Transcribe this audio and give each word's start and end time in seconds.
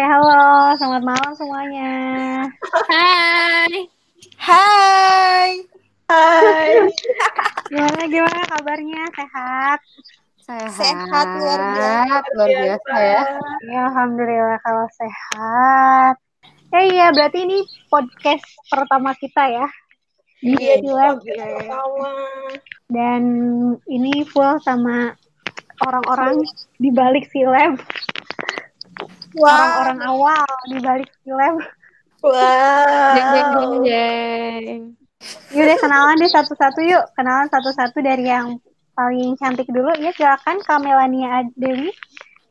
halo, 0.00 0.72
selamat 0.80 1.02
malam 1.04 1.32
semuanya. 1.36 1.92
Hai. 2.88 3.72
Hai. 4.40 5.50
Hai. 6.08 6.72
Gimana 7.68 8.02
gimana 8.08 8.42
kabarnya? 8.48 9.02
Sehat? 9.12 9.80
Sehat. 10.40 10.72
Sehat 10.74 11.26
luar 11.36 11.60
biasa. 11.76 12.28
Luar 12.34 12.50
biasa 12.50 12.94
ya. 12.96 13.22
Ya, 13.68 13.80
alhamdulillah 13.92 14.58
kalau 14.64 14.86
sehat. 14.96 16.14
Eh 16.70 16.84
iya, 16.96 17.12
berarti 17.12 17.44
ini 17.44 17.58
podcast 17.92 18.46
pertama 18.72 19.12
kita 19.20 19.42
ya. 19.52 19.66
Iya, 20.40 20.80
Di 20.80 20.88
web. 20.88 21.20
pertama. 21.20 22.12
Dan 22.88 23.22
ini 23.84 24.24
full 24.24 24.56
sama 24.64 25.12
orang-orang 25.84 26.40
di 26.80 26.88
balik 26.88 27.28
si 27.28 27.44
lab. 27.44 27.76
Wah. 29.38 29.54
Orang-orang 29.54 30.00
awal 30.02 30.46
di 30.66 30.78
balik 30.82 31.10
lab. 31.28 31.56
Wow. 32.20 33.14
Jeng 33.14 33.28
jeng 33.30 33.48
jeng 33.54 33.74
jeng. 33.86 34.80
Yuk 35.52 35.64
deh 35.68 35.78
kenalan 35.78 36.16
deh 36.18 36.30
satu-satu 36.32 36.80
yuk. 36.82 37.04
Kenalan 37.14 37.48
satu-satu 37.52 37.98
dari 38.02 38.26
yang 38.26 38.58
paling 38.96 39.38
cantik 39.38 39.68
dulu. 39.70 39.94
Ya 40.00 40.10
silakan 40.16 40.58
Kak 40.64 40.80
Melania 40.82 41.46
Dewi. 41.54 41.92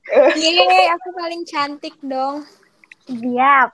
Yeay, 0.10 0.90
aku 0.90 1.08
paling 1.14 1.42
cantik 1.46 1.96
dong. 2.02 2.48
Siap. 3.06 3.70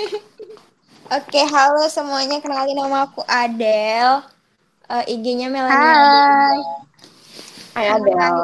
Oke, 1.16 1.40
halo 1.44 1.86
semuanya. 1.92 2.40
Kenalin 2.40 2.76
nama 2.76 3.04
aku 3.04 3.20
Adel. 3.28 4.24
Eh, 4.86 5.12
IG-nya 5.12 5.50
Melania 5.50 5.76
Hai. 5.76 6.58
Hai 7.76 7.86
Adel. 8.00 8.34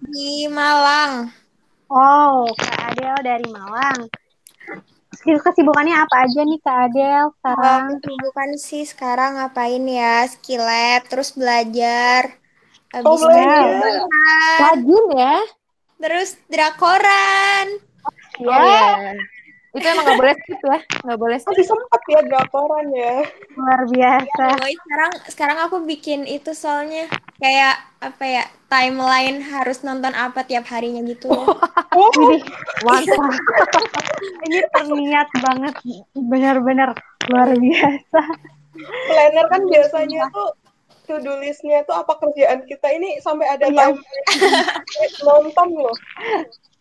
Di 0.00 0.48
Malang. 0.48 1.41
Oh, 1.92 2.48
Kak 2.56 2.96
Adel 2.96 3.16
dari 3.20 3.46
Malang. 3.52 4.08
Kesibukannya 5.12 5.92
apa 5.92 6.24
aja 6.24 6.40
nih 6.40 6.60
Kak 6.64 6.78
Adel 6.88 7.24
sekarang? 7.36 7.82
Eh, 7.84 7.96
Kesibukan 8.00 8.50
sih 8.56 8.84
sekarang 8.88 9.30
ngapain 9.36 9.84
ya? 9.84 10.24
Skill 10.24 10.64
lab, 10.64 11.04
terus 11.06 11.36
belajar. 11.36 12.40
Habis 12.90 13.08
Oh, 13.08 13.18
belajar. 13.20 13.92
Rajin 14.58 15.04
ya. 15.12 15.36
terus 16.02 16.34
drakoran. 16.50 17.66
Oh 18.42 18.58
iya. 18.58 19.14
Itu 19.70 19.86
emang 19.86 20.04
gak 20.04 20.18
boleh 20.18 20.34
skip 20.34 20.60
ya. 20.60 20.78
Gak 20.82 21.18
boleh 21.20 21.36
skip. 21.38 21.54
Masih 21.54 21.66
sempat 21.70 22.00
ya 22.10 22.20
drakoran 22.26 22.86
ya. 22.90 23.14
Luar 23.54 23.80
biasa. 23.86 24.46
Boy, 24.58 24.74
sekarang 24.74 25.12
sekarang 25.30 25.58
aku 25.62 25.76
bikin 25.86 26.26
itu 26.26 26.50
soalnya 26.52 27.06
kayak 27.42 27.74
apa 27.98 28.22
ya 28.22 28.44
timeline 28.70 29.42
harus 29.42 29.82
nonton 29.82 30.14
apa 30.14 30.46
tiap 30.46 30.62
harinya 30.70 31.02
gitu. 31.02 31.26
Oh, 31.92 32.10
Widih, 32.14 32.46
Mantap. 32.86 33.34
ini 34.46 34.58
terniat 34.70 35.28
banget. 35.42 35.74
Benar-benar 36.14 36.94
luar 37.28 37.50
biasa. 37.58 38.20
planner 39.12 39.46
kan 39.52 39.62
biasanya 39.68 40.32
tuh 40.32 40.56
to-do 41.04 41.36
list-nya 41.42 41.84
tuh 41.84 41.92
apa 41.92 42.16
kerjaan 42.16 42.64
kita 42.64 42.88
ini 42.94 43.20
sampai 43.20 43.44
ada 43.52 43.68
Iya. 43.68 43.92
time 43.92 43.98
nonton 45.26 45.68
loh. 45.76 45.96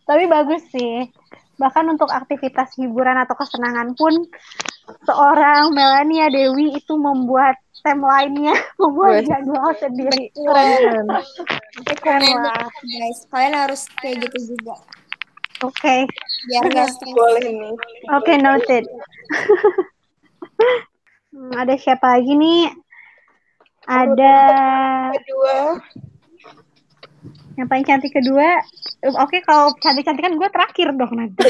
Tapi 0.07 0.23
bagus 0.29 0.61
sih. 0.71 1.09
Bahkan 1.61 1.85
untuk 1.87 2.09
aktivitas 2.09 2.73
hiburan 2.75 3.21
atau 3.21 3.37
kesenangan 3.37 3.93
pun 3.93 4.17
seorang 5.05 5.69
Melania 5.71 6.27
Dewi 6.27 6.73
itu 6.73 6.97
membuat 6.97 7.53
timeline-nya, 7.85 8.57
membuat 8.81 9.21
Wes. 9.21 9.29
jadwal 9.29 9.71
sendiri. 9.77 10.33
Keren. 10.33 11.05
Keren 12.01 12.37
lah. 12.41 12.65
guys. 12.81 13.29
Kalian 13.29 13.53
harus 13.53 13.85
kayak 14.01 14.25
gitu 14.25 14.57
juga. 14.57 14.73
Oke, 15.61 16.09
Biar 16.49 16.65
nggak 16.65 16.89
stres. 16.89 17.13
Boleh 17.13 17.45
nih. 17.45 17.75
oke 18.09 18.33
noted. 18.41 18.83
Hmm, 21.31 21.55
ada 21.55 21.79
siapa 21.79 22.19
lagi 22.19 22.35
nih? 22.35 22.67
Ada 23.87 24.35
Kedua, 25.15 25.79
yang 27.59 27.67
paling 27.67 27.85
cantik 27.85 28.13
kedua. 28.15 28.63
Oke, 29.19 29.43
kalau 29.43 29.73
cantik-cantikan 29.81 30.37
gue 30.37 30.49
terakhir 30.51 30.93
dong 30.95 31.13
nanti. 31.15 31.43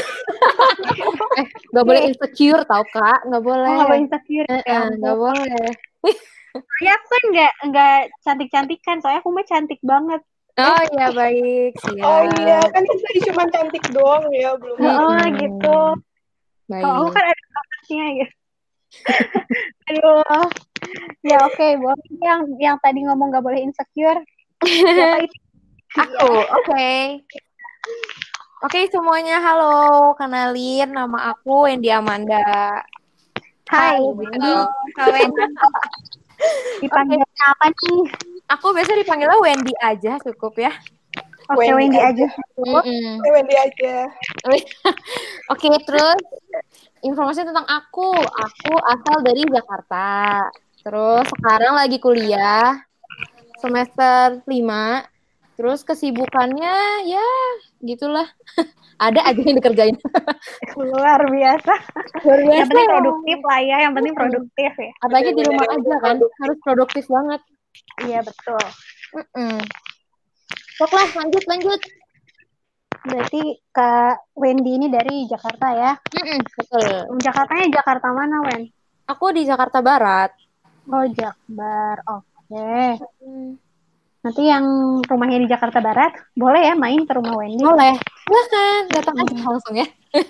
Eh, 1.32 1.48
gak 1.72 1.86
boleh 1.88 2.12
insecure 2.12 2.60
tau 2.68 2.84
kak. 2.92 3.24
Gak 3.24 3.40
boleh. 3.40 3.64
Oh, 3.64 3.76
nggak 3.80 3.88
boleh 3.88 4.02
insecure. 4.04 4.48
Eh, 4.52 4.60
Ya 4.68 4.72
eh, 4.72 4.84
ampun. 4.84 5.00
Gak 5.00 5.16
boleh. 5.16 5.68
Soalnya 6.52 6.92
aku 6.92 7.06
kan 7.08 7.22
nggak 7.32 7.52
nggak 7.72 7.98
cantik-cantikan, 8.20 8.96
soalnya 9.00 9.20
aku 9.24 9.30
mah 9.32 9.46
cantik 9.48 9.80
banget. 9.80 10.20
Oh 10.60 10.82
iya 10.92 11.06
baik. 11.16 11.72
Siap. 11.80 12.04
oh 12.04 12.22
iya 12.44 12.60
kan 12.68 12.84
kita 12.84 13.32
cuma 13.32 13.44
cantik 13.48 13.84
doang 13.96 14.28
ya 14.36 14.52
belum. 14.60 14.76
Hmm. 14.76 15.00
Oh 15.00 15.24
gitu. 15.40 15.78
Baik. 16.68 16.82
Kalau 16.84 16.94
aku 17.00 17.10
kan 17.16 17.24
ada 17.24 17.44
bakatnya 17.56 18.04
ya. 18.12 18.28
Aduh. 19.88 20.46
Ya 21.24 21.36
oke, 21.48 21.68
boleh 21.80 22.06
yang 22.20 22.40
yang 22.60 22.76
tadi 22.84 23.00
ngomong 23.08 23.32
nggak 23.32 23.44
boleh 23.44 23.64
insecure. 23.64 24.20
Siapa 24.60 25.24
itu? 25.24 25.41
Aku, 25.92 26.32
oke. 26.40 27.20
Oke 28.64 28.88
semuanya, 28.88 29.44
halo. 29.44 30.16
Kenalin 30.16 30.88
nama 30.88 31.36
aku 31.36 31.68
Wendy 31.68 31.92
Amanda. 31.92 32.80
Hai, 33.68 34.00
Halo, 34.00 34.68
Kalian 34.96 35.32
dipanggil 36.84 37.20
apa 37.20 37.66
nih? 37.68 38.00
Aku 38.56 38.72
biasa 38.72 38.96
dipanggilnya 38.96 39.36
Wendy 39.40 39.72
aja, 39.80 40.16
cukup 40.20 40.56
ya. 40.60 40.72
Oke, 41.52 41.68
Wendy 41.68 41.96
Wendy 41.96 42.00
aja. 42.00 42.26
Mm-mm. 42.56 43.20
Eh, 43.20 43.30
Wendy 43.32 43.56
aja. 43.56 44.08
Oke, 45.52 45.68
terus 45.84 46.20
informasi 47.04 47.44
tentang 47.44 47.68
aku. 47.68 48.16
Aku 48.16 48.72
asal 48.80 49.20
dari 49.20 49.44
Jakarta. 49.44 50.48
Terus 50.80 51.28
sekarang 51.36 51.76
lagi 51.76 52.00
kuliah 52.00 52.80
semester 53.60 54.40
5. 54.44 55.11
Terus 55.62 55.86
kesibukannya 55.86 57.06
ya 57.06 57.28
gitulah. 57.86 58.26
Ada 59.06 59.30
aja 59.30 59.38
yang 59.46 59.62
dikerjain. 59.62 59.94
Luar 60.90 61.22
biasa. 61.22 61.74
Luar 62.26 62.66
Yang 62.66 62.66
penting 62.66 62.88
produktif 62.90 63.38
lah 63.46 63.60
ya, 63.62 63.76
yang 63.86 63.94
penting 63.94 64.14
produktif 64.18 64.72
ya. 64.74 64.90
Apalagi 65.06 65.30
di 65.38 65.42
rumah 65.46 65.66
aja 65.70 65.94
kan, 66.02 66.16
harus 66.18 66.58
produktif 66.66 67.06
banget. 67.06 67.40
Iya 68.02 68.26
betul. 68.26 68.64
Mm-mm. 69.14 69.62
Sok 70.82 70.90
lah, 70.98 71.08
lanjut, 71.14 71.44
lanjut. 71.46 71.80
Berarti 73.06 73.42
Kak 73.70 74.34
Wendy 74.34 74.82
ini 74.82 74.90
dari 74.90 75.30
Jakarta 75.30 75.66
ya. 75.78 75.92
Mm-mm, 75.94 76.42
betul. 76.58 76.90
Jakartanya 77.22 77.70
Jakarta 77.70 78.10
mana, 78.10 78.50
Wen? 78.50 78.66
Aku 79.06 79.30
di 79.30 79.46
Jakarta 79.46 79.78
Barat. 79.78 80.34
Oh, 80.90 81.06
Jakbar. 81.06 82.02
Oke. 82.10 82.98
Nanti 84.22 84.42
yang 84.46 84.64
rumahnya 85.02 85.42
di 85.42 85.50
Jakarta 85.50 85.82
Barat, 85.82 86.14
boleh 86.38 86.62
ya 86.70 86.74
main 86.78 87.02
ke 87.02 87.12
rumah 87.18 87.42
Wendy? 87.42 87.66
Boleh. 87.66 87.98
Silahkan, 88.22 88.82
datang 88.94 89.16
aja 89.18 89.34
langsung 89.34 89.74
ya. 89.74 89.86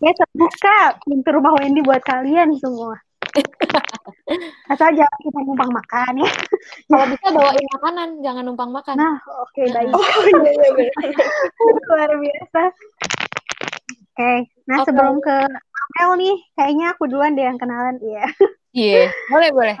Ya, 0.00 0.16
terbuka 0.16 0.96
pintu 1.04 1.28
rumah 1.36 1.52
Wendy 1.60 1.84
buat 1.84 2.00
kalian 2.00 2.56
semua. 2.56 2.96
Asal 4.72 4.96
jangan 4.96 5.18
kita 5.20 5.38
numpang 5.44 5.68
makan 5.68 6.24
ya. 6.24 6.30
Kalau 6.88 7.06
bisa 7.12 7.26
bawain 7.28 7.66
makanan, 7.76 8.08
jangan 8.24 8.42
numpang 8.48 8.72
makan. 8.72 8.96
Nah, 8.96 9.20
oke 9.20 9.60
baik. 9.60 9.92
Oh 9.92 10.24
iya 10.40 10.52
iya. 10.72 10.92
Luar 11.92 12.10
biasa. 12.16 12.62
Oke, 13.92 14.32
nah 14.64 14.80
Oke. 14.80 14.86
sebelum 14.88 15.20
ke 15.20 15.36
Amel 15.52 16.10
nih, 16.16 16.36
kayaknya 16.56 16.86
aku 16.96 17.04
duluan 17.04 17.36
deh 17.36 17.44
yang 17.44 17.60
kenalan. 17.60 18.00
Iya. 18.00 18.24
Iya, 18.72 19.12
boleh, 19.28 19.50
boleh. 19.52 19.74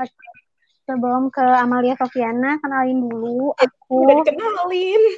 Sebelum 0.90 1.30
ke 1.30 1.38
Amalia 1.46 1.94
Sofiana, 1.94 2.58
kenalin 2.58 3.06
dulu 3.06 3.54
Udah 3.54 3.62
aku. 3.62 4.26
dikenalin. 4.26 5.02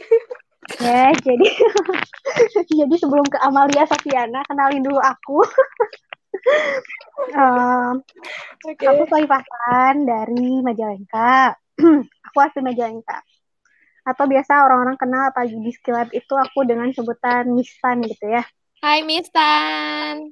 Ya, 0.79 1.11
jadi 1.27 1.43
jadi 2.87 2.95
sebelum 2.95 3.27
ke 3.27 3.35
Amalia 3.43 3.83
Sofiana, 3.83 4.47
kenalin 4.47 4.87
dulu 4.87 4.95
aku. 5.03 5.43
Em, 7.35 7.99
Oke. 8.71 8.85
Aku 8.87 9.03
Soifah 9.11 9.43
Hasan 9.43 10.07
dari 10.07 10.63
Majalengka. 10.63 11.59
aku 12.31 12.39
asli 12.39 12.63
Majalengka. 12.63 13.27
Atau 14.07 14.31
biasa 14.31 14.63
orang-orang 14.63 14.95
kenal 14.95 15.35
apalagi 15.35 15.59
di 15.59 15.75
Skillab 15.75 16.15
itu 16.15 16.35
aku 16.39 16.63
dengan 16.63 16.95
sebutan 16.95 17.51
Mistan 17.51 17.99
gitu 18.07 18.31
ya. 18.31 18.47
Hai, 18.87 19.03
Mistan. 19.03 20.31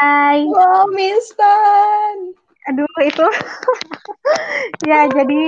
Hai. 0.00 0.48
Wow, 0.48 0.88
Mistan. 0.96 2.32
Aduh 2.68 2.88
itu. 3.00 3.26
ya 4.90 5.08
jadi 5.08 5.42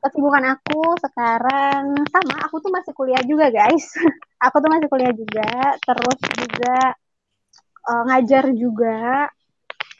kesibukan 0.00 0.44
aku 0.56 0.94
sekarang 1.02 1.98
sama, 2.08 2.36
aku 2.46 2.62
tuh 2.62 2.70
masih 2.72 2.92
kuliah 2.96 3.20
juga 3.26 3.52
guys. 3.52 3.92
aku 4.46 4.56
tuh 4.62 4.70
masih 4.72 4.88
kuliah 4.88 5.12
juga, 5.12 5.76
terus 5.84 6.18
juga 6.32 6.78
eh, 7.92 8.02
ngajar 8.08 8.44
juga. 8.56 9.28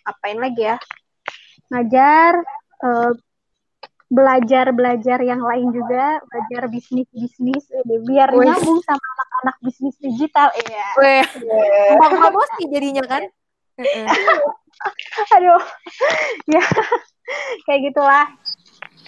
Apain 0.07 0.39
lagi 0.39 0.63
ya? 0.65 0.77
Ngajar 1.69 2.41
eh, 2.87 3.13
belajar-belajar 4.07 5.19
yang 5.27 5.43
lain 5.43 5.75
juga, 5.75 6.23
belajar 6.31 6.71
bisnis-bisnis 6.71 7.65
eh, 7.75 8.01
biar 8.07 8.31
Wih. 8.33 8.47
nyambung 8.47 8.81
sama 8.87 9.03
anak-anak 9.03 9.57
bisnis 9.67 9.97
digital 9.99 10.49
ya. 10.63 10.89
Yeah. 11.03 11.27
gampang 11.99 12.15
promosi 12.15 12.63
jadinya 12.71 13.05
kan? 13.05 13.27
Aduh. 15.37 15.63
ya. 16.49 16.65
Kayak 17.67 17.81
gitulah. 17.93 18.27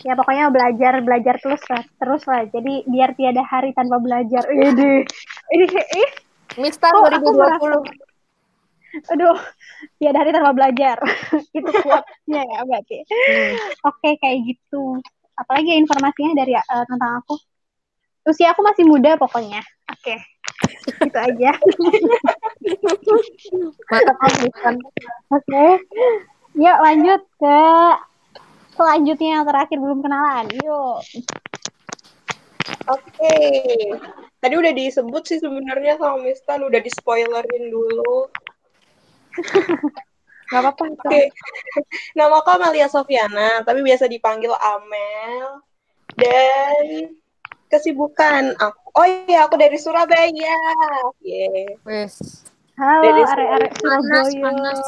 Ya 0.06 0.15
pokoknya 0.15 0.55
belajar 0.55 1.03
belajar 1.03 1.35
terus 1.43 1.62
lah, 1.67 1.82
terus 1.99 2.23
lah. 2.31 2.47
Jadi 2.47 2.87
biar 2.87 3.19
tiada 3.19 3.43
hari 3.43 3.75
tanpa 3.75 3.99
belajar. 3.99 4.47
Ini 4.47 5.03
ini 5.55 5.67
Mista 6.59 6.91
Kok 6.91 7.06
aku 7.06 7.31
2020. 7.35 9.12
aduh, 9.15 9.37
tiada 10.00 10.19
hari 10.23 10.31
tanpa 10.32 10.53
belajar. 10.55 10.97
Itu 11.59 11.70
kuatnya 11.70 12.43
ya 12.43 12.61
berarti. 12.65 12.99
Hmm. 13.05 13.53
Oke, 13.91 14.11
kayak 14.23 14.38
gitu. 14.49 14.99
Apalagi 15.38 15.70
ya 15.70 15.79
informasinya 15.79 16.32
dari 16.35 16.53
eh, 16.59 16.85
tentang 16.88 17.23
aku. 17.23 17.35
Usia 18.26 18.53
aku 18.53 18.61
masih 18.65 18.85
muda 18.87 19.15
pokoknya. 19.17 19.62
Oke. 19.93 20.19
Gitu 20.99 21.19
aja. 21.19 21.52
Mata 23.90 24.12
kan. 24.58 24.75
Oke. 25.31 25.66
Yuk 26.58 26.78
lanjut 26.82 27.22
ke 27.38 27.60
selanjutnya 28.75 29.31
yang 29.40 29.44
terakhir 29.46 29.78
belum 29.78 30.02
kenalan. 30.02 30.46
Yuk. 30.58 30.99
Oke. 32.88 33.37
Tadi 34.38 34.55
udah 34.55 34.72
disebut 34.75 35.22
sih 35.26 35.38
sebenarnya 35.43 35.99
sama 35.99 36.22
Mistan, 36.22 36.62
udah 36.62 36.78
di 36.78 36.90
spoilerin 36.94 37.64
dulu. 37.75 38.31
Gak 40.49 40.60
apa-apa. 40.64 40.84
Oke. 40.96 41.28
Nama 42.16 42.34
aku 42.40 42.50
Amelia 42.56 42.88
Sofiana, 42.88 43.60
tapi 43.66 43.84
biasa 43.84 44.08
dipanggil 44.08 44.55
Amel. 44.56 45.60
Dan 46.16 47.12
kesibukan 47.69 48.56
aku. 48.59 48.81
Oh 48.99 49.06
iya, 49.06 49.47
aku 49.47 49.55
dari 49.61 49.79
Surabaya. 49.79 50.56
Yeah. 51.23 51.79
Wes. 51.87 52.44
Halo 52.79 53.03
Dari 53.03 53.23
arek-arek 53.23 53.73
Panas, 53.79 54.26
Surabaya. 54.31 54.43
panas. 54.43 54.81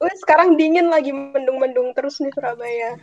Wih, 0.00 0.16
sekarang 0.24 0.56
dingin 0.56 0.88
lagi 0.88 1.12
mendung-mendung 1.12 1.92
terus 1.92 2.20
nih 2.20 2.32
Surabaya. 2.32 2.96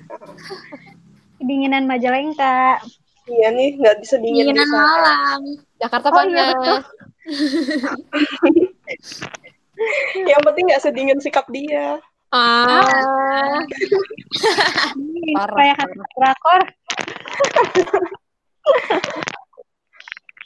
Dinginan 1.37 1.85
Majalengka. 1.85 2.81
Iya 3.29 3.53
nih, 3.53 3.77
nggak 3.77 4.01
bisa 4.01 4.17
dingin 4.17 4.49
di 4.49 4.57
Dinginan 4.57 4.69
malam. 4.73 5.41
Jakarta 5.77 6.09
Oh, 6.09 6.25
iya, 6.25 6.57
panas. 6.57 6.85
Yang 10.29 10.41
penting 10.43 10.63
nggak 10.73 10.83
sedingin 10.83 11.19
sikap 11.21 11.45
dia. 11.53 12.01
Ah. 12.29 13.57
Ih, 14.97 15.33
Parah, 15.33 15.55
Kayak 15.57 15.75
kata 15.81 16.29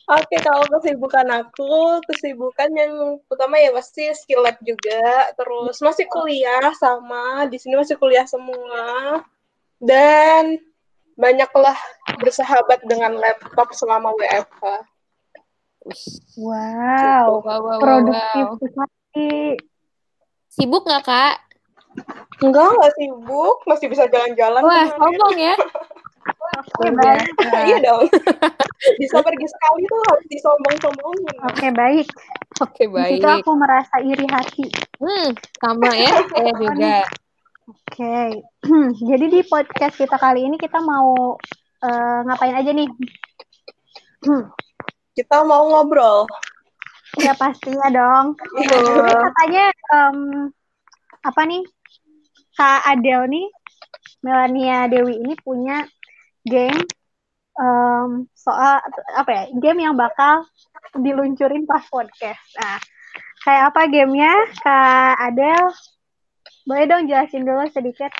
Oke, 0.04 0.36
kalau 0.44 0.68
kesibukan 0.68 1.24
aku, 1.32 2.04
kesibukan 2.12 2.68
yang 2.76 3.24
pertama 3.24 3.56
ya 3.56 3.72
pasti 3.72 4.12
skill 4.12 4.44
lab 4.44 4.60
juga, 4.60 5.32
terus 5.40 5.80
masih 5.80 6.12
kuliah 6.12 6.76
sama, 6.76 7.48
di 7.48 7.56
sini 7.56 7.80
masih 7.80 7.96
kuliah 7.96 8.28
semua, 8.28 9.24
dan 9.80 10.60
banyaklah 11.16 11.80
bersahabat 12.20 12.84
dengan 12.84 13.16
laptop 13.16 13.72
selama 13.72 14.12
WFH. 14.20 14.64
Wow. 16.36 17.40
Wow, 17.40 17.48
wow, 17.48 17.60
wow, 17.64 17.80
Produktif 17.80 18.46
wow. 18.52 18.60
sekali. 18.60 19.56
Sibuk 20.52 20.84
nggak 20.84 21.04
kak? 21.08 21.36
Enggak, 22.44 22.70
nggak 22.76 22.94
sibuk, 23.00 23.58
masih 23.64 23.88
bisa 23.88 24.04
jalan-jalan. 24.12 24.62
Wah, 24.68 24.88
sombong 25.00 25.38
ya. 25.40 25.56
Oke, 26.54 26.90
baik. 26.94 27.28
iya 27.70 27.78
dong. 27.82 28.08
bisa 29.00 29.18
pergi 29.20 29.48
sekali 29.48 29.82
tuh 29.90 30.02
harus 30.12 30.26
disombong-sombongin. 30.30 31.36
Oke, 31.50 31.68
baik. 31.74 32.08
Oke, 32.62 32.84
situ 32.88 32.94
baik. 33.26 33.42
aku 33.44 33.52
merasa 33.58 33.96
iri 34.04 34.28
hati. 34.30 34.68
Hmm, 35.02 35.34
sama 35.60 35.90
ya. 35.94 36.12
Saya 36.32 36.52
juga. 36.56 36.98
Oke. 37.68 38.18
Jadi 39.10 39.26
di 39.28 39.42
podcast 39.48 39.96
kita 39.98 40.16
kali 40.20 40.46
ini 40.46 40.56
kita 40.60 40.80
mau 40.84 41.36
eh, 41.84 42.20
ngapain 42.28 42.56
aja 42.56 42.72
nih? 42.72 42.90
Kita 45.14 45.46
mau 45.46 45.70
ngobrol. 45.70 46.26
Ya 47.22 47.38
pastinya 47.38 47.86
dong. 47.94 48.34
Jadi 48.70 49.14
katanya 49.14 49.66
em, 49.94 50.18
apa 51.22 51.42
nih? 51.46 51.62
Kak 52.54 52.86
Adel 52.86 53.30
nih, 53.30 53.48
Melania 54.22 54.86
Dewi 54.86 55.22
ini 55.22 55.34
punya 55.42 55.86
game 56.46 56.80
em, 57.60 58.10
soal 58.34 58.82
apa 59.16 59.32
ya? 59.32 59.44
Game 59.58 59.80
yang 59.84 59.96
bakal 59.96 60.46
diluncurin 60.98 61.66
pas 61.66 61.86
podcast. 61.90 62.44
Nah, 62.60 62.80
kayak 63.44 63.64
apa 63.74 63.82
gamenya? 63.90 64.34
Kak 64.62 65.16
Adel, 65.20 65.64
boleh 66.68 66.86
dong 66.90 67.06
jelasin 67.10 67.44
dulu 67.46 67.64
sedikit. 67.70 68.12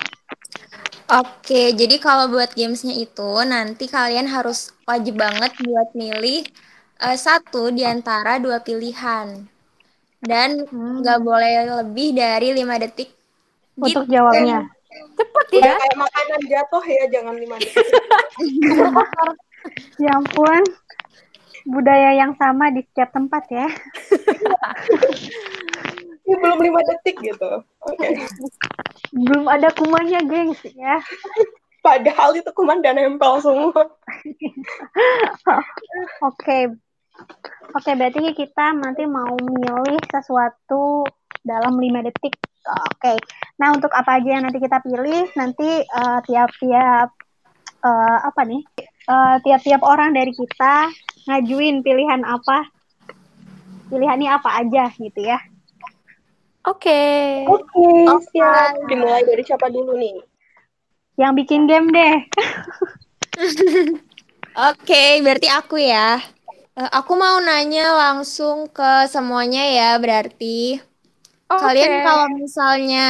Oke, 1.04 1.76
jadi 1.76 2.00
kalau 2.00 2.32
buat 2.32 2.56
gamesnya 2.56 2.96
itu 2.96 3.30
nanti 3.44 3.84
kalian 3.86 4.24
harus 4.26 4.72
wajib 4.88 5.20
banget 5.20 5.52
buat 5.60 5.92
milih 5.92 6.48
eh, 7.04 7.16
satu 7.20 7.68
di 7.70 7.84
antara 7.84 8.40
dua 8.40 8.58
pilihan. 8.64 9.44
Dan 10.24 10.64
Hmm. 10.72 11.04
nggak 11.04 11.18
boleh 11.20 11.52
lebih 11.84 12.16
dari 12.16 12.56
lima 12.56 12.80
detik. 12.80 13.12
Untuk 13.76 14.08
Gitu. 14.08 14.14
jawabnya. 14.16 14.64
Cepet 14.94 15.46
Udah 15.58 15.74
ya. 15.74 15.74
kayak 15.78 15.96
makanan 15.98 16.40
jatuh 16.46 16.84
ya, 16.86 17.04
jangan 17.10 17.34
lima 17.38 17.56
detik. 17.58 17.86
Ya 19.96 20.12
ampun. 20.12 20.60
Budaya 21.64 22.12
yang 22.12 22.36
sama 22.36 22.68
di 22.68 22.84
setiap 22.84 23.16
tempat 23.16 23.48
ya. 23.48 23.64
Ini 26.28 26.34
belum 26.44 26.60
lima 26.60 26.80
detik 26.84 27.16
gitu. 27.24 27.64
Oke. 27.80 28.06
Belum 29.16 29.48
ada 29.48 29.72
kumanya, 29.72 30.20
gengs 30.20 30.60
ya. 30.76 31.00
Padahal 31.84 32.36
itu 32.36 32.48
kuman 32.52 32.84
dan 32.84 33.00
nempel 33.00 33.40
semua. 33.40 33.72
Oke. 36.24 36.76
Oke, 37.72 37.90
berarti 37.96 38.20
kita 38.36 38.76
nanti 38.76 39.08
mau 39.08 39.32
milih 39.40 40.00
sesuatu 40.12 41.08
dalam 41.40 41.80
lima 41.80 42.04
detik. 42.04 42.36
Oke. 42.64 43.20
Nah, 43.60 43.76
untuk 43.76 43.92
apa 43.92 44.16
aja 44.16 44.40
yang 44.40 44.44
nanti 44.48 44.58
kita 44.58 44.80
pilih, 44.80 45.28
nanti 45.36 45.84
eh, 45.84 46.18
tiap-tiap 46.24 47.08
eh, 47.84 48.18
apa 48.24 48.40
nih? 48.48 48.62
Eh, 49.04 49.36
tiap-tiap 49.44 49.84
orang 49.84 50.16
dari 50.16 50.32
kita 50.32 50.88
ngajuin 51.28 51.84
pilihan 51.84 52.24
apa. 52.24 52.72
Pilihannya 53.92 54.30
apa 54.32 54.50
aja 54.64 54.88
gitu 54.96 55.20
ya. 55.20 55.38
Oke. 56.64 57.44
Oke, 57.44 57.88
siap. 58.32 58.80
Dimulai 58.88 59.28
dari 59.28 59.44
siapa 59.44 59.68
dulu 59.68 60.00
nih? 60.00 60.16
Yang 61.20 61.32
bikin 61.44 61.68
game 61.68 61.92
deh. 61.92 62.16
Oke, 64.72 65.20
berarti 65.20 65.48
aku 65.52 65.76
ya. 65.76 66.22
Eh, 66.74 66.90
aku 66.90 67.12
mau 67.14 67.38
nanya 67.44 67.92
langsung 67.92 68.66
ke 68.72 69.04
semuanya 69.12 69.62
ya, 69.68 69.90
berarti. 70.00 70.93
Kalian 71.60 71.92
kalau 72.02 72.26
misalnya, 72.34 73.04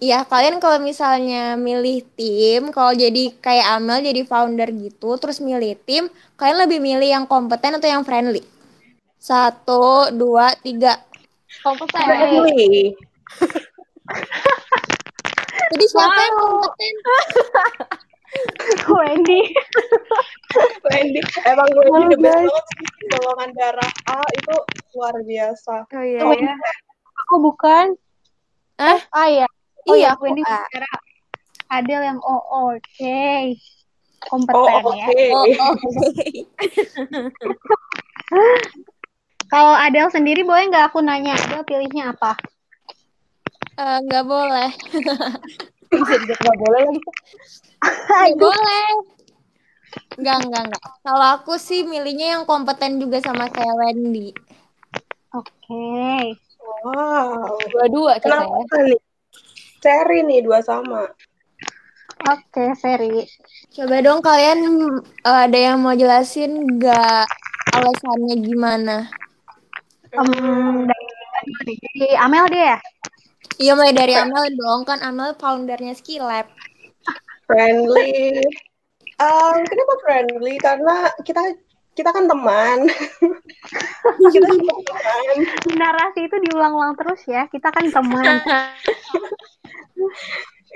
ya 0.00 0.24
kalian 0.24 0.56
kalau 0.62 0.78
misalnya 0.80 1.58
milih 1.58 2.04
tim, 2.16 2.70
kalau 2.72 2.92
jadi 2.96 3.34
kayak 3.40 3.80
Amel 3.80 4.04
jadi 4.04 4.22
founder 4.24 4.68
gitu, 4.72 5.16
terus 5.20 5.40
milih 5.42 5.76
tim, 5.84 6.08
kalian 6.40 6.58
lebih 6.64 6.78
milih 6.80 7.08
yang 7.08 7.24
kompeten 7.26 7.76
atau 7.76 7.88
yang 7.88 8.04
friendly? 8.06 8.44
Satu, 9.20 10.08
dua, 10.14 10.56
tiga. 10.64 10.96
kompeten. 11.60 12.00
Friendly. 12.00 12.96
Jadi 15.70 15.86
siapa 15.86 16.18
yang 16.18 16.34
kompeten? 16.34 16.94
Wendy. 18.94 19.42
Wendy. 20.86 21.20
Emang 21.46 21.68
gue 21.70 21.84
Halo, 21.90 22.10
the 22.10 22.18
best 22.18 22.42
banget 22.42 22.64
sih. 22.74 22.86
Golongan 23.10 23.50
darah 23.54 23.90
A 24.10 24.18
itu 24.34 24.56
luar 24.94 25.14
biasa. 25.22 25.74
Oh 25.90 26.02
iya 26.02 26.20
Oh, 26.26 26.34
ya. 26.34 26.54
Aku 27.30 27.38
bukan. 27.38 27.94
Eh? 28.74 28.98
Ah 29.14 29.30
ya. 29.30 29.46
Oh 29.86 29.94
Iya, 29.94 30.10
ya, 30.10 30.18
aku 30.18 30.26
Wendy 30.26 30.42
A. 30.42 30.66
secara 30.66 30.90
Adel 31.70 32.02
yang 32.02 32.18
oh 32.18 32.42
oke. 32.74 33.22
Oh, 34.26 34.34
Kompeten 34.34 34.82
oke. 34.82 34.98
ya. 34.98 35.06
Oh, 35.30 35.46
oke. 35.46 36.26
Kalau 39.46 39.74
Adel 39.78 40.10
sendiri 40.10 40.42
boleh 40.42 40.74
nggak 40.74 40.90
aku 40.90 41.06
nanya 41.06 41.38
Adel 41.38 41.62
pilihnya 41.62 42.18
apa? 42.18 42.34
Eh, 43.78 43.98
Nggak 44.10 44.24
boleh. 44.26 44.70
Bisa 45.86 46.14
juga 46.18 46.34
nggak 46.42 46.58
boleh 46.58 46.82
lagi. 46.82 47.00
Nggak 48.10 48.38
boleh. 48.42 48.88
Enggak, 50.18 50.36
enggak, 50.42 50.62
enggak. 50.66 50.82
Kalau 51.06 51.26
aku 51.38 51.54
sih 51.62 51.86
milihnya 51.86 52.34
yang 52.34 52.42
kompeten 52.42 52.98
juga 52.98 53.22
sama 53.22 53.46
kayak 53.46 53.78
Wendy. 53.78 54.34
Oke. 55.30 56.34
Wow. 56.86 57.58
Dua-dua 57.70 58.12
kita 58.22 58.30
ya. 58.30 58.46
Kenapa 58.46 58.76
nih? 58.86 59.00
Seri 59.80 60.18
nih 60.28 60.40
dua 60.44 60.60
sama. 60.60 61.08
Oke, 62.20 62.76
Ferry. 62.76 63.24
Coba 63.72 64.04
dong 64.04 64.20
kalian 64.20 64.60
uh, 65.24 65.40
ada 65.48 65.56
yang 65.56 65.80
mau 65.80 65.96
jelasin 65.96 66.52
nggak 66.76 67.24
alasannya 67.72 68.36
gimana? 68.44 69.08
Um, 70.12 70.84
dari, 70.84 71.74
dari 71.80 72.12
Amel 72.20 72.44
dia 72.52 72.76
ya? 72.76 72.78
Iya 73.56 73.72
mulai 73.72 73.96
dari 73.96 74.12
Amel 74.20 74.52
dong, 74.52 74.84
kan 74.84 75.00
Amel 75.00 75.32
foundernya 75.40 75.96
Skilab. 75.96 76.44
Friendly. 77.48 78.44
Um, 79.16 79.56
kenapa 79.64 79.94
friendly? 80.04 80.54
Karena 80.60 81.08
kita 81.24 81.40
kita 82.00 82.16
kan 82.16 82.24
teman. 82.24 82.88
kita 84.32 84.46
kan 84.48 84.56
teman. 84.56 85.36
Narasi 85.76 86.20
itu 86.24 86.36
diulang-ulang 86.48 86.96
terus 86.96 87.20
ya. 87.28 87.44
Kita 87.52 87.68
kan 87.68 87.92
teman. 87.92 88.40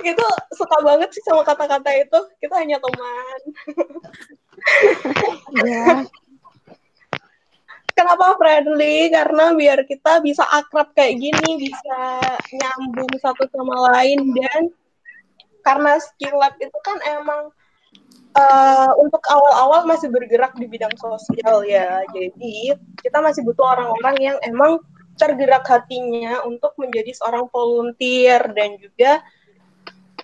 itu 0.05 0.27
suka 0.53 0.77
banget 0.85 1.09
sih 1.17 1.25
sama 1.25 1.49
kata-kata 1.49 1.89
itu. 1.97 2.21
Kita 2.45 2.61
hanya 2.61 2.77
teman. 2.77 3.41
ya. 5.65 6.05
Kenapa 7.97 8.37
friendly? 8.37 9.09
Karena 9.09 9.57
biar 9.57 9.81
kita 9.89 10.21
bisa 10.21 10.45
akrab 10.53 10.93
kayak 10.93 11.25
gini, 11.25 11.57
bisa 11.57 12.21
nyambung 12.53 13.17
satu 13.17 13.49
sama 13.49 13.97
lain 13.97 14.29
dan 14.35 14.69
karena 15.65 15.97
skill 15.97 16.37
lab 16.37 16.53
itu 16.61 16.79
kan 16.85 17.01
emang 17.17 17.49
uh, 18.35 18.91
untuk 18.99 19.23
awal-awal 19.31 19.87
masih 19.87 20.11
bergerak 20.11 20.55
di 20.59 20.67
bidang 20.67 20.95
sosial 20.99 21.63
ya. 21.65 22.03
Jadi 22.13 22.75
kita 23.01 23.19
masih 23.23 23.47
butuh 23.47 23.65
orang-orang 23.65 24.17
yang 24.21 24.37
emang 24.45 24.83
tergerak 25.15 25.63
hatinya 25.71 26.43
untuk 26.43 26.75
menjadi 26.75 27.15
seorang 27.15 27.47
volunteer 27.55 28.43
dan 28.51 28.75
juga 28.83 29.23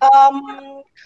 um, 0.03 0.37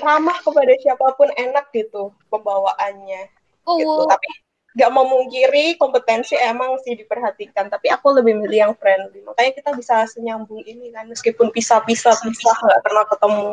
ramah 0.00 0.38
kepada 0.40 0.72
siapa 0.80 1.06
pun 1.14 1.28
enak 1.36 1.68
gitu 1.76 2.12
pembawaannya. 2.32 3.28
Oh. 3.68 3.76
Gitu. 3.76 4.02
Tapi 4.08 4.28
nggak 4.74 4.90
memungkiri 4.90 5.78
kompetensi 5.78 6.34
emang 6.34 6.80
sih 6.82 6.96
diperhatikan. 6.98 7.70
Tapi 7.70 7.92
aku 7.92 8.10
lebih 8.10 8.40
milih 8.40 8.58
yang 8.70 8.74
friendly. 8.74 9.22
Makanya 9.22 9.52
kita 9.54 9.70
bisa 9.76 10.02
senyambung 10.10 10.64
ini 10.66 10.90
kan 10.90 11.06
meskipun 11.06 11.52
pisah-pisah 11.54 12.16
pisah 12.24 12.56
nggak 12.58 12.80
pernah 12.82 13.04
ketemu. 13.06 13.52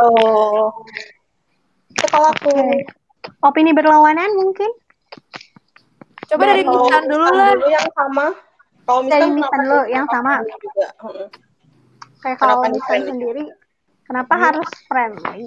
Oh. 0.00 0.72
Kalau 2.00 2.28
aku 2.32 2.54
opini 3.44 3.74
berlawanan 3.74 4.30
mungkin. 4.38 4.70
Coba 6.30 6.42
dari 6.54 6.62
Misan 6.62 7.04
dulu 7.10 7.26
lah. 7.34 7.52
Dulu 7.58 7.66
yang 7.68 7.90
sama. 7.92 8.26
Kalau 8.86 9.00
misalnya 9.02 9.30
Misan 9.34 9.60
dulu 9.66 9.82
yang 9.90 10.06
sama. 10.06 10.32
Juga. 10.46 10.88
Kayak 12.20 12.36
kalau 12.38 12.56
Misan 12.68 13.00
sendiri, 13.08 13.44
kenapa 14.06 14.34
hmm. 14.36 14.42
harus 14.46 14.68
friendly? 14.86 15.44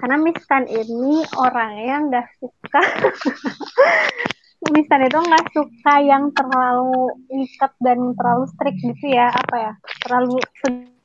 Karena 0.00 0.16
Misan 0.16 0.64
ini 0.70 1.26
orang 1.36 1.72
yang 1.76 2.02
nggak 2.08 2.28
suka 2.40 2.82
Misan 4.72 5.02
itu 5.08 5.18
nggak 5.18 5.46
suka 5.56 5.94
yang 6.04 6.30
terlalu 6.36 7.16
ikat 7.32 7.72
dan 7.80 8.12
terlalu 8.12 8.44
strict 8.54 8.78
gitu 8.84 9.06
ya 9.08 9.32
apa 9.32 9.56
ya 9.56 9.72
terlalu 10.04 10.36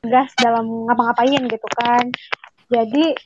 tegas 0.06 0.30
dalam 0.38 0.86
ngapa-ngapain 0.86 1.42
gitu 1.50 1.68
kan. 1.74 2.06
Jadi 2.70 3.18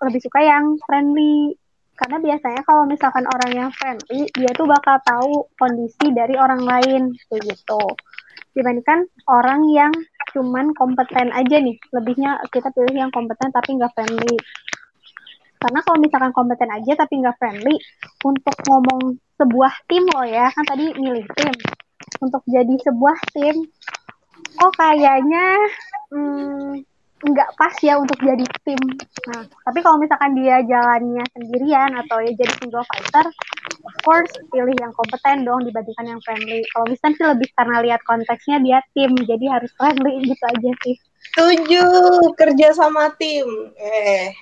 lebih 0.00 0.20
suka 0.24 0.40
yang 0.40 0.80
friendly. 0.88 1.52
Karena 1.96 2.20
biasanya 2.20 2.60
kalau 2.64 2.84
misalkan 2.84 3.24
orang 3.24 3.52
yang 3.52 3.70
friendly 3.72 4.28
dia 4.36 4.52
tuh 4.52 4.68
bakal 4.68 4.96
tahu 5.04 5.48
kondisi 5.56 6.12
dari 6.12 6.36
orang 6.36 6.64
lain 6.64 7.12
kayak 7.28 7.44
gitu. 7.52 7.82
Dibandingkan 8.56 9.04
orang 9.28 9.64
yang 9.72 9.92
cuman 10.32 10.72
kompeten 10.76 11.32
aja 11.32 11.56
nih. 11.60 11.76
Lebihnya 11.92 12.40
kita 12.52 12.72
pilih 12.72 12.96
yang 12.96 13.12
kompeten 13.12 13.52
tapi 13.52 13.76
nggak 13.76 13.92
friendly. 13.92 14.36
Karena 15.56 15.80
kalau 15.84 15.98
misalkan 16.00 16.32
kompeten 16.36 16.68
aja 16.68 16.92
tapi 17.00 17.20
nggak 17.20 17.36
friendly 17.40 17.76
untuk 18.24 18.56
ngomong 18.68 19.16
sebuah 19.40 19.72
tim 19.88 20.04
loh 20.12 20.28
ya. 20.28 20.52
Kan 20.52 20.64
tadi 20.68 20.92
milih 20.96 21.24
tim. 21.32 21.52
Untuk 22.20 22.44
jadi 22.44 22.76
sebuah 22.80 23.16
tim 23.32 23.56
kok 24.56 24.72
kayaknya 24.80 25.46
hmm, 26.10 26.82
nggak 27.16 27.50
pas 27.56 27.74
ya 27.80 27.96
untuk 27.96 28.20
jadi 28.20 28.44
tim. 28.64 28.80
Nah, 29.32 29.48
tapi 29.64 29.80
kalau 29.80 29.96
misalkan 29.96 30.36
dia 30.36 30.60
jalannya 30.68 31.24
sendirian 31.32 31.96
atau 32.04 32.20
ya 32.20 32.32
jadi 32.36 32.52
single 32.60 32.84
fighter, 32.92 33.26
of 33.88 33.94
course 34.04 34.28
pilih 34.52 34.76
yang 34.76 34.92
kompeten 34.92 35.48
dong 35.48 35.64
dibandingkan 35.64 36.16
yang 36.16 36.20
friendly. 36.20 36.60
Kalau 36.76 36.86
misalnya 36.86 37.16
sih 37.16 37.26
lebih 37.26 37.48
karena 37.56 37.76
lihat 37.80 38.00
konteksnya 38.04 38.56
dia 38.60 38.78
tim, 38.92 39.16
jadi 39.16 39.44
harus 39.48 39.72
friendly 39.80 40.28
gitu 40.28 40.44
aja 40.44 40.70
sih. 40.84 40.96
Setuju, 41.32 41.84
kerja 42.36 42.68
sama 42.76 43.08
tim. 43.16 43.48
Eh, 43.80 44.36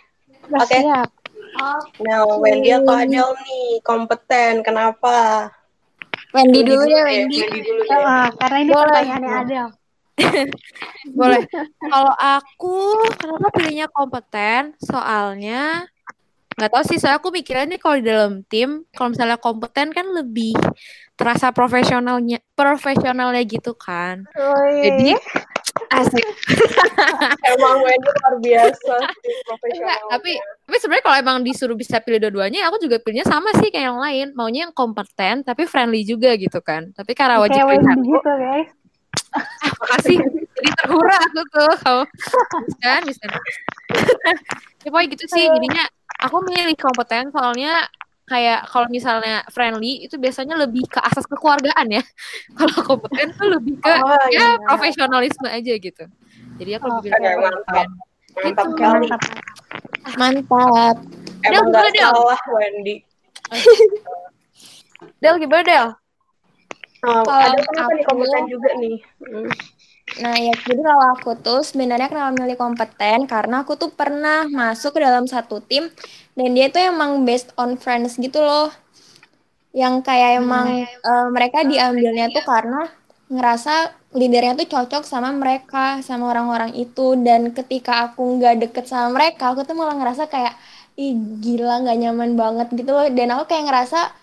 oke. 0.51 0.67
Okay. 0.67 0.83
Siap. 0.83 1.11
Nah, 2.03 2.27
Wendy 2.43 2.75
atau 2.75 2.95
Adel 2.99 3.31
nih 3.47 3.79
kompeten, 3.87 4.67
kenapa? 4.67 5.49
Wendy 6.35 6.67
dulu 6.67 6.83
ya, 6.91 7.07
Wendy. 7.07 7.39
Wendy 7.47 7.61
dulu 7.63 7.83
ya. 7.87 7.97
Uh, 8.03 8.29
karena 8.43 8.57
ini 8.59 8.71
Boleh. 8.75 8.83
pertanyaannya 8.91 9.33
Adel. 9.47 9.69
Boleh. 11.19 11.43
Kalau 11.83 12.15
aku 12.15 12.77
kenapa 13.19 13.49
pilihnya 13.55 13.87
kompeten? 13.91 14.79
Soalnya 14.79 15.87
nggak 16.55 16.71
tahu 16.71 16.85
sih. 16.87 16.99
Soalnya 17.03 17.19
aku 17.19 17.31
mikirnya 17.35 17.67
nih 17.75 17.81
kalau 17.83 17.97
di 17.99 18.07
dalam 18.07 18.33
tim, 18.47 18.87
kalau 18.95 19.11
misalnya 19.11 19.39
kompeten 19.39 19.91
kan 19.91 20.07
lebih 20.15 20.55
terasa 21.15 21.51
profesionalnya, 21.55 22.43
profesionalnya 22.55 23.43
gitu 23.47 23.75
kan. 23.75 24.27
Oh, 24.35 24.67
Jadi 24.83 25.15
asik. 25.91 26.27
emang 27.55 27.83
Wendy 27.83 28.11
luar 28.11 28.35
biasa 28.39 28.95
profesional. 29.47 29.99
Tapi 30.15 30.33
tapi 30.39 30.77
sebenarnya 30.79 31.05
kalau 31.07 31.17
emang 31.19 31.39
disuruh 31.43 31.75
bisa 31.79 31.99
pilih 31.99 32.23
dua-duanya, 32.23 32.71
aku 32.71 32.83
juga 32.83 33.03
pilihnya 33.03 33.27
sama 33.27 33.51
sih 33.59 33.71
kayak 33.75 33.91
yang 33.91 33.99
lain. 33.99 34.27
Maunya 34.39 34.71
yang 34.71 34.75
kompeten 34.75 35.43
tapi 35.43 35.67
friendly 35.67 36.07
juga 36.07 36.35
gitu 36.39 36.63
kan. 36.63 36.95
Tapi 36.95 37.13
karena 37.15 37.43
wajib 37.43 37.67
pilih 37.67 37.83
aku. 37.83 38.03
Gitu, 38.15 38.33
guys 38.39 38.71
ah, 39.37 39.73
makasih. 39.83 40.19
Jadi 40.55 40.69
terhura 40.81 41.17
aku 41.19 41.41
tuh 41.51 41.71
kamu 41.83 42.03
bisa 42.71 42.91
bisa 43.05 43.25
ya 44.85 44.91
pokoknya 44.91 45.07
gitu 45.17 45.25
sih. 45.31 45.47
Jadinya 45.51 45.85
aku 46.23 46.37
milih 46.47 46.77
kompeten 46.79 47.29
soalnya 47.35 47.85
kayak 48.25 48.65
kalau 48.73 48.89
misalnya 48.89 49.45
friendly 49.53 50.09
itu 50.09 50.17
biasanya 50.17 50.57
lebih 50.57 50.89
ke 50.89 51.01
asas 51.03 51.29
kekeluargaan 51.29 51.93
ya. 51.93 52.03
Kalau 52.59 52.77
kompeten 52.81 53.29
tuh 53.37 53.49
lebih 53.53 53.77
ke 53.81 53.93
oh, 53.93 54.17
ya 54.33 54.57
iya. 54.57 54.63
profesionalisme 54.65 55.49
aja 55.49 55.73
gitu. 55.77 56.05
Jadi 56.57 56.71
aku 56.81 56.87
lebih 57.01 57.11
pilih 57.13 57.37
mantap. 57.45 57.87
mantap 58.41 58.67
gitu. 58.67 58.81
kali 58.81 59.09
mantap. 60.17 60.97
Emang 61.45 61.69
Del, 61.69 61.93
gak 61.93 61.93
salah 62.01 62.41
Wendy? 62.57 63.05
Del 65.21 65.37
gimana 65.37 65.65
Del 65.69 65.89
Kalau 67.05 67.25
ada 67.29 67.61
kenapa 67.61 67.89
aku, 67.93 67.97
nih 67.97 68.05
kompeten 68.09 68.45
juga 68.49 68.71
nih? 68.81 68.97
Hmm. 69.21 69.49
Nah 70.15 70.37
ya, 70.37 70.55
jadi 70.57 70.83
kalau 70.85 71.07
aku 71.17 71.31
tuh 71.41 71.61
sebenarnya 71.65 72.09
kenapa 72.09 72.31
milih 72.33 72.57
kompeten 72.57 73.19
karena 73.29 73.65
aku 73.65 73.77
tuh 73.77 73.91
pernah 73.93 74.49
masuk 74.49 74.97
ke 74.97 75.01
dalam 75.05 75.25
satu 75.29 75.61
tim 75.65 75.89
dan 76.37 76.49
dia 76.57 76.73
tuh 76.73 76.81
emang 76.81 77.25
based 77.25 77.53
on 77.61 77.77
friends 77.77 78.17
gitu 78.17 78.41
loh. 78.41 78.73
Yang 79.75 80.07
kayak 80.07 80.41
emang 80.41 80.87
hmm. 80.87 81.03
uh, 81.03 81.29
mereka 81.35 81.67
diambilnya 81.67 82.31
tuh 82.31 82.45
karena 82.47 82.89
ngerasa 83.29 83.97
leadernya 84.15 84.55
tuh 84.55 84.69
cocok 84.71 85.03
sama 85.03 85.35
mereka, 85.35 85.99
sama 86.05 86.31
orang-orang 86.31 86.77
itu 86.79 87.19
dan 87.19 87.51
ketika 87.51 88.13
aku 88.13 88.39
nggak 88.39 88.69
deket 88.69 88.87
sama 88.87 89.11
mereka, 89.19 89.51
aku 89.51 89.67
tuh 89.67 89.75
malah 89.75 89.99
ngerasa 89.99 90.31
kayak 90.31 90.55
ih 90.95 91.15
gila 91.43 91.83
nggak 91.83 91.99
nyaman 91.99 92.39
banget 92.39 92.69
gitu 92.71 92.95
loh 92.95 93.07
dan 93.11 93.35
aku 93.35 93.51
kayak 93.51 93.67
ngerasa 93.67 94.15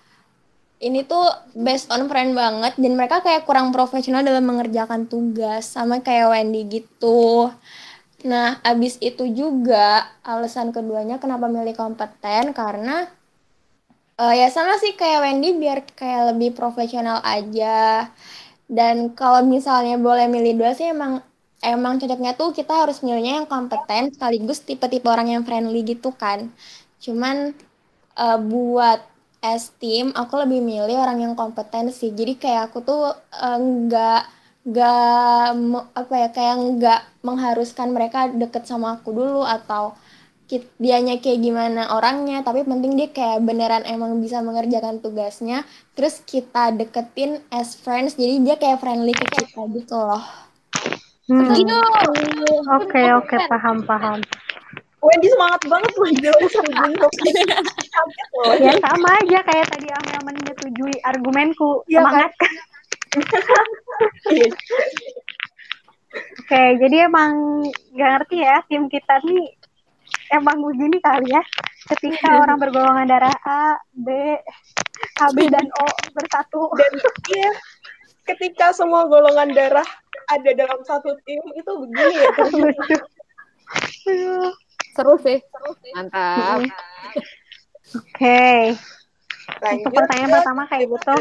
ini 0.82 1.06
tuh 1.06 1.30
based 1.54 1.94
on 1.94 2.10
friend 2.10 2.34
banget 2.34 2.74
dan 2.74 2.94
mereka 2.98 3.22
kayak 3.22 3.46
kurang 3.46 3.70
profesional 3.70 4.26
dalam 4.26 4.42
mengerjakan 4.50 5.06
tugas 5.06 5.70
sama 5.70 6.02
kayak 6.02 6.34
Wendy 6.34 6.66
gitu. 6.82 7.54
Nah, 8.26 8.58
abis 8.66 8.98
itu 9.02 9.30
juga 9.30 10.10
alasan 10.26 10.74
keduanya 10.74 11.22
kenapa 11.22 11.46
milih 11.46 11.78
kompeten 11.78 12.54
karena 12.58 13.06
uh, 14.18 14.34
ya 14.34 14.50
sama 14.50 14.78
sih 14.82 14.98
kayak 14.98 15.22
Wendy 15.22 15.54
biar 15.58 15.86
kayak 15.94 16.34
lebih 16.34 16.58
profesional 16.58 17.22
aja. 17.22 18.10
Dan 18.66 19.14
kalau 19.14 19.46
misalnya 19.46 20.02
boleh 20.02 20.26
milih 20.26 20.58
dua 20.58 20.72
sih 20.74 20.90
emang 20.90 21.22
emang 21.62 22.02
cocoknya 22.02 22.34
tuh 22.34 22.58
kita 22.58 22.74
harus 22.74 23.06
milihnya 23.06 23.44
yang 23.44 23.48
kompeten 23.50 24.10
sekaligus 24.10 24.66
tipe-tipe 24.66 25.06
orang 25.06 25.30
yang 25.30 25.46
friendly 25.46 25.86
gitu 25.86 26.10
kan. 26.14 26.50
Cuman 26.98 27.54
uh, 28.18 28.40
buat 28.42 29.11
as 29.42 29.74
team 29.82 30.14
aku 30.14 30.38
lebih 30.38 30.62
milih 30.62 31.02
orang 31.02 31.20
yang 31.26 31.34
kompeten 31.34 31.90
sih. 31.90 32.14
Jadi 32.14 32.38
kayak 32.38 32.72
aku 32.72 32.86
tuh 32.86 33.12
enggak 33.34 34.30
eh, 34.30 34.38
nggak 34.62 35.98
apa 35.98 36.14
ya 36.22 36.30
kayak 36.30 36.56
nggak 36.78 37.02
mengharuskan 37.26 37.90
mereka 37.90 38.30
deket 38.30 38.70
sama 38.70 39.02
aku 39.02 39.10
dulu 39.10 39.42
atau 39.42 39.98
dianya 40.78 41.18
kayak 41.18 41.42
gimana 41.42 41.90
orangnya. 41.98 42.46
Tapi 42.46 42.62
penting 42.62 42.94
dia 42.94 43.10
kayak 43.10 43.42
beneran 43.42 43.84
emang 43.90 44.22
bisa 44.22 44.46
mengerjakan 44.46 45.02
tugasnya. 45.02 45.66
Terus 45.98 46.22
kita 46.22 46.78
deketin 46.78 47.42
as 47.50 47.74
friends 47.74 48.14
jadi 48.14 48.38
dia 48.46 48.56
kayak 48.62 48.78
friendly 48.78 49.18
ke 49.18 49.26
kita 49.26 49.66
gitu 49.74 49.98
loh. 49.98 50.22
Hmm. 51.32 51.56
Oke, 52.78 53.02
oke, 53.16 53.36
paham, 53.48 53.88
paham. 53.88 54.20
Wendy 55.02 55.28
semangat 55.34 55.62
banget 55.66 55.94
loh 55.98 56.12
jelasin 56.14 56.66
loh. 56.78 57.12
Ya 58.62 58.74
sama 58.78 59.10
aja 59.18 59.40
kayak 59.42 59.66
tadi 59.74 59.88
Amel 59.90 60.22
menyetujui 60.30 60.96
argumenku. 61.02 61.82
Iya, 61.90 62.06
Semangat. 62.06 62.32
Iya. 64.30 64.48
Oke, 66.12 66.64
jadi 66.78 67.08
emang 67.10 67.64
nggak 67.98 68.10
ngerti 68.14 68.38
ya 68.44 68.62
tim 68.70 68.92
kita 68.92 69.24
nih 69.26 69.58
emang 70.38 70.62
begini 70.62 71.02
kali 71.02 71.34
ya. 71.34 71.42
Ketika 71.90 72.28
orang 72.46 72.62
bergolongan 72.62 73.10
darah 73.10 73.36
A, 73.42 73.82
B, 73.96 74.38
AB 75.18 75.38
dan 75.50 75.66
O 75.82 75.88
bersatu. 76.14 76.70
Dan 76.78 76.94
iya, 77.34 77.52
ketika 78.30 78.70
semua 78.70 79.10
golongan 79.10 79.50
darah 79.50 79.88
ada 80.30 80.52
dalam 80.54 80.80
satu 80.86 81.18
tim 81.26 81.42
itu 81.58 81.72
begini 81.74 82.14
ya. 82.22 82.30
Aduh. 84.12 84.52
Seru 84.92 85.16
sih. 85.24 85.40
Mantap. 85.96 86.68
Oke, 87.92 88.76
Lanjut 89.60 89.84
untuk 89.84 89.92
pertanyaan 90.00 90.30
ke 90.32 90.36
pertama 90.40 90.64
kayak 90.72 90.86
gitu. 90.88 91.14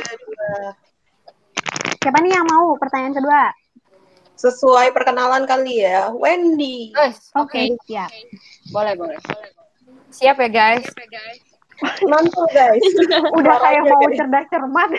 Siapa 2.01 2.19
nih 2.23 2.33
yang 2.33 2.47
mau 2.47 2.79
pertanyaan 2.79 3.15
kedua? 3.19 3.43
Sesuai 4.39 4.95
perkenalan 4.95 5.45
kali 5.45 5.85
ya, 5.85 6.09
Wendy. 6.15 6.95
Guys, 6.95 7.29
Oke, 7.37 7.77
siap. 7.85 8.09
Boleh, 8.73 8.95
boleh. 8.97 9.19
Siap 10.15 10.41
ya, 10.41 10.49
guys. 10.49 10.87
Mantul 12.05 12.45
guys. 12.53 12.85
Udah 13.41 13.57
kayak 13.61 13.83
mau 13.89 14.05
guys. 14.05 14.17
cerdas 14.21 14.47
cermat. 14.53 14.91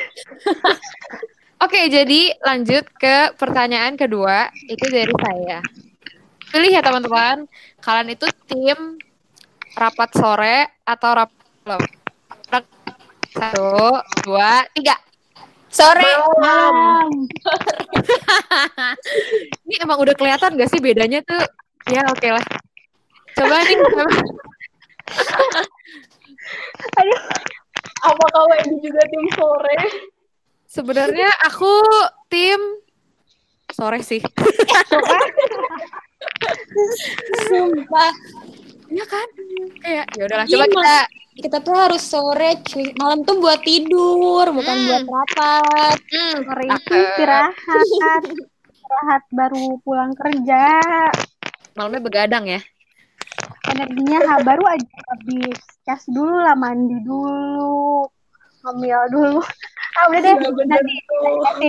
Oke, 1.66 1.82
jadi 1.94 2.22
lanjut 2.42 2.86
ke 2.98 3.38
pertanyaan 3.38 3.94
kedua. 3.94 4.50
Itu 4.66 4.90
dari 4.90 5.14
saya. 5.14 5.62
Pilih 6.50 6.74
ya, 6.74 6.82
teman-teman. 6.82 7.46
Kalian 7.82 8.14
itu 8.14 8.30
tim 8.48 9.02
rapat 9.76 10.10
sore 10.14 10.58
atau 10.86 11.10
rapat 11.18 11.38
malam? 11.66 11.90
Satu, 13.32 13.96
dua, 14.28 14.68
tiga. 14.76 14.96
Sore. 15.72 16.04
Malam. 16.36 17.08
Ini 19.66 19.88
emang 19.88 20.04
udah 20.04 20.12
kelihatan 20.20 20.60
gak 20.60 20.68
sih 20.68 20.84
bedanya 20.84 21.24
tuh? 21.24 21.40
Ya, 21.88 22.04
oke 22.12 22.28
lah. 22.28 22.44
Coba 23.40 23.56
nih. 23.64 23.80
coba. 23.80 24.04
Aduh, 27.00 27.22
Apakah 28.02 28.50
Wendy 28.50 28.82
juga 28.82 29.02
tim 29.06 29.26
sore? 29.38 29.78
Sebenarnya 30.66 31.30
aku 31.46 31.70
tim 32.34 32.58
sore 33.70 34.02
sih. 34.02 34.26
Sumpah. 37.48 38.12
Iya 38.92 39.06
kan? 39.08 39.28
Kayak 39.80 40.06
ya 40.12 40.24
udahlah, 40.28 40.46
Iya, 40.46 40.54
coba 40.54 40.66
Mas. 40.66 40.76
kita 40.76 40.96
Kita 41.32 41.58
tuh 41.64 41.74
harus 41.74 42.04
sore, 42.04 42.60
cuy. 42.62 42.92
Malam 43.00 43.24
tuh 43.24 43.40
buat 43.40 43.64
tidur, 43.64 44.52
bukan 44.52 44.76
Hmm. 44.76 44.86
buat 44.86 45.04
rapat. 45.08 45.98
hmm, 46.12 46.34
sore 46.44 46.66
itu 46.68 46.94
istirahat. 46.94 47.56
Istirahat 48.68 49.24
baru 49.32 49.80
pulang 49.82 50.12
kerja. 50.14 50.64
malamnya 51.72 52.04
begadang 52.04 52.46
ya. 52.46 52.60
Energinya 53.72 54.20
ha, 54.28 54.34
baru 54.44 54.60
aja 54.68 54.98
habis. 55.08 55.56
Cas 55.88 56.04
dulu 56.06 56.36
lah, 56.36 56.54
mandi 56.54 57.00
dulu. 57.00 58.04
Ngemil 58.62 59.02
dulu. 59.10 59.40
Ah, 59.96 60.12
udah 60.12 60.20
deh. 60.20 60.36
Iya, 60.36 60.50
Nanti 60.68 60.94
nanti 61.40 61.68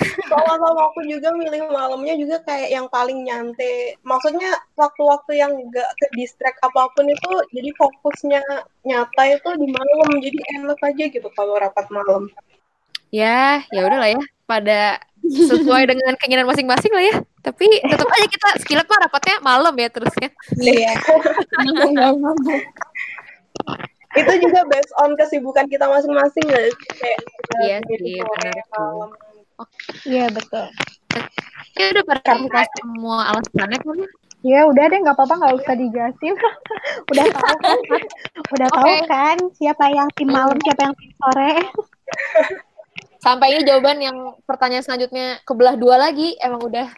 Soalnya 0.00 0.56
sama 0.56 0.82
aku 0.88 1.00
juga 1.04 1.28
milih 1.36 1.68
malamnya 1.68 2.14
juga 2.16 2.40
kayak 2.46 2.70
yang 2.72 2.86
paling 2.88 3.26
nyantai. 3.26 3.96
Maksudnya 4.00 4.56
waktu-waktu 4.76 5.32
yang 5.36 5.52
gak 5.68 5.90
ke 6.00 6.06
distract 6.16 6.58
apa 6.64 6.88
pun 6.96 7.06
itu 7.08 7.30
jadi 7.52 7.70
fokusnya 7.76 8.42
nyata 8.86 9.22
itu 9.36 9.50
di 9.60 9.66
malam. 9.68 10.08
Jadi 10.20 10.38
enak 10.56 10.80
aja 10.80 11.04
gitu 11.12 11.28
kalau 11.36 11.60
rapat 11.60 11.86
malam. 11.92 12.32
Ya, 13.10 13.60
ya 13.74 13.84
udahlah 13.84 14.10
ya. 14.14 14.22
Pada 14.48 14.98
sesuai 15.20 15.86
dengan 15.86 16.16
keinginan 16.18 16.48
masing-masing 16.48 16.92
lah 16.94 17.04
ya. 17.04 17.16
Tapi 17.40 17.64
tetap 17.80 18.08
aja 18.08 18.26
kita 18.28 18.48
skillet 18.64 18.86
mah 18.88 19.00
rapatnya 19.04 19.36
malam 19.40 19.74
ya 19.76 19.88
terusnya. 19.92 20.28
Iya. 20.56 20.92
Itu 24.10 24.32
juga 24.42 24.66
based 24.66 24.90
on 24.98 25.14
kesibukan 25.14 25.70
kita 25.70 25.86
masing-masing? 25.86 26.46
Kayak 26.50 26.74
kita 26.74 27.54
Iya 27.62 27.78
sih, 27.86 28.18
benar 28.18 28.58
malam. 28.74 29.10
Iya, 30.06 30.26
betul. 30.30 30.66
Ya 31.78 31.84
udah 31.96 32.04
pada 32.04 32.32
kita 32.36 32.60
semua 32.78 33.18
alasannya 33.34 33.78
kan. 33.80 33.98
Ya 34.40 34.64
udah 34.64 34.84
deh, 34.88 34.98
nggak 35.04 35.16
apa-apa, 35.16 35.34
nggak 35.36 35.54
usah 35.60 35.74
dijelasin. 35.76 36.34
udah 37.12 37.24
tahu 37.28 37.56
kan? 37.60 38.02
Udah 38.56 38.68
tahu 38.72 38.88
Oke. 38.88 39.04
kan 39.04 39.36
siapa 39.60 39.84
yang 39.92 40.08
tim 40.16 40.28
malam, 40.32 40.56
siapa 40.64 40.80
yang 40.88 40.94
tim 40.96 41.10
sore. 41.20 41.52
Sampai 43.24 43.52
ini 43.52 43.68
jawaban 43.68 44.00
yang 44.00 44.16
pertanyaan 44.48 44.80
selanjutnya 44.80 45.44
kebelah 45.44 45.76
dua 45.76 46.00
lagi 46.00 46.40
emang 46.40 46.64
udah 46.64 46.88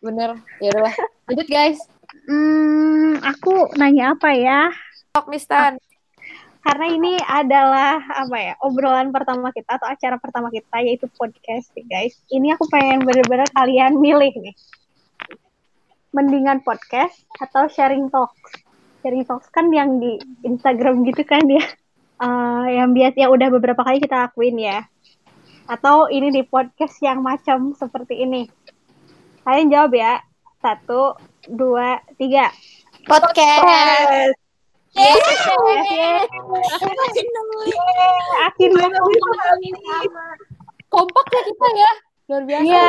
bener. 0.00 0.40
Ya 0.64 0.72
udahlah. 0.72 0.96
Lanjut 1.28 1.48
guys. 1.52 1.78
Hmm, 2.24 3.20
aku 3.20 3.68
nanya 3.76 4.16
apa 4.16 4.32
ya? 4.32 4.72
Tok 5.12 5.28
Mistan. 5.28 5.76
Karena 6.66 6.86
ini 6.90 7.14
adalah 7.22 8.02
apa 8.26 8.36
ya 8.42 8.54
obrolan 8.58 9.14
pertama 9.14 9.54
kita 9.54 9.78
atau 9.78 9.86
acara 9.86 10.18
pertama 10.18 10.50
kita 10.50 10.82
yaitu 10.82 11.06
podcast 11.14 11.70
guys. 11.86 12.18
Ini 12.26 12.58
aku 12.58 12.66
pengen 12.66 13.06
bener-bener 13.06 13.46
kalian 13.54 14.02
milih 14.02 14.34
nih. 14.34 14.54
Mendingan 16.10 16.66
podcast 16.66 17.22
atau 17.38 17.70
sharing 17.70 18.10
talks. 18.10 18.66
Sharing 19.06 19.22
talks 19.22 19.46
kan 19.54 19.70
yang 19.70 20.02
di 20.02 20.18
Instagram 20.42 21.06
gitu 21.06 21.22
kan 21.22 21.46
ya. 21.46 21.62
Eh, 22.16 22.66
yang 22.82 22.96
biasa 22.96 23.14
yang 23.14 23.30
udah 23.30 23.48
beberapa 23.52 23.86
kali 23.86 24.02
kita 24.02 24.26
lakuin 24.26 24.58
ya. 24.58 24.90
Atau 25.70 26.10
ini 26.10 26.34
di 26.34 26.42
podcast 26.42 26.98
yang 26.98 27.22
macam 27.22 27.78
seperti 27.78 28.26
ini. 28.26 28.50
Kalian 29.46 29.70
jawab 29.70 29.94
ya. 29.94 30.18
Satu, 30.58 31.14
dua, 31.46 32.02
tiga. 32.18 32.50
Podcast. 33.06 34.34
Yes. 34.34 34.45
Akhirnya 38.46 38.88
Kompak 40.86 41.26
ya 41.28 41.42
kita 41.44 41.66
ya. 41.76 41.92
Luar 42.26 42.42
biasa. 42.48 42.64
Iya. 42.64 42.84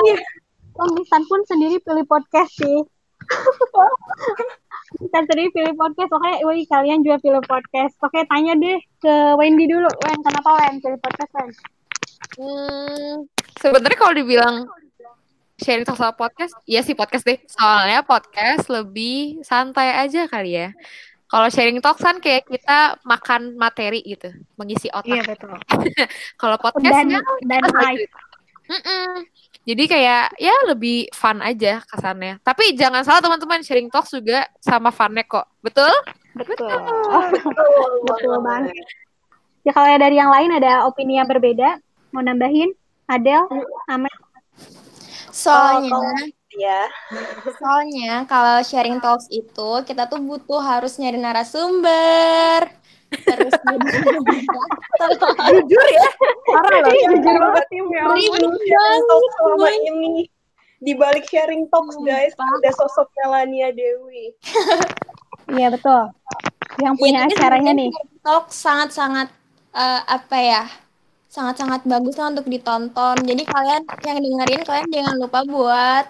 Om 0.77 0.89
Mistan 0.93 1.23
pun 1.25 1.41
sendiri 1.49 1.81
pilih 1.81 2.05
podcast 2.07 2.53
sih. 2.55 2.79
Mistan 5.03 5.23
sendiri 5.27 5.49
pilih 5.51 5.73
podcast. 5.75 6.11
Oke, 6.15 6.31
woi 6.47 6.63
kalian 6.69 7.03
juga 7.03 7.19
pilih 7.19 7.43
podcast. 7.43 7.99
Oke, 7.99 8.23
tanya 8.29 8.55
deh 8.55 8.79
ke 9.03 9.13
Wendy 9.35 9.67
dulu. 9.67 9.89
Wen, 10.05 10.19
kenapa 10.23 10.49
Wen 10.63 10.79
pilih 10.79 10.99
podcast 11.01 11.31
Wen? 11.35 11.49
Hmm, 12.37 13.25
sebenarnya 13.57 13.97
kalau 13.97 14.13
dibilang 14.13 14.55
sharing 15.57 15.85
sama 15.89 16.13
podcast, 16.13 16.53
iya 16.69 16.85
sih 16.85 16.93
podcast 16.93 17.25
deh. 17.25 17.41
Soalnya 17.49 18.05
podcast 18.05 18.69
lebih 18.69 19.41
santai 19.41 19.97
aja 19.97 20.29
kali 20.29 20.53
ya. 20.53 20.69
Kalau 21.27 21.47
sharing 21.51 21.83
talk 21.83 21.99
kan 21.99 22.23
kayak 22.23 22.47
kita 22.47 22.95
makan 23.03 23.59
materi 23.59 23.99
gitu, 24.03 24.31
mengisi 24.55 24.87
otak. 24.95 25.27
betul. 25.27 25.59
Kalau 26.41 26.55
podcast 26.55 27.03
Dan 27.03 27.19
ya 27.19 27.21
dan 27.43 27.61
gitu. 27.99 28.17
Mm-mm. 28.67 29.27
Jadi 29.67 29.83
kayak 29.91 30.39
ya 30.39 30.55
lebih 30.71 31.11
fun 31.11 31.43
aja 31.43 31.83
kesannya. 31.83 32.39
Tapi 32.39 32.71
jangan 32.79 33.03
salah 33.03 33.19
teman-teman, 33.19 33.59
sharing 33.59 33.91
talk 33.91 34.07
juga 34.07 34.47
sama 34.63 34.91
funnya 34.95 35.27
kok. 35.27 35.43
Betul? 35.59 35.91
Betul. 36.35 36.71
Betul 38.07 38.39
banget. 38.47 38.71
Ya 39.67 39.75
kalau 39.75 39.91
dari 39.99 40.15
yang 40.15 40.31
lain 40.31 40.55
ada 40.55 40.87
opini 40.87 41.19
yang 41.19 41.27
berbeda, 41.27 41.83
mau 42.15 42.23
nambahin? 42.23 42.71
Adel, 43.07 43.47
Amel, 43.87 44.11
Soalnya, 45.31 46.27
Ya. 46.57 46.89
soalnya 47.61 48.25
kalau 48.25 48.65
sharing 48.65 48.97
talks 48.97 49.29
itu 49.29 49.69
kita 49.85 50.09
tuh 50.09 50.17
butuh 50.17 50.57
harus 50.57 50.97
nyari 50.97 51.21
narasumber. 51.21 52.65
Terus 53.07 53.53
Jujur 55.47 55.85
ya. 55.87 56.07
Parah 56.49 56.79
loh. 56.83 56.91
Jujur 56.91 57.35
banget 57.39 57.65
tim 57.71 57.85
ya 57.93 58.03
selama 59.37 59.69
ini. 59.71 60.27
Di 60.77 60.93
balik 60.93 61.25
sharing 61.29 61.65
talks 61.73 61.97
guys, 62.05 62.33
ada 62.37 62.69
sosok 62.73 63.09
Melania 63.21 63.73
Dewi. 63.73 64.33
Iya 65.49 65.73
betul. 65.73 66.13
Yang 66.77 66.95
punya 66.99 67.19
Iya, 67.25 67.25
tapi 67.25 67.33
acaranya 67.39 67.71
nih. 67.73 67.89
talk 68.21 68.45
sangat-sangat 68.51 69.31
eh, 69.73 70.01
apa 70.05 70.37
ya? 70.37 70.63
Sangat-sangat 71.31 71.85
bagus 71.87 72.17
lah 72.19 72.29
untuk 72.33 72.45
ditonton. 72.45 73.15
Jadi 73.25 73.43
kalian 73.47 73.81
yang 74.05 74.17
dengerin 74.21 74.61
kalian 74.67 74.87
jangan 74.93 75.15
lupa 75.17 75.39
buat 75.47 76.05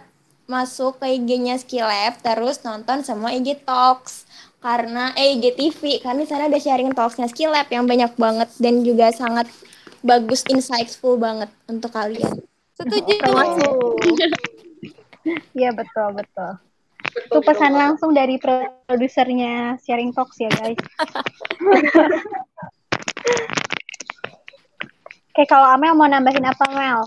masuk 0.48 1.04
ke 1.04 1.20
IG-nya 1.20 1.60
Skillab 1.60 2.24
terus 2.24 2.64
nonton 2.64 3.04
semua 3.04 3.36
IG 3.36 3.68
Talks 3.68 4.24
karena 4.64 5.12
eh 5.20 5.36
IG 5.36 5.54
TV 5.60 6.00
karena 6.00 6.24
di 6.24 6.30
sana 6.32 6.48
ada 6.48 6.58
sharing 6.58 6.96
talksnya 6.96 7.28
Skillab 7.28 7.68
yang 7.68 7.84
banyak 7.84 8.16
banget 8.16 8.50
dan 8.58 8.82
juga 8.82 9.12
sangat 9.12 9.52
bagus 10.02 10.48
insightful 10.48 11.20
banget 11.20 11.52
untuk 11.68 11.92
kalian. 11.92 12.42
Setuju. 12.80 13.20
Iya 15.52 15.76
betul 15.76 16.16
betul. 16.16 16.56
Itu 17.28 17.44
pesan 17.44 17.76
langsung 17.76 18.16
dari 18.16 18.40
produsernya 18.40 19.76
Sharing 19.84 20.16
Talks 20.16 20.40
ya 20.40 20.48
guys. 20.48 20.80
Oke 25.36 25.44
kalau 25.52 25.68
Amel 25.68 26.00
mau 26.00 26.08
nambahin 26.08 26.48
apa 26.48 26.64
Mel? 26.72 27.04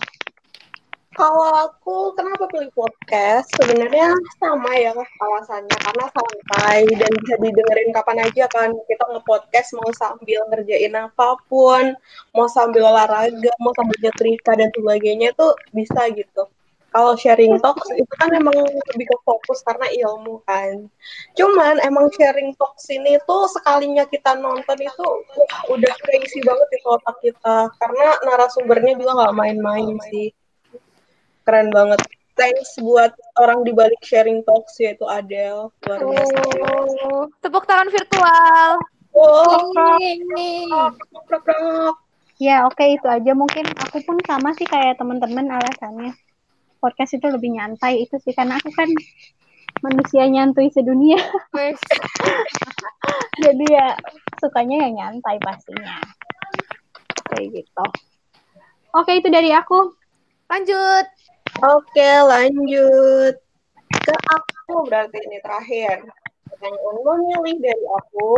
Kalau 1.10 1.42
aku 1.66 2.14
kenapa 2.14 2.46
pilih 2.46 2.70
podcast? 2.70 3.50
Sebenarnya 3.58 4.14
sama 4.38 4.70
ya 4.78 4.94
alasannya 4.94 5.74
karena 5.82 6.06
santai 6.06 6.86
dan 6.86 7.10
bisa 7.18 7.34
didengerin 7.42 7.90
kapan 7.90 8.30
aja 8.30 8.46
kan. 8.46 8.70
Kita 8.86 9.04
nge-podcast 9.10 9.74
mau 9.74 9.90
sambil 9.90 10.46
ngerjain 10.54 10.94
apa 10.94 11.34
pun, 11.50 11.98
mau 12.30 12.46
sambil 12.46 12.86
olahraga, 12.94 13.50
mau 13.58 13.74
sambil 13.74 13.98
nyetrika 13.98 14.54
dan 14.54 14.70
sebagainya 14.70 15.34
itu 15.34 15.48
bisa 15.74 16.00
gitu. 16.14 16.46
Kalau 16.94 17.18
sharing 17.18 17.58
talks 17.58 17.90
itu 17.94 18.14
kan 18.18 18.30
emang 18.30 18.54
lebih 18.94 19.06
ke 19.10 19.16
fokus 19.26 19.66
karena 19.66 19.90
ilmu 19.90 20.42
kan. 20.46 20.86
Cuman 21.34 21.82
emang 21.82 22.06
sharing 22.14 22.54
talks 22.54 22.86
ini 22.86 23.18
tuh 23.26 23.50
sekalinya 23.50 24.06
kita 24.06 24.38
nonton 24.38 24.78
itu 24.78 25.06
udah 25.74 25.94
crazy 26.06 26.38
banget 26.46 26.68
di 26.70 26.78
otak 26.86 27.16
kita 27.22 27.56
karena 27.82 28.06
narasumbernya 28.26 28.94
juga 28.98 29.10
nggak 29.22 29.34
main-main 29.38 29.98
sih 30.10 30.30
keren 31.44 31.68
banget. 31.72 32.00
Thanks 32.38 32.72
buat 32.80 33.12
orang 33.36 33.68
di 33.68 33.72
balik 33.76 34.00
sharing 34.00 34.40
talks 34.48 34.80
yaitu 34.80 35.04
Adele. 35.04 35.68
Luar 35.84 36.00
biasa. 36.00 36.38
Oh, 37.04 37.28
tepuk 37.44 37.68
tangan 37.68 37.92
virtual. 37.92 38.80
Oh, 39.10 39.68
ya 42.40 42.64
oke 42.64 42.78
okay, 42.78 42.96
itu 42.96 43.06
aja. 43.10 43.32
Mungkin 43.36 43.66
aku 43.76 44.00
pun 44.06 44.16
sama 44.24 44.56
sih 44.56 44.64
kayak 44.64 44.96
teman-teman 44.96 45.52
alasannya. 45.52 46.16
Podcast 46.80 47.18
itu 47.18 47.28
lebih 47.28 47.52
nyantai 47.52 48.08
itu 48.08 48.16
sih 48.24 48.32
karena 48.32 48.56
aku 48.56 48.72
kan 48.72 48.88
manusia 49.84 50.24
nyantui 50.24 50.72
sedunia. 50.72 51.20
Jadi 53.44 53.64
ya 53.68 53.98
sukanya 54.40 54.88
yang 54.88 54.94
nyantai 54.96 55.36
pastinya. 55.44 56.00
Kayak 57.28 57.60
gitu. 57.60 57.84
Oke 58.96 59.20
itu 59.20 59.28
dari 59.28 59.52
aku. 59.52 59.92
Lanjut 60.48 61.06
Oke, 61.60 62.08
lanjut 62.24 63.36
ke 63.92 64.14
aku 64.32 64.88
berarti 64.88 65.20
ini 65.28 65.44
terakhir. 65.44 66.08
Yang 66.56 66.76
milih 67.04 67.56
dari 67.60 67.86
aku, 68.00 68.32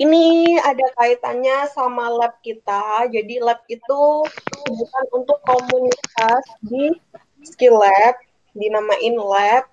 ini 0.00 0.56
ada 0.64 0.88
kaitannya 0.96 1.68
sama 1.76 2.08
lab 2.08 2.40
kita. 2.40 3.12
Jadi 3.12 3.44
lab 3.44 3.60
itu 3.68 4.02
bukan 4.72 5.04
untuk 5.12 5.36
komunitas 5.44 6.44
di 6.64 6.96
skill 7.44 7.76
lab, 7.76 8.16
dinamain 8.56 9.20
lab. 9.20 9.68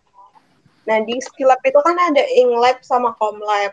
Nah, 0.84 1.00
di 1.08 1.24
skill 1.24 1.56
lab 1.56 1.64
itu 1.64 1.80
kan 1.80 1.96
ada 1.96 2.24
inglab 2.36 2.84
sama 2.84 3.16
komlab. 3.16 3.72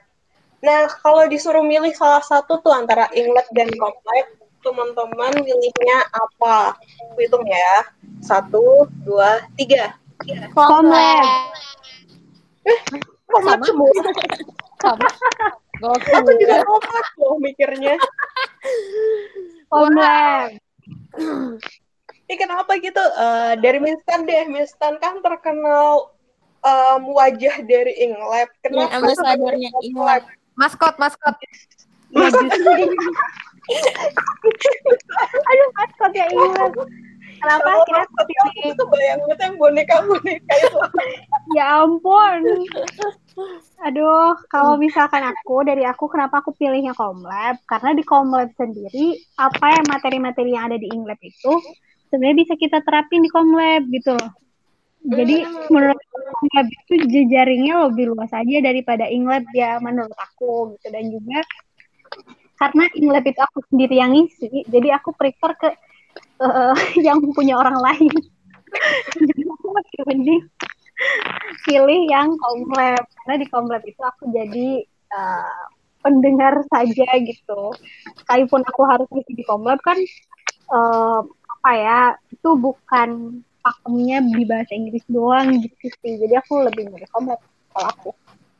Nah, 0.62 0.86
kalau 1.02 1.26
disuruh 1.26 1.66
milih 1.66 1.90
salah 1.98 2.22
satu 2.22 2.62
tuh 2.62 2.70
antara 2.70 3.10
inglab 3.10 3.50
dan 3.50 3.74
komlab, 3.74 4.26
teman-teman 4.60 5.32
milihnya 5.40 5.98
apa? 6.12 6.76
Hitung 7.16 7.44
ya. 7.44 7.88
Satu, 8.20 8.88
dua, 9.04 9.44
tiga. 9.56 9.96
Komlab. 10.52 11.52
Eh, 12.68 12.80
komlab 13.28 13.60
semua. 13.64 13.88
Sama. 14.80 15.08
Aku 15.80 16.32
juga 16.36 16.60
komlab 16.64 17.06
loh 17.20 17.36
mikirnya. 17.40 17.96
Komlab. 19.72 20.60
Ini 22.30 22.34
kenapa 22.38 22.78
gitu? 22.78 23.02
Uh, 23.16 23.58
dari 23.58 23.80
Minstan 23.80 24.28
deh. 24.28 24.46
Minstan 24.46 25.00
kan 25.02 25.18
terkenal 25.24 26.14
um, 26.62 27.02
wajah 27.16 27.64
dari 27.64 27.96
Inglab. 28.04 28.48
Kenapa? 28.60 28.92
Ya, 28.92 28.96
ambasadornya 29.00 29.70
Inglab. 29.82 30.22
Maskot, 30.54 30.94
maskot. 31.00 31.36
Ya, 32.12 32.28
Aduh, 35.50 35.68
maskot 35.76 36.12
ya 36.14 36.26
Inglab. 36.30 36.74
Kenapa 37.40 37.68
kira 37.88 38.04
maskot 38.04 38.26
itu 38.28 38.40
aku 38.44 38.70
kebayang 38.84 39.20
banget 39.24 39.38
yang 39.40 39.54
boneka-boneka 39.56 40.54
itu. 40.60 40.78
Ya 41.56 41.66
ampun. 41.80 42.40
Aduh, 43.80 44.36
kalau 44.52 44.76
misalkan 44.76 45.24
aku 45.24 45.64
dari 45.64 45.88
aku 45.88 46.04
kenapa 46.12 46.44
aku 46.44 46.52
pilihnya 46.52 46.92
Komlab? 46.92 47.56
Karena 47.64 47.96
di 47.96 48.04
Komlab 48.04 48.52
sendiri 48.58 49.16
apa 49.40 49.72
yang 49.72 49.86
materi-materi 49.88 50.52
yang 50.52 50.68
ada 50.68 50.76
di 50.76 50.92
Inglab 50.92 51.16
itu 51.24 51.52
sebenarnya 52.12 52.36
bisa 52.44 52.54
kita 52.60 52.84
terapin 52.84 53.24
di 53.24 53.30
Komlab 53.32 53.88
gitu 53.88 54.12
loh. 54.12 54.30
Jadi 55.00 55.48
menurut 55.72 55.96
Komlab 56.12 56.66
itu 56.68 56.94
jejaringnya 57.08 57.88
lebih 57.88 58.12
luas 58.12 58.28
aja 58.36 58.56
daripada 58.60 59.08
Inglab 59.08 59.48
ya 59.56 59.80
menurut 59.80 60.12
aku 60.12 60.76
gitu 60.76 60.86
dan 60.92 61.08
juga 61.08 61.40
karena 62.60 62.84
Inglab 62.92 63.24
itu 63.24 63.40
aku 63.40 63.64
sendiri 63.72 63.96
yang 63.96 64.12
ngisi, 64.12 64.68
jadi 64.68 65.00
aku 65.00 65.16
prefer 65.16 65.56
ke 65.56 65.68
uh, 66.44 66.76
yang 67.06 67.24
punya 67.32 67.56
orang 67.56 67.80
lain. 67.80 68.12
jadi 69.16 69.42
aku 69.48 69.66
masih 69.72 70.00
mending 70.06 70.42
pilih 71.64 72.00
yang 72.06 72.28
komlab 72.36 73.02
karena 73.02 73.34
di 73.40 73.46
komlab 73.48 73.82
itu 73.82 74.02
aku 74.04 74.28
jadi 74.30 74.84
uh, 75.16 75.64
pendengar 76.04 76.60
saja 76.68 77.08
gitu. 77.24 77.72
Sekalipun 78.20 78.60
aku 78.68 78.82
harus 78.84 79.08
ngisi 79.08 79.32
di 79.32 79.44
komlab 79.48 79.80
kan 79.80 79.96
uh, 80.70 81.24
apa 81.24 81.70
ya 81.72 82.00
itu 82.28 82.50
bukan 82.60 83.40
pakemnya 83.60 84.24
di 84.24 84.44
bahasa 84.44 84.72
Inggris 84.76 85.04
doang 85.08 85.56
gitu 85.56 85.88
sih. 86.04 86.14
Jadi 86.20 86.34
aku 86.36 86.60
lebih 86.68 86.92
milih 86.92 87.08
komlab 87.08 87.40
kalau 87.72 87.88
aku. 87.88 88.10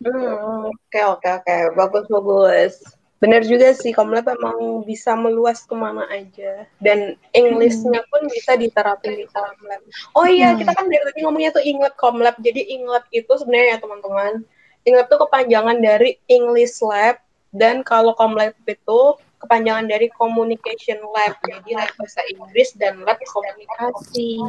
Hmm, 0.01 0.73
oke 0.73 1.01
oke 1.21 1.29
oke, 1.29 1.57
bagus 1.77 2.05
bagus. 2.09 2.75
Bener 3.20 3.44
juga 3.44 3.76
sih, 3.76 3.92
Komlab 3.92 4.33
emang 4.33 4.80
bisa 4.88 5.12
meluas 5.12 5.68
ke 5.68 5.76
mana 5.76 6.09
aja. 6.09 6.64
Dan 6.80 7.20
Englishnya 7.37 8.00
pun 8.09 8.24
bisa 8.33 8.56
diterapin 8.56 9.12
di 9.12 9.28
Komlab. 9.28 9.85
Oh 10.16 10.24
iya, 10.24 10.56
kita 10.56 10.72
kan 10.72 10.88
dari 10.88 11.04
tadi 11.04 11.20
ngomongnya 11.28 11.52
tuh 11.52 11.61
Inglab 11.61 11.94
Komlab. 12.00 12.40
Jadi 12.40 12.72
Inglab 12.72 13.04
itu 13.12 13.28
sebenarnya 13.28 13.76
ya 13.76 13.78
teman-teman, 13.85 14.40
Inglab 14.88 15.12
itu 15.12 15.16
kepanjangan 15.20 15.76
dari 15.85 16.16
English 16.33 16.80
Lab. 16.80 17.20
Dan 17.52 17.85
kalau 17.85 18.16
Komlab 18.16 18.56
itu 18.64 19.00
kepanjangan 19.40 19.85
dari 19.85 20.09
Communication 20.16 21.04
Lab. 21.12 21.37
Jadi 21.44 21.76
lab 21.76 21.92
bahasa 22.00 22.24
Inggris 22.33 22.72
dan 22.80 23.04
lab 23.04 23.20
komunikasi. 23.20 24.40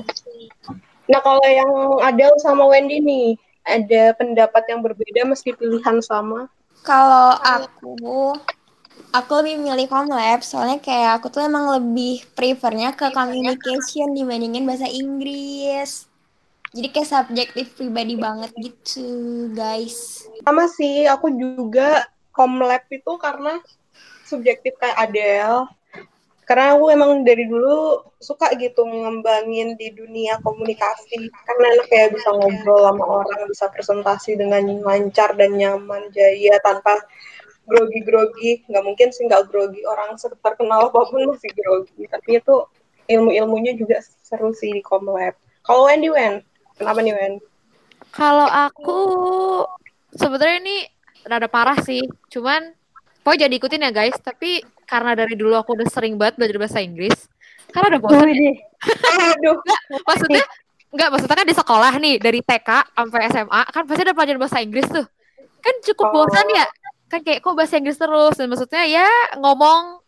Nah 1.12 1.20
kalau 1.20 1.44
yang 1.44 1.72
Adele 2.08 2.40
sama 2.40 2.72
Wendy 2.72 3.04
nih, 3.04 3.36
ada 3.68 4.16
pendapat 4.16 4.64
yang 4.72 4.80
berbeda 4.80 5.28
meski 5.28 5.52
pilihan 5.56 6.00
sama? 6.00 6.48
Kalau 6.82 7.38
aku, 7.46 8.34
aku 9.10 9.32
lebih 9.42 9.66
milih 9.66 9.90
Comlab 9.90 10.46
soalnya 10.46 10.78
kayak 10.78 11.20
aku 11.20 11.34
tuh 11.34 11.42
emang 11.42 11.74
lebih 11.74 12.22
prefernya 12.38 12.94
ke 12.94 13.10
communication 13.10 14.14
dibandingin 14.14 14.64
bahasa 14.70 14.86
Inggris. 14.86 16.06
Jadi 16.72 16.88
kayak 16.88 17.10
subjektif 17.12 17.76
pribadi 17.76 18.16
banget 18.16 18.56
gitu, 18.56 19.10
guys. 19.52 20.24
Sama 20.48 20.72
sih, 20.72 21.04
aku 21.04 21.28
juga 21.36 22.08
Comlab 22.32 22.88
itu 22.88 23.12
karena 23.20 23.60
subjektif 24.24 24.80
kayak 24.80 24.96
Adele. 24.96 25.68
Karena 26.48 26.76
aku 26.76 26.92
emang 26.92 27.28
dari 27.28 27.48
dulu 27.48 28.08
suka 28.20 28.56
gitu 28.56 28.88
ngembangin 28.88 29.76
di 29.76 29.92
dunia 29.92 30.40
komunikasi. 30.40 31.28
Karena 31.44 31.66
enak 31.76 31.88
kayak 31.92 32.10
bisa 32.16 32.30
ngobrol 32.32 32.88
sama 32.88 33.04
orang, 33.04 33.42
bisa 33.52 33.66
presentasi 33.68 34.40
dengan 34.40 34.64
lancar 34.80 35.36
dan 35.36 35.60
nyaman, 35.60 36.08
jaya 36.16 36.56
tanpa 36.64 37.04
grogi-grogi. 37.72 38.68
Nggak 38.68 38.84
mungkin 38.84 39.08
sih 39.16 39.24
nggak 39.32 39.48
grogi. 39.48 39.82
Orang 39.88 40.20
terkenal 40.20 40.92
apa 40.92 41.00
pun 41.08 41.24
masih 41.32 41.48
grogi. 41.56 42.04
Tapi 42.12 42.44
itu 42.44 42.56
ilmu-ilmunya 43.08 43.80
juga 43.80 44.04
seru 44.04 44.52
sih 44.52 44.76
di 44.76 44.82
Comlab. 44.84 45.34
Kalau 45.64 45.88
Wendy, 45.88 46.12
Wen? 46.12 46.44
Kenapa 46.76 47.00
nih, 47.00 47.16
Wen? 47.16 47.34
Kalau 48.12 48.46
aku 48.46 49.00
sebenarnya 50.12 50.58
ini 50.60 50.78
rada 51.24 51.48
parah 51.48 51.80
sih. 51.80 52.04
Cuman 52.28 52.76
pokoknya 53.24 53.48
jadi 53.48 53.56
ikutin 53.56 53.86
ya 53.88 53.92
guys. 53.96 54.18
Tapi 54.20 54.60
karena 54.84 55.16
dari 55.16 55.40
dulu 55.40 55.56
aku 55.56 55.80
udah 55.80 55.88
sering 55.88 56.20
banget 56.20 56.36
belajar 56.36 56.58
bahasa 56.60 56.84
Inggris. 56.84 57.32
Karena 57.72 57.96
udah 57.96 58.02
bosan. 58.04 58.28
Ya. 58.36 58.54
Aduh. 59.32 59.56
Nggak, 59.64 60.04
maksudnya 60.04 60.44
Enggak, 60.92 61.08
maksudnya 61.08 61.38
kan 61.40 61.48
di 61.48 61.56
sekolah 61.56 61.94
nih 62.04 62.16
dari 62.20 62.40
TK 62.44 62.70
sampai 62.92 63.22
SMA 63.32 63.62
kan 63.72 63.84
pasti 63.88 64.02
ada 64.04 64.12
pelajaran 64.12 64.40
bahasa 64.44 64.60
Inggris 64.60 64.88
tuh. 64.92 65.08
Kan 65.64 65.76
cukup 65.88 66.06
Oh. 66.12 66.14
bosan 66.28 66.44
ya. 66.52 66.68
Kan 67.12 67.20
kayak 67.28 67.44
kok 67.44 67.54
bahasa 67.60 67.76
Inggris 67.76 68.00
terus 68.00 68.40
dan 68.40 68.48
maksudnya 68.48 68.88
ya 68.88 69.08
ngomong 69.36 70.00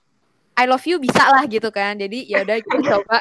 I 0.55 0.63
love 0.69 0.85
you 0.87 1.01
bisa 1.03 1.27
lah 1.27 1.43
gitu 1.43 1.67
kan. 1.67 1.99
Jadi 1.99 2.31
ya 2.31 2.47
udah 2.47 2.57
kita 2.63 2.79
coba 2.95 3.17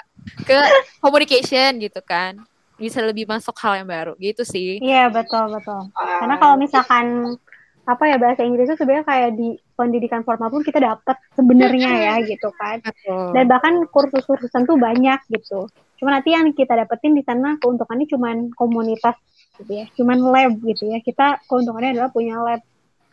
ke 0.46 0.58
communication 1.02 1.82
gitu 1.82 1.98
kan. 2.06 2.38
Bisa 2.78 3.02
lebih 3.02 3.26
masuk 3.26 3.58
hal 3.58 3.82
yang 3.82 3.88
baru 3.90 4.14
gitu 4.22 4.46
sih. 4.46 4.78
Iya 4.78 5.10
betul 5.10 5.50
betul. 5.50 5.90
Karena 5.98 6.38
kalau 6.38 6.54
misalkan 6.54 7.34
apa 7.82 8.06
ya 8.06 8.14
bahasa 8.14 8.46
Inggris 8.46 8.70
itu 8.70 8.78
sebenarnya 8.78 9.06
kayak 9.06 9.30
di 9.34 9.58
pendidikan 9.74 10.22
formal 10.22 10.54
pun 10.54 10.62
kita 10.62 10.78
dapat 10.78 11.18
sebenarnya 11.34 11.90
ya 11.90 12.14
gitu 12.22 12.54
kan. 12.54 12.78
Betul. 12.78 13.34
Dan 13.34 13.44
bahkan 13.50 13.74
kursus-kursusan 13.90 14.70
tuh 14.70 14.78
banyak 14.78 15.18
gitu. 15.34 15.66
Cuma 15.98 16.14
nanti 16.14 16.34
yang 16.34 16.46
kita 16.54 16.78
dapetin 16.78 17.18
di 17.18 17.26
sana 17.26 17.58
keuntungannya 17.58 18.06
cuman 18.06 18.36
komunitas 18.54 19.18
gitu 19.58 19.82
ya, 19.82 19.86
cuman 19.98 20.18
lab 20.22 20.54
gitu 20.62 20.90
ya. 20.90 20.98
Kita 21.02 21.42
keuntungannya 21.50 21.98
adalah 21.98 22.10
punya 22.14 22.38
lab. 22.38 22.62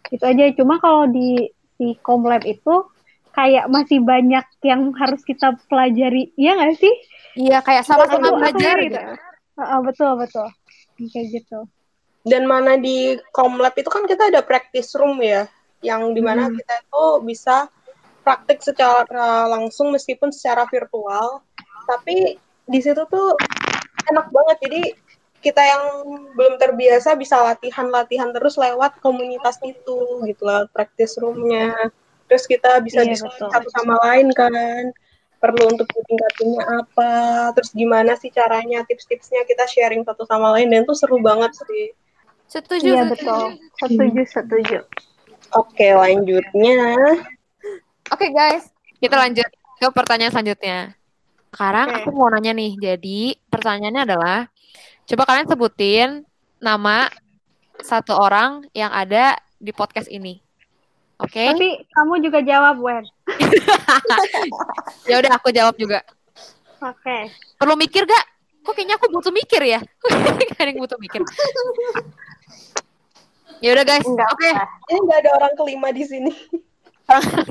Itu 0.07 0.23
aja. 0.23 0.43
Cuma 0.55 0.79
kalau 0.79 1.11
di 1.11 1.51
si 1.75 1.99
komlab 1.99 2.47
itu 2.47 2.87
kayak 3.35 3.71
masih 3.71 4.03
banyak 4.03 4.43
yang 4.65 4.91
harus 4.99 5.21
kita 5.23 5.55
pelajari, 5.71 6.33
iya 6.35 6.59
nggak 6.59 6.75
sih? 6.75 6.93
Iya, 7.39 7.63
kayak 7.63 7.87
sama-sama 7.87 8.35
Betul, 8.35 8.39
belajar 8.41 8.75
betul, 8.75 8.85
gitu. 8.89 8.99
Heeh, 9.59 9.79
betul 9.85 10.11
betul. 10.19 10.47
Kayak 11.13 11.27
gitu. 11.39 11.59
Dan 12.27 12.43
mana 12.43 12.75
di 12.75 13.15
Komlab 13.31 13.79
itu 13.79 13.87
kan 13.87 14.03
kita 14.03 14.27
ada 14.27 14.43
practice 14.43 14.91
room 14.99 15.23
ya, 15.23 15.47
yang 15.79 16.11
di 16.11 16.19
mana 16.19 16.51
Hmm. 16.51 16.55
kita 16.59 16.73
itu 16.83 17.05
bisa 17.23 17.71
praktik 18.27 18.59
secara 18.59 19.47
langsung 19.47 19.95
meskipun 19.95 20.35
secara 20.35 20.67
virtual. 20.67 21.39
Tapi 21.87 22.35
di 22.67 22.79
situ 22.83 22.99
tuh 23.07 23.39
enak 24.11 24.27
banget. 24.35 24.57
Jadi 24.67 24.81
kita 25.39 25.63
yang 25.63 25.83
belum 26.35 26.59
terbiasa 26.59 27.15
bisa 27.15 27.39
latihan-latihan 27.39 28.31
terus 28.35 28.59
lewat 28.59 28.99
komunitas 28.99 29.59
itu 29.63 30.23
gitu 30.27 30.43
lah, 30.43 30.67
practice 30.71 31.15
roomnya. 31.19 31.71
Terus 32.29 32.45
kita 32.45 32.77
bisa 32.83 33.01
Iya, 33.01 33.15
diskusi 33.15 33.39
betul. 33.41 33.49
satu 33.49 33.69
sama 33.73 33.95
lain 34.05 34.29
kan. 34.35 34.91
Perlu 35.39 35.71
untuk 35.71 35.87
tingkatinnya 35.87 36.83
apa, 36.83 37.11
terus 37.55 37.71
gimana 37.71 38.19
sih 38.19 38.27
caranya, 38.27 38.83
tips-tipsnya 38.83 39.47
kita 39.47 39.63
sharing 39.71 40.03
satu 40.03 40.27
sama 40.27 40.51
lain 40.59 40.67
dan 40.67 40.83
itu 40.83 40.91
seru 40.99 41.15
banget 41.23 41.55
sih. 41.55 41.95
Setuju. 42.51 42.91
Iya 42.91 43.03
betul. 43.07 43.55
Setuju 43.79 44.21
setuju. 44.27 44.79
Oke, 45.55 45.95
lanjutnya. 45.95 46.93
Oke 48.11 48.27
guys, 48.35 48.67
kita 48.99 49.15
lanjut 49.15 49.47
ke 49.79 49.87
pertanyaan 49.95 50.33
selanjutnya. 50.35 50.79
Sekarang 51.55 51.87
Oke. 51.87 51.97
aku 52.03 52.09
mau 52.13 52.29
nanya 52.29 52.51
nih. 52.51 52.75
Jadi 52.75 53.39
pertanyaannya 53.47 54.03
adalah, 54.05 54.39
coba 55.09 55.23
kalian 55.25 55.47
sebutin 55.49 56.09
nama 56.61 57.09
satu 57.81 58.13
orang 58.13 58.67
yang 58.77 58.93
ada 58.93 59.33
di 59.57 59.73
podcast 59.73 60.05
ini. 60.11 60.37
Oke? 61.19 61.51
Tapi 61.51 61.83
kamu 61.91 62.13
juga 62.23 62.39
jawab, 62.45 62.79
Wen. 62.79 63.03
Ya 65.09 65.17
udah 65.17 65.31
aku 65.35 65.49
jawab 65.49 65.73
juga. 65.75 66.05
Oke. 66.79 67.33
Perlu 67.57 67.75
mikir 67.75 68.05
gak? 68.05 68.25
Kok 68.61 68.71
kayaknya 68.77 68.95
aku 69.01 69.09
butuh 69.09 69.33
mikir 69.33 69.61
ya? 69.65 69.81
Gak 70.53 70.59
ada 70.61 70.69
yang 70.69 70.79
butuh 70.79 70.99
mikir. 71.01 71.25
Ya 73.59 73.75
udah 73.75 73.83
guys, 73.83 74.07
Enggak 74.07 74.29
oke. 74.31 74.47
apa. 74.47 74.63
Ini 74.87 74.99
nggak 75.03 75.19
ada 75.19 75.31
orang 75.35 75.53
kelima 75.59 75.87
di 75.91 76.03
sini. 76.07 76.31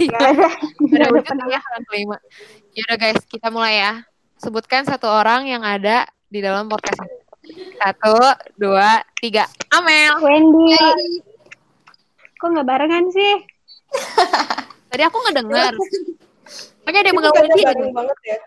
Enggak 0.01 0.25
ada. 0.25 0.49
Enggak 0.81 1.09
Ada 1.12 1.44
ya 1.53 1.61
orang 1.61 1.85
kelima. 1.85 2.16
Ya 2.73 2.81
udah 2.88 2.97
guys, 2.97 3.21
kita 3.29 3.49
mulai 3.53 3.75
ya. 3.77 3.92
Sebutkan 4.40 4.88
satu 4.88 5.05
orang 5.11 5.44
yang 5.51 5.61
ada 5.61 6.09
di 6.33 6.40
dalam 6.40 6.71
podcast 6.71 6.97
ini. 7.05 7.17
Satu, 7.78 8.16
dua, 8.58 9.02
tiga. 9.22 9.44
Amel. 9.72 10.18
Wendy. 10.20 10.76
Kok 12.38 12.48
nggak 12.54 12.68
barengan 12.68 13.04
sih? 13.11 13.34
Tadi 14.90 15.02
aku 15.04 15.16
ngedengar. 15.28 15.72
Makanya 16.84 17.00
ada 17.04 17.08
yang 17.08 17.16
mengganggu 17.20 17.42
Wendy. 17.44 17.92
banget 17.92 18.18
ya. 18.24 18.38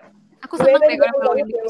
Aku 0.50 0.54
seneng 0.58 0.82
deh 0.82 0.98
kalau 0.98 1.34
Wendy. 1.38 1.54
ya. 1.54 1.64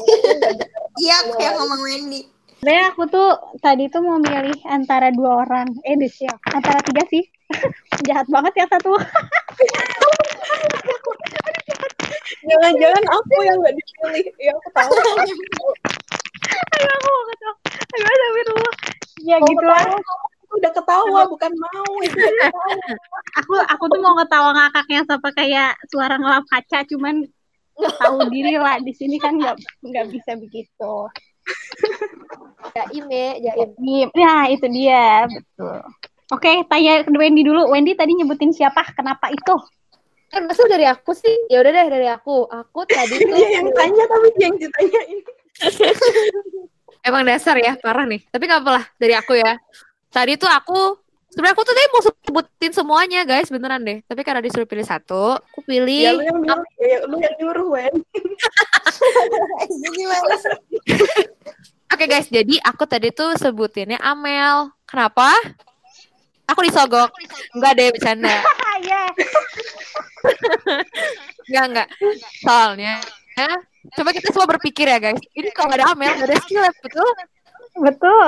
Iya, 1.00 1.14
aku 1.24 1.40
yang 1.40 1.56
ngomong 1.56 1.80
Wendy. 1.88 2.20
Sebenarnya 2.60 2.84
aku 2.94 3.02
tuh 3.10 3.30
tadi 3.58 3.90
tuh 3.90 4.06
mau 4.06 4.22
milih 4.22 4.60
antara 4.70 5.10
dua 5.10 5.42
orang. 5.42 5.66
Eh, 5.82 5.98
siap. 6.06 6.38
Antara 6.52 6.78
tiga 6.84 7.02
sih. 7.10 7.24
Jahat 8.06 8.30
banget 8.30 8.52
ya 8.54 8.66
satu. 8.70 8.92
Jangan-jangan 12.42 13.04
aku 13.08 13.34
yang 13.42 13.56
nggak 13.58 13.74
dipilih. 13.74 14.26
Ya 14.38 14.52
aku 14.54 14.68
tahu. 14.72 14.92
Aduh, 16.46 16.90
aku 16.90 17.08
mau 17.08 17.24
ketawa. 17.28 17.54
Aduh, 17.92 18.10
astagfirullah. 18.10 18.74
Ya 19.22 19.36
Mau 19.38 19.48
gitu 19.48 19.64
lah. 19.64 19.78
ketawa, 19.78 19.98
kamu 20.02 20.52
udah 20.52 20.72
ketawa, 20.74 21.20
bukan 21.30 21.52
mau. 21.56 21.90
Itu 22.06 22.16
udah 22.18 22.50
ketawa. 22.50 22.64
Aku 23.40 23.52
aku 23.64 23.84
tuh 23.88 24.00
mau 24.02 24.14
ketawa 24.18 24.48
ngakaknya 24.52 25.00
sampai 25.06 25.30
kayak 25.32 25.70
suara 25.88 26.14
ngelap 26.18 26.44
kaca, 26.50 26.78
cuman 26.90 27.14
tahu 27.72 28.16
diri 28.28 28.60
lah 28.60 28.76
di 28.78 28.92
sini 28.92 29.16
kan 29.16 29.38
nggak 29.40 29.56
nggak 29.80 30.06
bisa 30.12 30.36
begitu. 30.36 30.92
Jaim 32.76 33.06
ya, 33.10 33.28
Jaim. 33.42 34.08
Nah, 34.14 34.46
itu 34.46 34.66
dia, 34.70 35.26
betul. 35.26 35.78
Oke, 36.32 36.64
tanya 36.64 37.02
ke 37.04 37.10
Wendy 37.12 37.42
dulu. 37.44 37.68
Wendy 37.68 37.92
tadi 37.92 38.14
nyebutin 38.16 38.54
siapa? 38.54 38.86
Kenapa 38.94 39.28
itu? 39.28 39.52
Kan 40.32 40.48
masa 40.48 40.64
dari 40.64 40.88
aku 40.88 41.12
sih? 41.12 41.50
Ya 41.52 41.60
udah 41.60 41.70
deh 41.74 41.86
dari 41.92 42.08
aku. 42.08 42.48
Aku 42.48 42.88
tadi 42.88 43.20
tuh 43.28 43.36
Dia 43.36 43.60
yang 43.60 43.68
tanya 43.76 44.04
tapi 44.08 44.28
dia 44.40 44.48
yang 44.48 44.56
ditanyain. 44.56 45.18
Emang 47.06 47.26
dasar 47.26 47.58
ya, 47.58 47.74
parah 47.82 48.06
nih. 48.06 48.22
Tapi 48.30 48.42
gak 48.46 48.62
apa-lah, 48.62 48.84
dari 48.94 49.14
aku 49.18 49.34
ya. 49.34 49.58
Tadi 50.12 50.38
tuh 50.38 50.46
aku, 50.46 51.02
sebenarnya 51.34 51.54
aku 51.56 51.62
tuh 51.66 51.74
tadi 51.74 51.88
mau 51.90 52.02
sebutin 52.04 52.72
semuanya 52.72 53.20
guys, 53.26 53.50
beneran 53.50 53.82
deh. 53.82 53.98
Tapi 54.06 54.22
karena 54.22 54.38
disuruh 54.38 54.68
pilih 54.68 54.86
satu, 54.86 55.34
aku 55.40 55.58
Ya 55.66 55.82
pilih 55.82 56.14
lu 56.14 56.22
yang 56.22 56.38
nyuruh, 56.46 56.68
ya, 56.78 56.98
lu 57.10 57.16
yang 57.18 57.34
nyuruh, 57.42 57.66
Wen. 57.74 57.94
gimana? 59.98 60.34
Oke 61.92 62.04
guys, 62.08 62.30
jadi 62.30 62.56
aku 62.64 62.88
tadi 62.88 63.10
tuh 63.10 63.34
sebutinnya 63.36 63.98
Amel. 64.00 64.70
Kenapa? 64.86 65.34
Aku 66.52 66.60
disogok. 66.64 67.10
Enggak 67.56 67.72
deh, 67.78 67.88
bercanda. 67.92 68.32
Ah, 68.32 68.76
ya. 68.88 69.02
Enggak, 71.48 71.64
enggak. 71.68 71.88
Soalnya, 72.44 72.94
ya, 73.34 73.50
coba 73.94 74.10
kita 74.10 74.28
semua 74.30 74.48
berpikir 74.48 74.86
ya 74.86 74.98
guys. 74.98 75.20
Ini 75.32 75.48
kalau 75.50 75.70
nggak 75.70 75.80
ada 75.80 75.88
Amel, 75.92 76.12
nggak 76.14 76.28
ada 76.28 76.36
skillet, 76.40 76.74
betul? 76.80 77.08
Betul. 77.74 78.26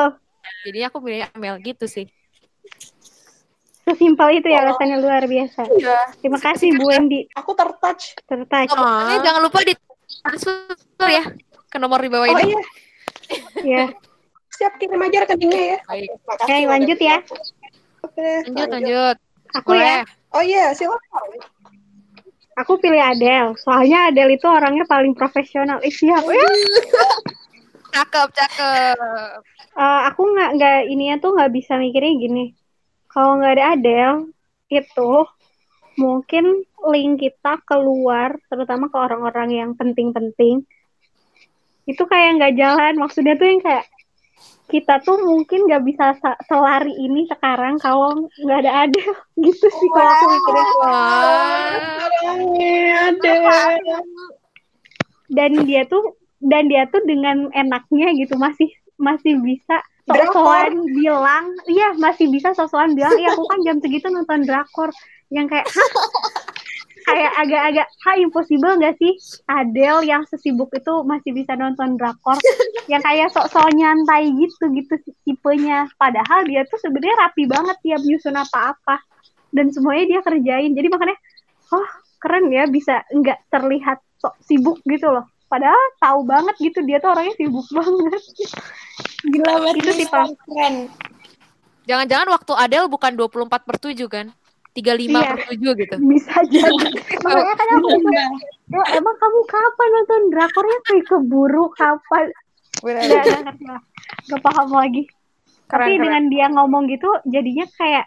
Jadi 0.64 0.78
aku 0.82 0.96
pilih 1.00 1.20
Amel 1.32 1.54
gitu 1.60 1.84
sih. 1.84 2.06
Sesimpel 3.84 4.40
itu 4.40 4.48
ya 4.48 4.64
alasannya 4.64 4.96
luar 4.96 5.28
biasa. 5.28 5.68
Iya. 5.68 5.98
Terima 6.24 6.40
kasih 6.40 6.72
Bu 6.72 6.88
Wendy. 6.88 7.28
Aku 7.36 7.52
tertouch. 7.52 8.16
Tertarik. 8.24 8.72
Ini 8.72 9.16
jangan 9.20 9.40
lupa 9.44 9.60
di 9.60 9.76
transfer 10.24 11.08
ya 11.12 11.24
ke 11.68 11.76
nomor 11.76 12.00
di 12.00 12.08
bawah 12.08 12.24
Oh 12.24 12.40
ini. 12.40 12.48
iya, 12.48 12.62
Ya. 13.60 13.84
siap 14.56 14.80
kirim 14.80 14.96
aja 15.00 15.28
rekeningnya 15.28 15.62
ya. 15.76 15.78
Baik. 15.84 16.08
Makasih. 16.24 16.48
Oke, 16.48 16.64
lanjut 16.70 16.98
ya. 16.98 17.16
Oke, 18.00 18.26
Lanjut, 18.48 18.68
lanjut. 18.72 19.16
Aku 19.52 19.70
ya. 19.76 20.00
Oh 20.32 20.40
iya, 20.40 20.72
silakan. 20.72 21.28
Aku 22.54 22.78
pilih 22.78 23.02
Adele. 23.02 23.58
Soalnya 23.58 24.10
Adele 24.10 24.38
itu 24.38 24.46
orangnya 24.46 24.86
paling 24.86 25.12
profesional. 25.12 25.82
Eh, 25.82 25.90
siap. 25.90 26.22
Ya. 26.22 26.46
Cakep, 27.94 28.28
cakep. 28.30 28.98
Eh, 29.74 30.00
aku 30.06 30.22
nggak 30.34 30.50
nggak 30.58 30.78
ininya 30.86 31.16
tuh 31.18 31.34
nggak 31.34 31.50
bisa 31.50 31.74
mikirnya 31.78 32.14
gini. 32.14 32.44
Kalau 33.10 33.38
nggak 33.38 33.54
ada 33.58 33.64
Adele 33.74 34.18
itu 34.70 35.12
mungkin 35.98 36.66
link 36.90 37.22
kita 37.22 37.62
keluar, 37.66 38.34
terutama 38.50 38.90
ke 38.90 38.98
orang-orang 38.98 39.50
yang 39.50 39.70
penting-penting. 39.74 40.62
Itu 41.86 42.06
kayak 42.06 42.38
nggak 42.38 42.54
jalan. 42.54 42.94
Maksudnya 43.02 43.34
tuh 43.34 43.46
yang 43.50 43.62
kayak 43.62 43.86
kita 44.64 44.96
tuh 45.00 45.20
mungkin 45.20 45.68
nggak 45.68 45.84
bisa 45.84 46.16
sa- 46.18 46.40
selari 46.48 46.90
ini 46.96 47.28
sekarang 47.28 47.76
kalau 47.78 48.16
nggak 48.40 48.58
ada 48.64 48.72
Adele 48.84 49.14
gitu 49.44 49.66
sih 49.68 49.88
kalau 49.90 50.08
aku. 50.08 50.50
Orangnya 52.24 53.12
ada. 53.12 53.34
Dan 55.28 55.64
dia 55.64 55.84
tuh 55.84 56.16
dan 56.40 56.68
dia 56.68 56.84
tuh 56.88 57.00
dengan 57.04 57.48
enaknya 57.50 58.12
gitu 58.16 58.36
masih 58.36 58.68
masih 58.96 59.40
bisa 59.40 59.80
sok-sokan 60.04 60.84
bilang, 60.92 61.44
iya 61.64 61.88
masih 61.96 62.28
bisa 62.28 62.52
sok-sokan 62.52 62.92
bilang, 62.92 63.16
iya 63.16 63.32
aku 63.32 63.44
kan 63.48 63.58
jam 63.64 63.80
segitu 63.80 64.12
nonton 64.12 64.44
drakor 64.44 64.92
yang 65.28 65.48
kayak 65.48 65.64
"Hah?" 65.64 65.90
Kayak 67.04 67.32
agak-agak 67.36 67.86
ha 67.86 68.10
impossible 68.16 68.74
nggak 68.80 68.96
sih 68.96 69.12
Adele 69.46 70.08
yang 70.08 70.22
sesibuk 70.28 70.72
itu 70.72 71.04
masih 71.04 71.36
bisa 71.36 71.52
nonton 71.54 72.00
drakor 72.00 72.36
yang 72.92 73.04
kayak 73.04 73.30
sok-sok 73.32 73.70
nyantai 73.76 74.32
gitu 74.34 74.64
gitu 74.72 74.94
tipenya 75.28 75.86
padahal 76.00 76.44
dia 76.48 76.64
tuh 76.66 76.80
sebenarnya 76.80 77.16
rapi 77.28 77.44
banget 77.44 77.76
tiap 77.84 78.00
nyusun 78.02 78.36
apa-apa 78.36 79.00
dan 79.52 79.70
semuanya 79.70 80.18
dia 80.18 80.20
kerjain 80.24 80.72
jadi 80.72 80.88
makanya 80.88 81.16
oh 81.70 81.88
keren 82.18 82.48
ya 82.48 82.64
bisa 82.66 83.04
nggak 83.12 83.52
terlihat 83.52 84.00
sok 84.18 84.34
sibuk 84.40 84.80
gitu 84.88 85.12
loh 85.12 85.28
padahal 85.46 85.78
tahu 86.00 86.24
banget 86.24 86.56
gitu 86.58 86.80
dia 86.82 86.98
tuh 86.98 87.12
orangnya 87.12 87.36
sibuk 87.36 87.68
banget 87.70 88.22
Gila 89.24 89.52
banget. 89.60 89.74
Itu 89.80 89.90
sih, 89.96 90.06
Pak. 90.08 90.26
Keren. 90.44 90.74
Jangan-jangan 91.84 92.28
waktu 92.32 92.52
Adele 92.56 92.88
bukan 92.88 93.12
24 93.12 93.68
per 93.68 93.76
7 93.76 94.08
kan? 94.08 94.26
35 94.74 95.06
Iya. 95.06 95.22
per 95.24 95.38
7 95.48 95.70
gitu. 95.78 95.94
bisa 96.02 96.34
jadi 96.52 96.76
makanya 97.20 97.54
kan 97.54 97.66
aku 97.72 97.88
bilang, 97.96 98.32
"Ya, 98.66 98.82
emang 98.94 99.16
kamu 99.16 99.40
kapan 99.46 99.88
nonton 99.88 100.20
drakornya 100.28 100.78
kayak 100.84 101.04
keburu 101.06 101.66
kapan 101.72 102.26
nggak 102.82 102.94
nggak 103.06 103.40
ngerti 103.44 103.64
lah. 103.64 103.80
nggak 104.26 104.42
paham 104.42 104.68
lagi 104.70 105.02
Keren, 105.64 105.70
tapi 105.70 105.90
keren. 105.90 106.02
dengan 106.02 106.22
dia 106.26 106.46
ngomong 106.50 106.82
gitu 106.86 107.08
jadinya 107.24 107.64
kayak 107.72 108.04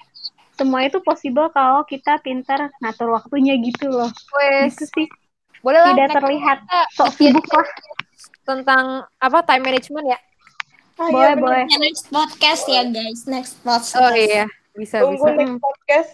semua 0.54 0.84
itu 0.84 0.98
possible 1.00 1.48
kalau 1.50 1.82
kita 1.84 2.18
pintar 2.20 2.74
ngatur 2.80 3.14
waktunya 3.14 3.56
gitu 3.58 3.88
loh. 3.88 4.10
Wes. 4.36 4.74
Itu 4.74 4.86
sih 4.92 5.08
Boleh 5.60 5.80
lah. 5.80 5.94
tidak 5.94 6.18
terlihat 6.18 6.60
sok 6.92 7.14
sibuk 7.14 7.46
lah. 7.48 7.66
tentang 8.44 8.86
apa 9.18 9.40
time 9.44 9.64
management 9.64 10.06
ya? 10.08 10.20
Ah, 10.96 11.08
Boleh, 11.08 11.30
iya, 11.30 11.32
boleh. 11.36 11.62
Next 11.78 12.10
podcast 12.10 12.64
ya 12.66 12.82
guys, 12.84 13.26
next 13.26 13.54
podcast. 13.60 13.98
Oh 14.00 14.10
iya, 14.10 14.50
bisa 14.74 14.98
Tunggu 15.00 15.22
bisa. 15.22 15.30
next 15.36 15.58
podcast. 15.60 16.10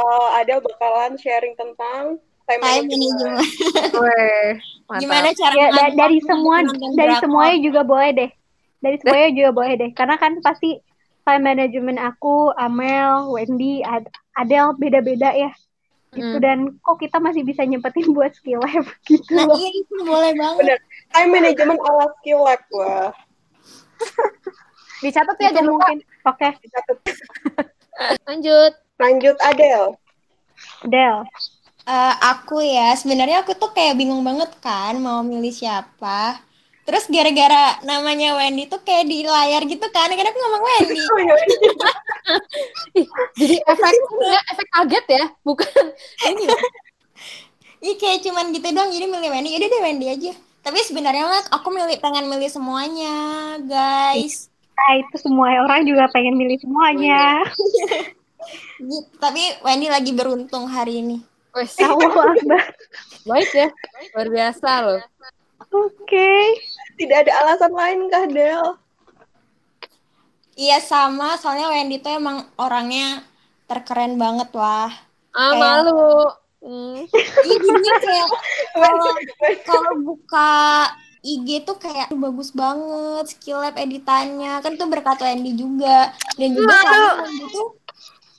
Uh, 0.00 0.28
ada 0.34 0.56
bakalan 0.58 1.12
sharing 1.14 1.52
tentang 1.54 2.16
time, 2.48 2.56
Time 2.58 2.88
management. 2.88 3.44
Gimana 4.96 5.28
cara 5.30 5.52
Ya, 5.52 5.66
da- 5.70 5.94
dari 5.94 6.18
semua 6.20 6.64
dari 6.96 7.14
semuanya 7.16 7.58
juga 7.60 7.80
boleh 7.82 8.10
deh. 8.10 8.30
Dari 8.80 8.96
semuanya 8.98 9.30
juga 9.30 9.50
boleh 9.52 9.74
deh. 9.76 9.90
Karena 9.92 10.16
kan 10.16 10.40
pasti 10.40 10.80
time 11.22 11.44
management 11.44 12.00
aku, 12.00 12.50
Amel, 12.56 13.30
Wendy, 13.30 13.84
Ad- 13.84 14.08
Adele 14.34 14.74
beda-beda 14.74 15.30
ya. 15.30 15.52
Gitu 16.10 16.26
Mm. 16.26 16.42
dan 16.42 16.58
kok 16.82 16.98
kita 16.98 17.22
masih 17.22 17.46
bisa 17.46 17.62
nyempetin 17.62 18.10
buat 18.16 18.34
skill 18.34 18.58
lab 18.58 18.82
gitu 19.06 19.30
Nah, 19.30 19.46
loh. 19.46 19.54
iya 19.54 19.70
itu 19.70 19.94
boleh 20.02 20.34
banget. 20.34 20.58
Bener. 20.58 20.78
Time 21.14 21.30
management 21.30 21.78
ala 21.78 22.06
skill 22.18 22.42
lab. 22.42 22.58
Wah, 22.74 23.14
Dicatat 25.02 25.36
ya 25.38 25.54
lupa. 25.54 25.70
mungkin. 25.86 25.98
Oke, 26.26 26.48
dicatat. 26.58 26.98
Lanjut. 28.26 28.74
Lanjut 29.00 29.36
Adele. 29.40 29.96
Adele. 30.84 31.24
Eh, 31.88 32.14
aku 32.20 32.60
ya, 32.60 32.92
sebenarnya 32.94 33.42
aku 33.42 33.56
tuh 33.56 33.72
kayak 33.72 33.96
bingung 33.96 34.20
banget 34.20 34.52
kan 34.60 34.94
mau 35.00 35.24
milih 35.24 35.50
siapa. 35.50 36.38
Terus 36.84 37.08
gara-gara 37.08 37.80
namanya 37.86 38.36
Wendy 38.36 38.68
tuh 38.68 38.82
kayak 38.84 39.08
di 39.08 39.24
layar 39.24 39.62
gitu 39.64 39.86
kan, 39.88 40.10
akhirnya 40.12 40.30
aku 40.30 40.40
ngomong 40.42 40.62
Wendy. 40.62 41.00
Oh, 41.10 41.18
iya. 41.18 41.34
Ih, 42.94 43.06
jadi 43.34 43.56
efek 43.64 43.94
ya, 44.22 44.40
efek 44.54 44.68
kaget 44.70 45.06
ya, 45.08 45.24
bukan 45.42 45.84
ini. 46.30 46.44
Ih 47.80 47.96
kayak 47.96 48.22
cuman 48.22 48.52
gitu 48.52 48.68
doang, 48.70 48.92
jadi 48.92 49.06
milih 49.08 49.30
Wendy. 49.32 49.48
Yaudah 49.56 49.68
deh 49.72 49.82
Wendy 49.82 50.06
aja. 50.12 50.32
Tapi 50.60 50.78
sebenarnya 50.84 51.24
mah 51.24 51.42
aku 51.56 51.72
milih 51.72 51.96
pengen 51.98 52.28
milih 52.28 52.50
semuanya, 52.52 53.16
guys. 53.64 54.52
Nah, 54.76 54.92
itu 55.00 55.16
semua 55.16 55.64
orang 55.64 55.88
juga 55.88 56.06
pengen 56.12 56.36
milih 56.36 56.60
semuanya. 56.60 57.40
Gitu. 58.78 59.08
Tapi 59.18 59.42
Wendy 59.60 59.88
lagi 59.88 60.12
beruntung 60.12 60.66
hari 60.66 61.00
ini. 61.02 61.18
Wes, 61.50 61.74
baik 63.28 63.50
ya, 63.50 63.68
luar 64.14 64.28
biasa 64.30 64.68
loh. 64.86 65.00
Oke. 65.74 66.30
Tidak 66.94 67.26
ada 67.26 67.32
alasan 67.42 67.74
lain 67.74 68.06
kah, 68.06 68.24
Del? 68.30 68.78
Iya 70.54 70.78
sama, 70.78 71.34
soalnya 71.40 71.72
Wendy 71.74 71.98
tuh 71.98 72.14
emang 72.14 72.46
orangnya 72.54 73.26
terkeren 73.66 74.14
banget 74.14 74.50
lah. 74.54 74.94
Ah, 75.32 75.50
Kayak- 75.50 75.58
malu. 75.58 76.06
Hmm. 76.60 77.08
Iya 77.08 77.94
kayak 78.04 78.28
kalau 78.76 79.08
kalau 79.64 79.92
buka 80.04 80.52
IG 81.24 81.64
tuh 81.64 81.80
kayak 81.80 82.12
"Aduh, 82.12 82.20
bagus 82.28 82.52
banget 82.52 83.32
skill 83.32 83.64
lab 83.64 83.76
editannya 83.76 84.60
kan 84.60 84.76
tuh 84.76 84.84
berkat 84.84 85.20
Wendy 85.20 85.56
juga 85.56 86.12
dan 86.36 86.52
juga 86.52 86.76
Wendy 87.24 87.44
tuh 87.48 87.66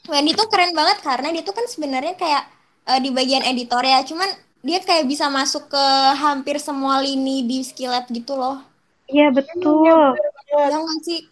Wendy 0.06 0.34
tuh 0.34 0.50
keren 0.50 0.74
banget 0.74 0.98
karena 1.02 1.30
dia 1.30 1.44
tuh 1.44 1.54
kan 1.54 1.66
sebenarnya 1.66 2.16
kayak 2.16 2.44
eh, 2.88 3.00
di 3.00 3.10
bagian 3.10 3.44
editor 3.44 3.82
ya 3.82 4.02
cuman 4.02 4.30
dia 4.62 4.78
kayak 4.80 5.06
bisa 5.06 5.26
masuk 5.28 5.68
ke 5.68 5.86
hampir 6.16 6.58
semua 6.58 7.02
lini 7.02 7.42
di 7.44 7.62
skill 7.62 7.92
lab 7.92 8.06
gitu 8.08 8.34
loh 8.34 8.62
Iya 9.06 9.28
betul. 9.28 10.16
ya 10.48 10.72
nggak 10.72 11.00
sih 11.04 11.28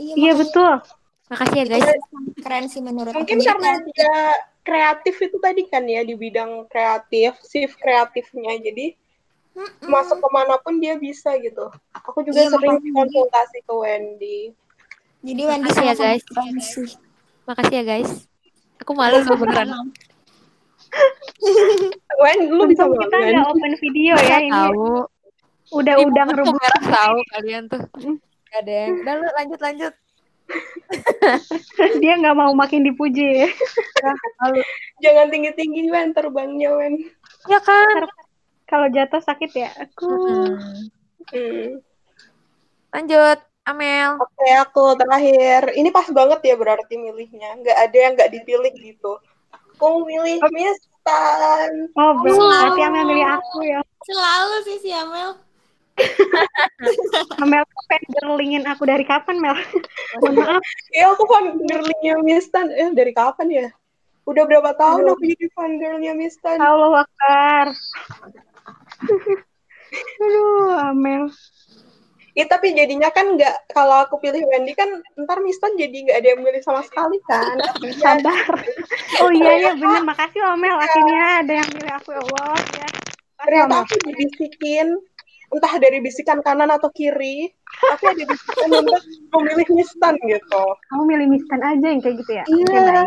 iya, 0.00 0.14
Iya 0.16 0.32
betul. 0.34 0.72
Makasih 1.28 1.56
ya 1.56 1.66
guys. 1.68 1.84
keren 2.40 2.64
sih 2.66 2.80
menurut 2.80 3.12
Mungkin 3.12 3.38
aku 3.38 3.46
karena 3.46 3.70
dia 3.84 4.14
kreatif 4.60 5.14
itu 5.20 5.36
tadi 5.36 5.68
kan 5.68 5.84
ya 5.84 6.00
di 6.00 6.16
bidang 6.16 6.64
kreatif, 6.66 7.36
shift 7.44 7.76
kreatifnya. 7.76 8.56
Jadi 8.56 8.96
Mm-mm. 9.52 9.84
masuk 9.84 10.16
ke 10.16 10.28
mana 10.32 10.56
pun 10.56 10.80
dia 10.80 10.96
bisa 10.96 11.36
gitu. 11.36 11.68
Aku 11.92 12.24
juga 12.24 12.40
Iya, 12.40 12.56
sering 12.56 12.80
konsultasi 12.80 13.58
ke 13.62 13.74
Wendy. 13.76 14.40
jadi 15.20 15.42
Wendy 15.44 15.68
Makasih 15.68 15.84
ya, 15.84 15.94
guys. 15.94 16.24
keren 16.24 16.56
sih 16.58 16.88
Makasih 17.44 17.76
ya 17.80 17.84
guys. 17.84 18.10
Aku 18.80 18.96
malu 18.96 19.20
loh 19.20 19.36
beneran. 19.36 19.68
Wen, 22.20 22.38
lu 22.48 22.64
bisa 22.70 22.86
kita 22.88 23.16
nggak 23.20 23.46
open 23.50 23.72
video 23.80 24.14
ya 24.16 24.38
ini. 24.40 24.52
Tahu. 24.52 25.04
Udah 25.74 25.94
udang 26.00 26.28
merah 26.32 26.82
tahu 26.84 27.18
kalian 27.36 27.64
tuh. 27.68 27.82
Gak 28.52 28.60
ada 28.64 28.72
yang. 28.72 28.92
Udah 29.02 29.14
lu 29.18 29.26
lanjut 29.36 29.60
lanjut. 29.60 29.94
Dia 32.04 32.20
nggak 32.20 32.36
mau 32.36 32.52
makin 32.52 32.84
dipuji. 32.84 33.48
Jangan 35.00 35.26
tinggi-tinggi 35.32 35.88
Wen 35.88 36.12
terbangnya 36.12 36.70
Wen. 36.76 37.00
Ya 37.48 37.60
kan. 37.60 38.08
Kalau 38.64 38.88
jatuh 38.88 39.20
sakit 39.20 39.50
ya. 39.52 39.70
Aku. 39.76 40.08
Hmm. 41.32 41.80
Lanjut, 42.94 43.38
Amel. 43.64 44.20
Oke, 44.20 44.48
aku 44.60 44.92
terakhir. 45.00 45.72
Ini 45.72 45.88
pas 45.88 46.04
banget 46.12 46.40
ya 46.44 46.54
berarti 46.56 47.00
milihnya. 47.00 47.56
Nggak 47.64 47.78
ada 47.80 47.96
yang 47.96 48.12
nggak 48.12 48.30
dipilih 48.32 48.72
gitu. 48.76 49.16
Aku 49.74 50.04
milih 50.04 50.38
Mistan. 50.52 51.88
Oh, 51.96 52.20
berarti 52.20 52.80
Amel 52.84 53.04
milih 53.08 53.26
aku 53.26 53.64
ya. 53.64 53.80
selalu 54.04 54.56
sih 54.68 54.76
si 54.84 54.90
Amel 54.92 55.32
Amel 57.42 57.64
fangirlingin 57.88 58.68
aku 58.68 58.84
dari 58.84 59.06
kapan, 59.06 59.38
Mel? 59.38 59.54
Mohon 60.20 60.34
maaf. 60.42 60.62
Ya 60.90 61.08
aku 61.14 61.24
fangirlnya 61.24 62.14
Mistan. 62.20 62.68
Eh, 62.74 62.90
dari 62.92 63.14
kapan 63.14 63.48
ya? 63.48 63.68
Udah 64.24 64.44
berapa 64.48 64.74
tahun 64.74 65.08
aku 65.14 65.22
jadi 65.24 65.46
fangirlnya 65.54 66.12
Mistan? 66.18 66.58
Allah 66.58 67.06
Akbar. 67.06 67.66
Aduh, 70.24 70.74
Amel. 70.90 71.30
Ya, 72.34 72.50
tapi 72.50 72.74
jadinya 72.74 73.14
kan 73.14 73.38
nggak, 73.38 73.70
kalau 73.70 74.02
aku 74.02 74.18
pilih 74.18 74.42
Wendy 74.50 74.74
kan 74.74 74.90
ntar 75.22 75.38
Mistan 75.38 75.78
jadi 75.78 75.94
nggak 75.94 76.18
ada 76.18 76.28
yang 76.34 76.40
milih 76.42 76.62
sama 76.66 76.82
sekali 76.82 77.22
kan. 77.30 77.54
Sabar. 78.02 78.58
Oh 79.22 79.30
iya, 79.30 79.52
iya 79.62 79.72
bener. 79.78 80.02
Makasih 80.02 80.42
loh, 80.42 80.58
Mel. 80.58 80.74
Akhirnya 80.74 81.46
ada 81.46 81.52
yang 81.62 81.68
milih 81.70 81.92
aku, 81.94 82.10
ya 82.10 82.20
Allah. 82.26 82.58
Ya. 82.74 82.88
Ternyata 83.38 83.74
aku 83.86 83.94
dibisikin, 84.02 84.86
entah 85.54 85.74
dari 85.78 85.98
bisikan 86.02 86.42
kanan 86.42 86.74
atau 86.74 86.90
kiri, 86.90 87.54
tapi 87.78 88.04
ada 88.10 88.24
bisikan 88.26 88.68
untuk 88.82 89.02
memilih 89.30 89.68
Mistan 89.78 90.14
gitu. 90.26 90.64
Kamu 90.90 91.02
milih 91.06 91.26
Mistan 91.30 91.60
aja 91.62 91.86
yang 91.86 92.02
kayak 92.02 92.16
gitu 92.18 92.32
ya? 92.34 92.44
Iya. 92.50 93.06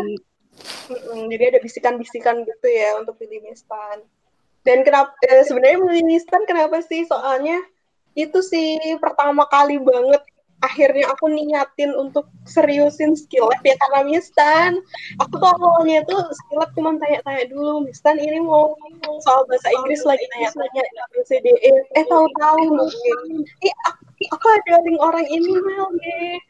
Mm-mm, 0.88 1.30
jadi 1.30 1.44
ada 1.54 1.60
bisikan-bisikan 1.62 2.48
gitu 2.48 2.68
ya 2.72 2.96
untuk 2.96 3.20
pilih 3.20 3.44
Mistan. 3.44 4.08
Dan 4.64 4.88
kenapa 4.88 5.14
eh, 5.28 5.44
sebenarnya 5.44 5.84
milih 5.84 6.04
Mistan 6.16 6.48
kenapa 6.48 6.80
sih? 6.80 7.04
Soalnya 7.04 7.60
itu 8.18 8.40
sih 8.42 8.82
pertama 8.98 9.46
kali 9.46 9.78
banget 9.78 10.26
akhirnya 10.66 11.06
aku 11.14 11.30
niatin 11.30 11.94
untuk 11.94 12.26
seriusin 12.50 13.14
skill 13.14 13.46
lab 13.46 13.62
ya 13.62 13.78
karena 13.78 14.10
Mistan. 14.10 14.82
Aku 15.22 15.38
tuh 15.38 15.50
awalnya 15.54 16.02
tuh 16.10 16.18
skill 16.34 16.58
lab 16.58 16.74
cuma 16.74 16.98
tanya-tanya 16.98 17.46
dulu, 17.54 17.86
Mistan 17.86 18.18
ini 18.18 18.42
mau 18.42 18.74
soal 19.22 19.46
bahasa 19.46 19.70
Inggris 19.70 20.02
lagi 20.02 20.26
tanya-tanya 20.34 20.82
ABCDE. 21.14 21.74
Eh 21.94 22.06
tahu-tahu 22.10 22.62
mungkin. 22.74 23.46
Eh 23.62 23.74
aku, 23.86 24.02
aku 24.34 24.46
ada 24.50 24.82
link 24.82 24.98
orang 24.98 25.28
ini 25.30 25.54
Mel 25.62 25.88
deh. 26.02 26.42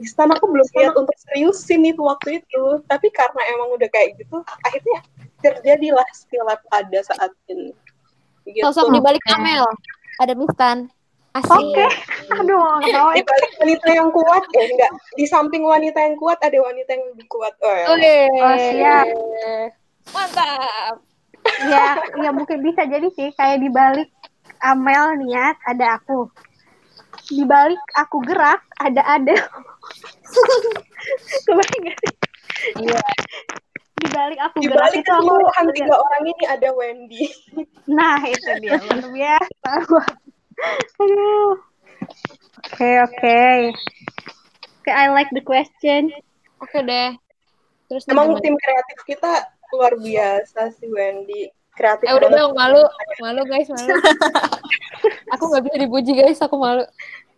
Mistan 0.00 0.34
aku 0.34 0.50
belum 0.50 0.66
niat 0.74 0.94
untuk 0.98 1.14
seriusin 1.30 1.86
itu 1.86 2.02
waktu 2.02 2.42
itu. 2.42 2.64
Tapi 2.90 3.14
karena 3.14 3.42
emang 3.54 3.78
udah 3.78 3.86
kayak 3.94 4.18
gitu, 4.18 4.42
akhirnya 4.66 5.06
terjadilah 5.38 6.06
skill 6.10 6.42
lab 6.50 6.58
pada 6.66 6.98
saat 7.06 7.30
ini. 7.46 7.70
Gitu. 8.42 8.66
Sosok 8.66 8.90
di 8.90 8.98
balik 8.98 9.22
Amel. 9.30 9.62
Ada 10.18 10.34
Mistan. 10.34 10.90
Asik. 11.32 11.48
Oke. 11.48 11.86
Aduh, 12.36 12.60
nggak 12.84 12.92
mau. 12.92 13.12
di 13.16 13.24
balik 13.24 13.52
wanita 13.56 13.88
yang 13.88 14.08
kuat 14.12 14.44
eh 14.52 14.64
enggak 14.68 14.92
di 15.16 15.24
samping 15.24 15.64
wanita 15.64 15.96
yang 15.96 16.16
kuat 16.20 16.36
ada 16.44 16.58
wanita 16.60 16.90
yang 16.92 17.04
lebih 17.16 17.26
kuat 17.28 17.54
oh, 17.64 17.72
ya. 17.72 17.86
Oke. 17.88 18.16
Oh, 18.36 18.56
siap. 18.60 19.06
Mantap. 20.12 20.94
Ya, 21.66 21.98
ya 22.20 22.30
mungkin 22.36 22.60
bisa 22.60 22.84
jadi 22.84 23.08
sih. 23.16 23.32
Kayak 23.34 23.64
di 23.64 23.68
balik 23.72 24.08
Amel 24.62 25.18
niat, 25.24 25.56
ada 25.66 25.98
aku. 25.98 26.28
Di 27.32 27.42
balik 27.48 27.80
aku 27.96 28.20
gerak, 28.28 28.60
ada 28.76 29.00
ada. 29.00 29.32
Kebayang 31.48 31.80
nggak 31.80 31.96
sih? 31.96 32.12
Iya. 32.86 33.00
Di 34.02 34.08
balik 34.12 34.38
aku 34.38 34.56
di 34.60 34.68
gerak 34.68 34.92
balik 34.92 35.00
itu 35.00 35.10
aku 35.16 35.32
tiga 35.72 35.96
orang 35.96 36.22
ini 36.28 36.44
ada 36.46 36.68
Wendy 36.76 37.24
Nah, 37.88 38.20
itu 38.22 38.50
dia 38.60 38.78
luar 38.78 39.08
biasa. 39.10 39.70
Aduh. 41.00 41.56
Oke, 42.66 42.90
oke. 43.04 43.40
Oke, 44.82 44.90
I 44.90 45.10
like 45.14 45.30
the 45.30 45.44
question. 45.44 46.10
Oke 46.58 46.78
deh. 46.82 47.14
Terus 47.90 48.04
emang 48.08 48.34
gimana? 48.34 48.44
tim 48.44 48.56
kreatif 48.56 48.98
kita 49.04 49.32
luar 49.72 49.92
biasa 50.00 50.72
sih 50.76 50.88
Wendy 50.88 51.48
kreatif 51.72 52.04
Eh 52.04 52.14
udah 52.14 52.28
dong 52.28 52.52
malu, 52.52 52.84
malu 53.20 53.42
guys 53.48 53.68
malu. 53.72 53.96
aku 55.32 55.44
nggak 55.48 55.62
bisa 55.64 55.76
dipuji 55.80 56.12
guys, 56.12 56.40
aku 56.44 56.56
malu. 56.60 56.84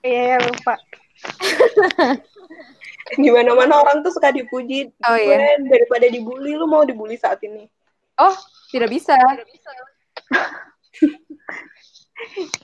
Iya, 0.02 0.36
ya, 0.36 0.38
lupa. 0.42 0.74
Gimana 3.22 3.50
mana 3.54 3.74
orang 3.80 4.02
tuh 4.02 4.12
suka 4.12 4.34
dipuji. 4.34 4.90
Oh, 5.06 5.16
iya. 5.16 5.38
Gwen, 5.38 5.70
daripada 5.70 6.06
dibully, 6.10 6.58
lu 6.58 6.66
mau 6.66 6.82
dibully 6.82 7.16
saat 7.16 7.40
ini. 7.46 7.70
Oh, 8.18 8.34
tidak 8.74 8.90
bisa. 8.90 9.14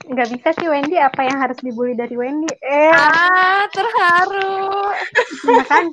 Nggak 0.07 0.27
bisa 0.31 0.49
sih 0.55 0.67
Wendy, 0.67 0.97
apa 0.97 1.27
yang 1.27 1.37
harus 1.43 1.59
dibully 1.59 1.93
dari 1.93 2.15
Wendy? 2.15 2.49
Eh, 2.63 2.91
Ah, 2.91 3.67
terharu. 3.71 4.91
ya 5.47 5.63
kan? 5.67 5.85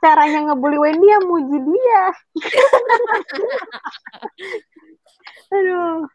Caranya 0.00 0.52
ngebully 0.52 0.80
Wendy 0.80 1.06
ya 1.08 1.18
muji 1.24 1.56
dia. 1.60 2.04
Aduh. 5.54 6.08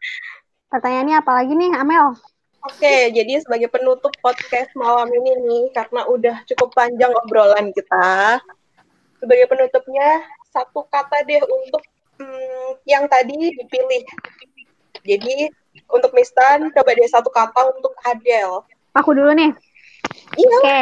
Pertanyaannya 0.72 1.16
apa 1.20 1.32
lagi 1.36 1.54
nih, 1.54 1.72
Amel? 1.76 2.16
Oke, 2.62 3.10
jadi 3.10 3.42
sebagai 3.42 3.74
penutup 3.74 4.14
podcast 4.22 4.70
malam 4.78 5.10
ini 5.10 5.34
nih, 5.42 5.64
karena 5.74 6.06
udah 6.06 6.46
cukup 6.46 6.70
panjang 6.78 7.10
obrolan 7.26 7.74
kita, 7.74 8.38
sebagai 9.18 9.50
penutupnya 9.50 10.22
satu 10.54 10.86
kata 10.86 11.26
deh 11.26 11.42
untuk 11.42 11.82
hmm, 12.22 12.78
yang 12.86 13.10
tadi 13.10 13.50
dipilih. 13.58 14.06
Jadi 15.02 15.50
untuk 15.88 16.12
Mistan, 16.12 16.72
coba 16.72 16.90
deh 16.92 17.08
satu 17.08 17.30
kata 17.30 17.62
untuk 17.72 17.94
Adele. 18.04 18.64
Aku 18.92 19.16
dulu 19.16 19.32
nih. 19.32 19.52
Iya, 20.36 20.58
Oke, 20.60 20.80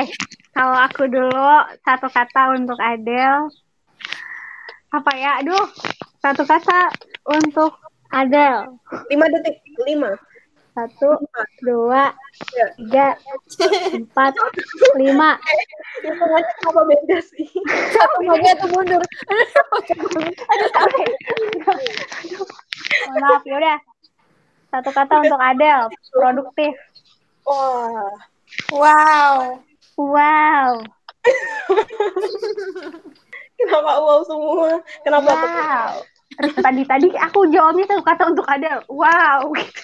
kalau 0.54 0.78
aku 0.78 1.04
dulu 1.06 1.50
satu 1.82 2.08
kata 2.10 2.58
untuk 2.58 2.78
Adele. 2.78 3.50
Apa 4.90 5.12
ya? 5.14 5.38
Aduh, 5.42 5.66
satu 6.18 6.42
kata 6.44 6.90
untuk 7.26 7.78
Adele. 8.10 8.74
lima 9.10 9.26
detik, 9.30 9.62
lima. 9.86 10.18
Satu, 10.70 11.12
dua, 11.60 12.14
Ya. 12.56 12.66
tiga, 12.80 13.08
empat, 13.92 14.32
lima. 14.96 15.36
Hitungannya 16.00 16.52
kenapa 16.56 16.82
beda 16.88 17.18
sih? 17.26 17.50
Semuanya 17.92 18.54
tuh 18.56 18.70
mundur. 18.72 19.02
Aduh. 20.56 20.70
Aduh. 22.24 22.48
Mohon 23.12 23.20
Maaf, 23.20 23.44
yaudah. 23.44 23.78
Satu 24.70 24.90
kata 24.94 25.26
untuk 25.26 25.42
Adele, 25.42 25.90
produktif. 26.14 26.74
Wah, 27.46 28.14
Wow. 28.70 29.66
Wow, 30.00 30.80
kenapa 33.60 33.92
wow 34.00 34.24
semua? 34.24 34.80
Kenapa 35.04 35.30
tuh? 35.36 35.52
wow. 35.52 35.92
Terus 36.40 36.56
tadi 36.56 36.88
tadi 36.88 37.08
aku 37.20 37.52
jawabnya 37.52 37.84
satu 37.84 38.04
kata 38.08 38.24
untuk 38.32 38.48
Adele. 38.48 38.80
Wow, 38.88 39.52
gitu. 39.60 39.84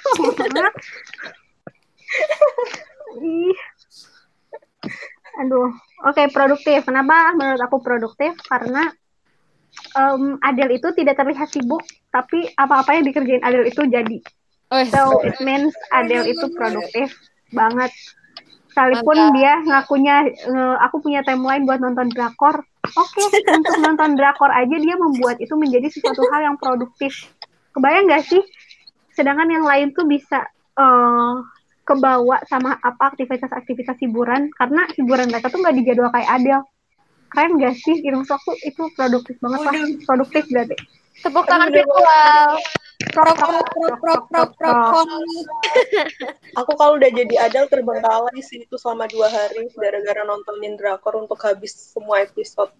Aduh, 5.43 5.67
oke 6.07 6.23
produktif. 6.31 6.87
Kenapa 6.87 7.35
menurut 7.35 7.59
aku 7.59 7.83
produktif? 7.83 8.39
Karena 8.47 8.87
em, 9.99 10.39
Adele 10.39 10.79
itu 10.79 10.95
tidak 10.95 11.19
terlihat 11.19 11.51
sibuk, 11.51 11.83
tapi 12.07 12.47
apa-apa 12.55 12.95
yang 12.95 13.03
dikerjain 13.03 13.43
Adele 13.43 13.67
itu 13.67 13.83
jadi. 13.83 14.23
Oh, 14.75 14.83
So 14.91 15.23
it 15.23 15.39
means 15.39 15.71
Adele 15.95 16.27
itu 16.27 16.51
produktif 16.51 17.15
banget. 17.55 17.95
Sekalipun 18.75 19.15
Mantap. 19.15 19.35
dia 19.39 19.53
ngakunya 19.63 20.15
aku 20.83 20.99
punya 20.99 21.23
timeline 21.23 21.63
buat 21.63 21.79
nonton 21.79 22.11
drakor. 22.11 22.59
Oke, 22.99 23.23
untuk 23.55 23.75
nonton 23.79 24.19
drakor 24.19 24.51
aja 24.51 24.75
dia 24.75 24.95
membuat 24.99 25.39
itu 25.39 25.55
menjadi 25.55 25.87
sesuatu 25.87 26.27
hal 26.35 26.51
yang 26.51 26.57
produktif. 26.59 27.31
Kebayang 27.71 28.11
nggak 28.11 28.27
sih? 28.27 28.43
Sedangkan 29.15 29.47
yang 29.47 29.63
lain 29.63 29.95
tuh 29.95 30.03
bisa 30.03 30.43
eh, 30.75 31.35
kebawa 31.87 32.43
sama 32.51 32.75
apa 32.83 33.15
aktivitas-aktivitas 33.15 33.95
hiburan 34.03 34.51
karena 34.59 34.91
hiburan 34.99 35.31
mereka 35.31 35.47
tuh 35.47 35.63
nggak 35.63 35.75
dijadwal 35.79 36.11
kayak 36.11 36.35
Adele. 36.35 36.67
Keren 37.31 37.59
gak 37.59 37.75
sih? 37.75 37.99
Aku 37.99 38.51
itu 38.63 38.83
produktif 38.95 39.35
banget 39.43 39.59
lah. 39.67 39.73
Produktif 40.07 40.47
berarti. 40.47 40.75
Tepuk 41.19 41.43
tangan 41.43 41.67
virtual. 41.67 42.59
Prok 42.95 43.35
prok 43.35 43.67
prok 43.75 43.97
prok 43.99 44.23
prok 44.31 44.49
prok 44.55 44.77
prok. 44.87 45.07
Aku 46.63 46.71
kalau 46.79 46.95
udah 46.95 47.11
jadi 47.11 47.35
Adele 47.43 47.67
terbengkalai 47.67 48.39
sih 48.39 48.63
itu 48.63 48.75
selama 48.79 49.11
dua 49.11 49.27
hari 49.27 49.67
gara-gara 49.75 50.23
nontonin 50.23 50.79
drakor 50.79 51.19
untuk 51.19 51.39
habis 51.43 51.75
semua 51.75 52.23
episode. 52.23 52.71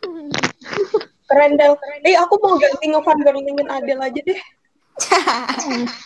Keren 1.28 1.56
Del. 1.60 1.76
Eh 2.04 2.16
aku 2.16 2.36
mau 2.40 2.56
ganti 2.56 2.84
ngefangirlingin 2.88 3.68
Adele 3.68 4.02
aja 4.04 4.20
deh. 4.24 4.40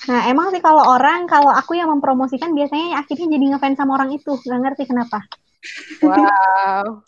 Nah, 0.09 0.25
emang 0.33 0.49
sih 0.49 0.65
kalau 0.65 0.81
orang, 0.81 1.29
kalau 1.29 1.53
aku 1.53 1.77
yang 1.77 1.93
mempromosikan 1.93 2.57
biasanya 2.57 3.05
akhirnya 3.05 3.29
jadi 3.37 3.45
ngefans 3.53 3.77
sama 3.77 4.01
orang 4.01 4.17
itu. 4.17 4.33
Gak 4.41 4.61
ngerti 4.65 4.89
kenapa. 4.89 5.29
Wow. 6.01 7.05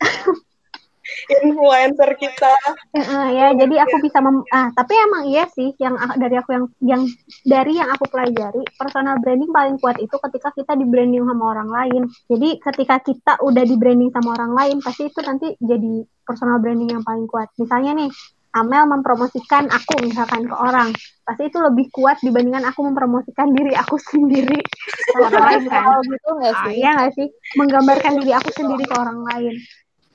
Influencer 1.43 2.11
kita. 2.17 2.53
Eh, 2.93 3.01
eh, 3.01 3.27
ya, 3.35 3.47
jadi 3.55 3.75
aku 3.87 4.03
bisa 4.03 4.19
mem 4.19 4.43
ah, 4.51 4.69
tapi 4.75 4.93
emang 4.99 5.23
iya 5.31 5.47
sih 5.51 5.73
yang 5.79 5.95
dari 6.19 6.35
aku 6.37 6.51
yang 6.53 6.65
yang 6.83 7.03
dari 7.45 7.73
yang 7.79 7.89
aku 7.91 8.05
pelajari, 8.11 8.63
personal 8.75 9.17
branding 9.23 9.51
paling 9.51 9.77
kuat 9.79 9.97
itu 9.99 10.13
ketika 10.13 10.51
kita 10.53 10.73
di 10.75 10.85
branding 10.87 11.25
sama 11.25 11.45
orang 11.55 11.71
lain. 11.71 12.03
Jadi 12.27 12.59
ketika 12.59 12.97
kita 13.01 13.33
udah 13.41 13.65
di 13.65 13.77
branding 13.79 14.11
sama 14.11 14.35
orang 14.35 14.53
lain, 14.55 14.77
pasti 14.83 15.07
itu 15.07 15.21
nanti 15.23 15.55
jadi 15.59 15.93
personal 16.27 16.59
branding 16.59 16.91
yang 16.91 17.05
paling 17.07 17.27
kuat. 17.27 17.51
Misalnya 17.57 17.95
nih, 17.95 18.11
Amel 18.51 18.83
mempromosikan 18.91 19.71
aku 19.71 20.03
misalkan 20.03 20.51
ke 20.51 20.57
orang, 20.59 20.91
pasti 21.23 21.47
itu 21.47 21.59
lebih 21.63 21.87
kuat 21.95 22.19
dibandingkan 22.19 22.67
aku 22.67 22.83
mempromosikan 22.83 23.55
diri 23.55 23.79
aku 23.79 23.95
sendiri 24.11 24.59
ke 24.59 25.15
orang 25.15 25.39
lain 25.39 25.63
kan. 25.71 25.87
Gitu 26.03 26.29
nggak 26.35 26.55
Ah, 26.59 26.63
sih? 26.67 26.75
iya 26.75 26.91
nggak 26.99 27.13
sih? 27.15 27.27
Menggambarkan 27.55 28.13
diri 28.19 28.33
aku 28.35 28.51
sendiri 28.51 28.85
ke 28.91 28.95
orang 28.99 29.23
lain. 29.23 29.55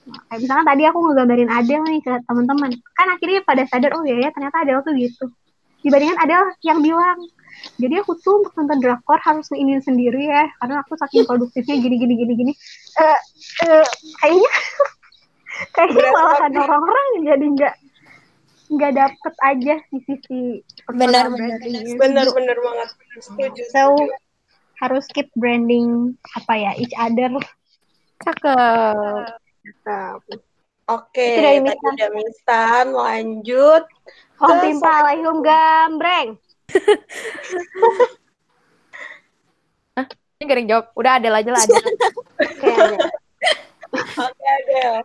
Kayak 0.05 0.39
misalnya 0.45 0.65
tadi 0.69 0.83
aku 0.85 0.97
ngegambarin 1.01 1.49
Adele 1.49 1.85
nih 1.89 2.01
ke 2.05 2.13
teman-teman. 2.29 2.71
Kan 2.93 3.07
akhirnya 3.09 3.41
pada 3.41 3.63
sadar, 3.65 3.91
oh 3.97 4.03
iya 4.05 4.17
ya 4.25 4.29
ternyata 4.29 4.57
Adele 4.61 4.81
tuh 4.85 4.93
gitu. 4.93 5.25
Dibandingkan 5.81 6.19
Adele 6.21 6.47
yang 6.61 6.79
bilang, 6.85 7.17
jadi 7.81 8.05
aku 8.05 8.13
tuh 8.21 8.45
untuk 8.45 8.53
nonton 8.53 8.77
drakor 8.81 9.17
harus 9.25 9.49
ngeinin 9.49 9.81
sendiri 9.81 10.29
ya, 10.29 10.45
karena 10.61 10.85
aku 10.85 10.93
saking 10.97 11.25
produktifnya 11.25 11.75
gini 11.81 11.95
gini 11.97 12.13
gini 12.21 12.33
gini. 12.37 12.53
Eh, 13.01 13.19
eh, 13.65 13.85
kayaknya 14.21 14.51
kayaknya 15.75 16.09
malahan 16.13 16.53
orang-orang 16.53 17.05
jadi 17.25 17.45
nggak 17.57 17.75
nggak 18.65 18.91
dapet 18.97 19.33
aja 19.45 19.75
di 19.93 19.99
sisi 20.09 20.41
Benar, 20.89 21.29
benar, 21.29 21.57
branding-nya. 21.57 21.97
Bener-bener 21.97 22.57
banget. 22.61 22.89
Setuju. 23.21 23.61
So 23.73 23.81
setuju. 23.93 24.13
harus 24.81 25.05
keep 25.09 25.29
branding 25.33 26.13
apa 26.37 26.53
ya 26.53 26.71
each 26.77 26.93
other. 26.97 27.33
Cakep. 28.21 29.44
Oke, 30.85 31.25
Itu 31.25 31.41
dari 31.41 31.57
tadi 31.57 31.65
Mistan. 31.65 31.91
udah 31.91 32.09
Mistan, 32.13 32.85
lanjut. 32.93 33.83
Om 34.35 34.45
Ke 34.45 34.53
Timpa 34.61 34.91
alaihum 35.01 35.37
gambreng. 35.41 36.27
Ini 40.35 40.43
gak 40.43 40.51
ada 40.51 40.59
yang 40.59 40.69
jawab. 40.69 40.85
Udah 40.93 41.11
ada 41.15 41.27
aja 41.31 41.49
lah 41.49 41.61
ada. 41.63 41.75
Kayaknya. 42.61 42.99
Oke, 43.95 44.43
Adele. 44.45 45.01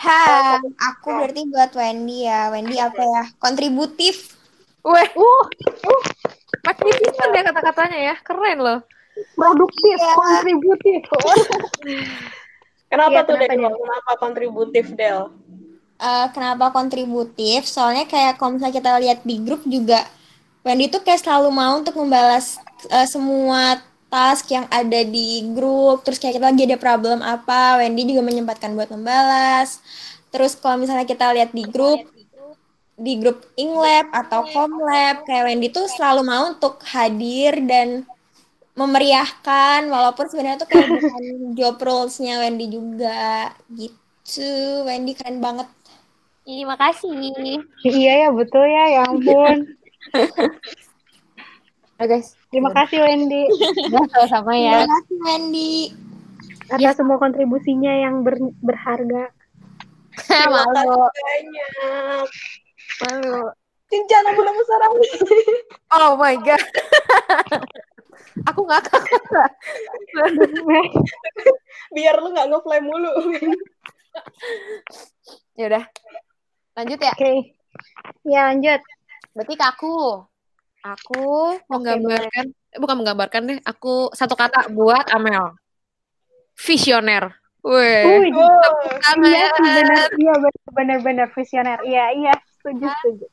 Ha, 0.00 0.58
aku 0.82 1.08
berarti 1.14 1.42
buat 1.46 1.70
Wendy 1.72 2.26
ya. 2.26 2.50
Wendy 2.50 2.76
apa 2.76 2.98
ya? 2.98 3.22
Kontributif. 3.38 4.34
Weh, 4.82 5.08
Uh, 5.14 5.44
magnificent 6.64 7.30
ya 7.30 7.42
kata-katanya 7.46 7.98
ya. 8.12 8.14
Keren 8.18 8.58
loh. 8.58 8.80
produktif, 9.36 9.96
Iya. 9.96 10.12
kontributif. 10.16 11.00
Kenapa 12.90 13.18
Iya, 13.18 13.20
tuh, 13.28 13.36
kenapa, 13.36 13.52
Del? 13.56 13.56
Del? 13.56 13.74
Kenapa 13.80 14.12
kontributif, 14.22 14.84
Del? 14.98 15.20
Eh, 16.00 16.26
kenapa 16.34 16.72
kontributif? 16.76 17.68
Soalnya 17.68 18.04
kayak 18.08 18.40
kalau 18.40 18.56
misalnya 18.56 18.76
kita 18.80 18.90
lihat 19.04 19.18
di 19.28 19.36
grup 19.44 19.62
juga, 19.68 20.00
Wendy 20.64 20.88
tuh 20.88 21.00
kayak 21.04 21.20
selalu 21.24 21.48
mau 21.52 21.72
untuk 21.80 21.94
membalas 22.00 22.56
eh, 22.88 23.04
semua 23.08 23.80
task 24.12 24.48
yang 24.56 24.66
ada 24.72 25.00
di 25.04 25.44
grup. 25.56 25.96
Terus 26.04 26.18
kayak 26.20 26.34
kita 26.40 26.46
lagi 26.50 26.64
ada 26.68 26.78
problem 26.80 27.18
apa, 27.20 27.80
Wendy 27.80 28.08
juga 28.10 28.22
menyempatkan 28.24 28.72
buat 28.76 28.88
membalas. 28.94 29.68
Terus 30.32 30.56
kalau 30.56 30.80
misalnya 30.80 31.04
kita 31.04 31.32
lihat 31.36 31.50
di 31.52 31.64
grup, 31.68 32.00
di 33.00 33.12
grup 33.20 33.38
Inglab 33.64 34.06
atau 34.12 34.40
Comlab, 34.54 35.24
kayak 35.26 35.44
Wendy 35.48 35.68
tuh 35.76 35.86
selalu 35.88 36.20
mau 36.30 36.42
untuk 36.52 36.80
hadir 36.94 37.52
dan 37.64 37.88
memeriahkan, 38.78 39.90
walaupun 39.90 40.26
sebenarnya 40.30 40.62
tuh 40.62 40.68
kayak 40.70 40.88
bukan 40.88 41.22
job 41.58 41.76
roles-nya 41.82 42.40
Wendy 42.40 42.70
juga, 42.70 43.50
gitu. 43.74 44.86
Wendy 44.86 45.12
keren 45.14 45.42
banget. 45.42 45.66
Ih, 46.48 46.64
makasih. 46.64 47.12
iya 47.84 48.26
ya, 48.26 48.28
betul 48.32 48.64
ya, 48.64 48.84
ya 48.98 49.02
ampun. 49.06 49.58
Oke 52.00 52.08
guys. 52.08 52.32
Terima 52.48 52.72
kasih 52.72 52.96
Wendy 53.04 53.44
Ya, 53.92 54.00
sama-sama 54.08 54.56
ya. 54.56 54.82
Terima 54.82 54.88
kasih 54.88 55.16
Wendy. 55.20 55.72
atas 56.70 56.96
semua 56.96 57.20
kontribusinya 57.20 57.92
yang 57.92 58.24
ber- 58.24 58.56
berharga. 58.64 59.28
Terima 60.26 60.64
kasih 60.64 60.88
banyak. 60.96 62.26
Malu. 63.04 63.52
Cincana 63.90 64.30
bulan 64.32 64.54
besar 64.54 64.80
Oh 65.98 66.14
my 66.16 66.40
god. 66.40 66.62
Aku 68.48 68.64
ngakak. 68.64 69.02
Biar 71.94 72.14
lu 72.22 72.28
nggak 72.32 72.48
ngeflame 72.48 72.84
mulu. 72.86 73.12
ya 75.58 75.64
udah. 75.68 75.84
Lanjut 76.78 76.98
ya. 77.02 77.12
Oke. 77.12 77.32
Ya 78.24 78.40
lanjut. 78.52 78.80
Berarti 79.36 79.54
ke 79.58 79.66
aku. 79.66 79.96
Aku 80.80 81.60
menggambarkan, 81.68 82.44
eh, 82.56 82.78
bukan 82.80 82.96
menggambarkan 83.04 83.40
deh. 83.44 83.58
Aku 83.68 84.08
satu 84.16 84.32
kata 84.32 84.72
buat 84.72 85.12
Amel. 85.12 85.52
Visioner. 86.56 87.36
Weh. 87.60 88.04
Wih. 88.08 88.32
Iya 89.20 89.46
benar, 89.60 90.08
iya 90.16 90.34
benar-benar 90.72 91.28
visioner. 91.36 91.78
Iya 91.84 92.04
iya, 92.16 92.32
setuju 92.56 92.88
setuju. 92.88 93.26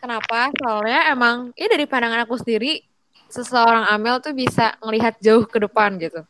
Kenapa? 0.00 0.48
Soalnya 0.56 1.12
emang 1.12 1.52
ya 1.52 1.68
dari 1.68 1.84
pandangan 1.84 2.24
aku 2.24 2.40
sendiri 2.40 2.80
seseorang 3.30 3.90
Amel 3.90 4.22
tuh 4.22 4.32
bisa 4.32 4.74
melihat 4.82 5.16
jauh 5.22 5.44
ke 5.46 5.58
depan 5.60 5.98
gitu. 5.98 6.22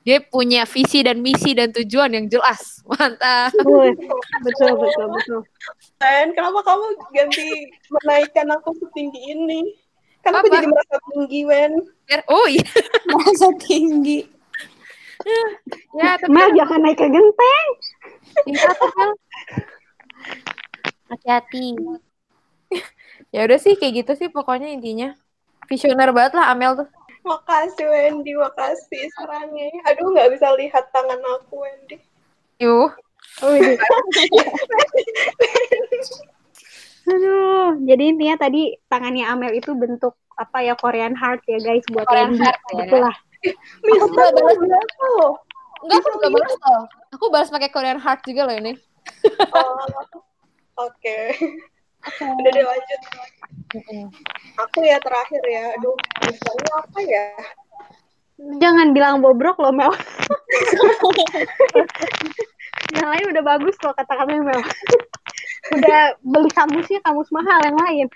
Dia 0.00 0.24
punya 0.24 0.64
visi 0.64 1.04
dan 1.04 1.20
misi 1.20 1.52
dan 1.52 1.70
tujuan 1.76 2.10
yang 2.16 2.26
jelas. 2.26 2.80
Mantap. 2.88 3.52
Betul 3.54 4.72
betul 4.80 5.06
betul. 5.12 5.40
Dan 6.00 6.32
kenapa 6.32 6.64
kamu 6.64 6.86
ganti 7.12 7.48
menaikkan 7.92 8.48
aku 8.56 8.72
setinggi 8.80 9.20
ini? 9.36 9.60
Kan 10.20 10.36
aku 10.36 10.52
jadi 10.52 10.68
merasa 10.68 10.96
tinggi, 11.12 11.40
Wen. 11.48 11.72
Oh 12.28 12.46
iya. 12.48 12.64
Masa 13.12 13.48
tinggi. 13.56 14.28
Ya, 15.96 16.16
tapi 16.16 16.32
Mel 16.32 16.52
jangan 16.56 16.80
naik 16.80 16.96
ke 16.96 17.08
genteng. 17.08 17.66
Iya, 18.48 18.68
Mel. 18.72 19.10
Hati-hati. 21.12 21.76
ya 23.34 23.40
udah 23.44 23.58
sih 23.60 23.76
kayak 23.76 24.04
gitu 24.04 24.12
sih 24.16 24.28
pokoknya 24.32 24.72
intinya. 24.72 25.16
Visioner 25.70 26.10
banget 26.10 26.34
lah 26.34 26.50
Amel 26.50 26.74
tuh. 26.82 26.88
Makasih, 27.22 27.86
Wendy. 27.86 28.34
Makasih 28.34 29.06
sarannya. 29.14 29.70
Aduh, 29.86 30.10
nggak 30.10 30.34
bisa 30.34 30.50
lihat 30.58 30.90
tangan 30.90 31.22
aku, 31.38 31.62
Wendy. 31.62 32.02
Yuh. 32.58 32.90
Wih. 33.46 33.78
Aduh, 37.10 37.78
jadi 37.86 38.02
intinya 38.12 38.36
tadi 38.36 38.74
tangannya 38.90 39.24
Amel 39.30 39.56
itu 39.56 39.72
bentuk 39.78 40.18
apa 40.36 40.64
ya 40.64 40.74
Korean 40.74 41.12
heart 41.14 41.44
ya 41.44 41.60
guys 41.60 41.84
buat 41.92 42.08
Korean 42.08 42.34
Wendy. 42.34 42.44
heart 42.44 42.60
ya. 42.74 42.84
Itulah. 42.90 43.14
Bisa 43.80 44.04
juga 44.10 44.28
balas. 44.34 44.58
loh. 44.58 45.32
Enggak, 45.80 45.96
aku 46.02 46.08
juga 46.18 46.28
balas 46.34 46.54
loh. 46.60 46.82
Aku 47.14 47.24
balas 47.32 47.48
pakai 47.48 47.70
Korean 47.72 48.00
heart 48.00 48.20
juga 48.26 48.42
loh 48.48 48.56
ini. 48.56 48.72
Oh, 49.52 49.86
Oke. 50.88 51.36
Udah 52.20 52.50
deh 52.52 52.64
lanjut. 52.64 53.00
Aku 54.66 54.78
ya 54.82 54.96
terakhir 54.98 55.42
ya. 55.46 55.64
Aduh, 55.78 55.96
misalnya 56.24 56.72
apa 56.80 56.98
ya? 57.04 57.26
Jangan 58.40 58.96
bilang 58.96 59.20
bobrok 59.20 59.60
loh 59.60 59.72
Mel. 59.72 59.92
yang 62.90 63.08
lain 63.12 63.26
udah 63.36 63.42
bagus 63.44 63.76
loh 63.84 63.92
kata-katanya 63.92 64.42
Mel. 64.42 64.62
udah 65.70 66.02
beli 66.24 66.50
kamusnya 66.56 66.98
kamus 67.04 67.28
mahal 67.30 67.60
yang 67.62 67.76
lain. 67.76 68.06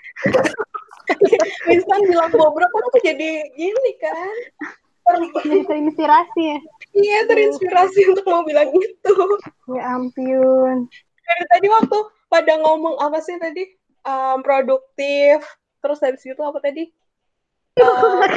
Winston 1.69 2.01
bilang 2.09 2.33
bobrok 2.33 2.69
kan 2.73 2.83
aku 2.89 2.99
jadi 3.05 3.45
gini 3.53 3.91
kan. 4.01 4.35
Jadi 5.45 5.61
terinspirasi 5.69 6.41
ya. 6.41 6.59
Iya, 6.95 7.17
terinspirasi 7.29 8.09
untuk 8.09 8.25
mau 8.25 8.41
bilang 8.41 8.73
itu. 8.73 9.13
Ya 9.69 9.93
ampun. 9.93 10.89
Dari 11.25 11.43
tadi 11.53 11.67
waktu 11.69 11.99
pada 12.31 12.57
ngomong 12.61 12.97
apa 13.01 13.21
sih 13.21 13.37
tadi? 13.37 13.65
Um, 14.05 14.43
produktif. 14.45 15.41
Terus 15.81 15.99
habis 16.01 16.25
itu 16.25 16.41
apa 16.41 16.59
tadi? 16.61 16.89
Um, 17.75 18.23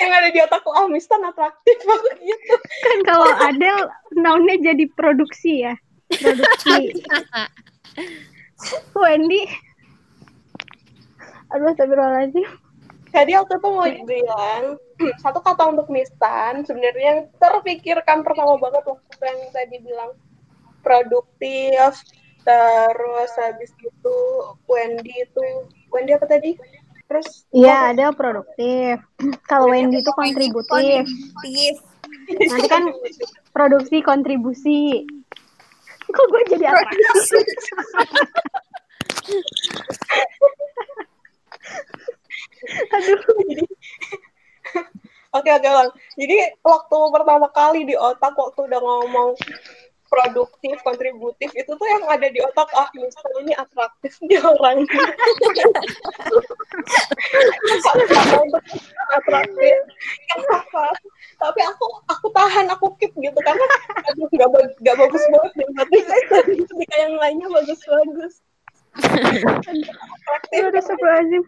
yang 0.00 0.10
ada 0.12 0.28
di 0.32 0.40
otakku 0.42 0.70
ah 0.72 0.86
Winston 0.88 1.24
atraktif 1.24 1.78
aku 1.94 2.08
gitu. 2.20 2.56
kan 2.58 2.98
kalau 3.06 3.28
Adele 3.44 3.88
nounnya 4.16 4.56
jadi 4.60 4.84
produksi 4.96 5.60
ya. 5.68 5.74
Produksi. 6.10 6.92
Wendy. 8.98 9.46
Aduh, 11.54 11.70
astagfirullahaladzim. 11.70 12.65
Jadi 13.16 13.32
waktu 13.32 13.56
itu 13.56 13.68
mau 13.72 13.88
bilang 14.04 14.62
satu 15.24 15.40
kata 15.40 15.72
untuk 15.72 15.88
Mistan 15.88 16.68
sebenarnya 16.68 17.04
yang 17.16 17.20
terpikirkan 17.40 18.20
pertama 18.20 18.60
banget 18.60 18.84
waktu 18.84 19.24
yang 19.24 19.40
tadi 19.56 19.76
bilang 19.80 20.12
produktif 20.84 21.96
terus 22.44 23.32
habis 23.40 23.72
itu 23.80 24.18
Wendy 24.68 25.24
itu 25.24 25.44
Wendy 25.88 26.12
apa 26.12 26.28
tadi 26.28 26.60
terus 27.08 27.48
Iya, 27.56 27.96
Adele 27.96 28.12
produktif. 28.12 29.00
Kalau 29.50 29.72
Wendy 29.72 30.04
itu 30.04 30.12
kontributif. 30.12 31.08
Nanti 32.28 32.68
kan 32.68 32.84
produksi 33.56 34.04
kontribusi. 34.04 35.08
Kok 36.14 36.26
gue 36.30 36.42
jadi 36.52 36.68
atraktif? 36.68 37.08
Aduh. 42.96 43.20
Oke 45.36 45.50
oke 45.52 45.68
Bang. 45.68 45.90
Jadi 46.16 46.36
waktu 46.64 46.98
pertama 47.12 47.46
kali 47.52 47.84
di 47.84 47.94
otak 47.98 48.32
waktu 48.34 48.60
udah 48.72 48.80
ngomong 48.80 49.30
produktif, 50.06 50.78
kontributif 50.86 51.50
itu 51.50 51.66
tuh 51.66 51.88
yang 51.90 52.06
ada 52.06 52.30
di 52.30 52.38
otak 52.38 52.70
ah 52.78 52.88
Mister 52.94 53.26
ini 53.42 53.52
atraktif. 53.52 54.16
Kata-kata 57.82 58.36
untuk 58.40 58.62
atraktif. 59.12 59.76
Kenapa? 60.30 60.84
Tapi 61.36 61.60
aku 61.68 61.86
aku 62.08 62.26
tahan, 62.32 62.66
aku 62.72 62.86
keep 62.96 63.12
gitu 63.18 63.38
karena 63.42 63.66
aduh 64.08 64.26
nggak 64.30 64.48
ba- 64.48 64.74
nggak 64.80 64.96
bagus 64.96 65.24
banget 65.28 65.52
nih 65.58 65.68
tapi 65.76 65.96
yang 66.96 67.14
lainnya 67.20 67.48
bagus-bagus. 67.50 68.34
Atraktif. 70.16 70.62
Aduh, 70.64 70.80
astagfirullahaladzim. 70.80 71.44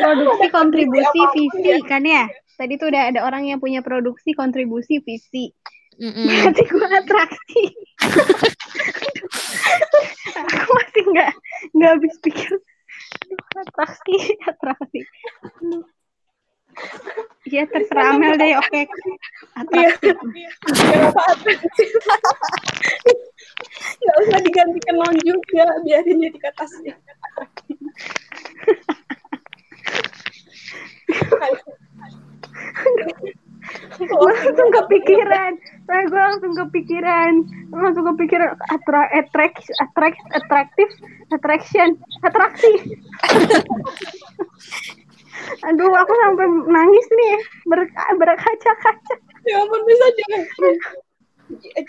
Produksi 0.00 0.46
kontribusi 0.52 1.20
visi 1.34 1.72
kan 1.86 2.02
ya? 2.04 2.28
Tadi 2.56 2.76
tuh 2.76 2.92
udah 2.92 3.02
ada 3.08 3.20
orang 3.24 3.48
yang 3.48 3.58
punya 3.58 3.80
produksi 3.80 4.36
kontribusi 4.36 5.00
visi. 5.00 5.48
Mm-mm. 6.00 6.28
Berarti 6.28 6.62
gue 6.64 6.88
atraksi. 6.88 7.62
Aku 10.40 10.70
masih 10.72 11.04
nggak 11.12 11.32
nggak 11.76 11.90
habis 11.92 12.14
pikir. 12.24 12.52
Atraksi, 13.56 14.16
atraksi. 14.48 15.00
Ya 17.50 17.66
terserah 17.68 18.16
Amel 18.16 18.38
deh, 18.40 18.56
oke. 18.56 18.80
Iya. 18.80 18.86
Atraksi. 19.60 20.08
Atraktif? 21.04 21.90
Nggak 24.00 24.16
usah 24.24 24.38
diganti 24.40 24.78
ke 24.80 24.92
non 24.96 25.16
juga, 25.20 25.64
biarin 25.84 26.24
jadi 26.24 26.38
kata 26.40 26.64
sih. 26.64 26.92
Gue 34.00 34.32
langsung 34.32 34.70
kepikiran. 34.72 35.52
Saya 35.86 36.02
gue 36.08 36.20
langsung 36.20 36.52
kepikiran. 36.56 37.32
Langsung 37.70 38.04
kepikiran 38.14 38.56
attra 38.72 39.06
attract 39.14 39.62
attract 39.78 40.20
atraktif 40.34 40.88
attraction 41.30 41.88
atraksi. 42.24 42.72
Aduh 45.66 45.92
aku 45.92 46.12
sampai 46.26 46.46
nangis 46.68 47.06
nih. 47.10 47.36
Ber 47.68 47.80
berkaca-kaca. 48.18 49.14
Ya 49.48 49.56
ampun, 49.64 49.80
bisa 49.88 50.06
jangan. 50.16 50.42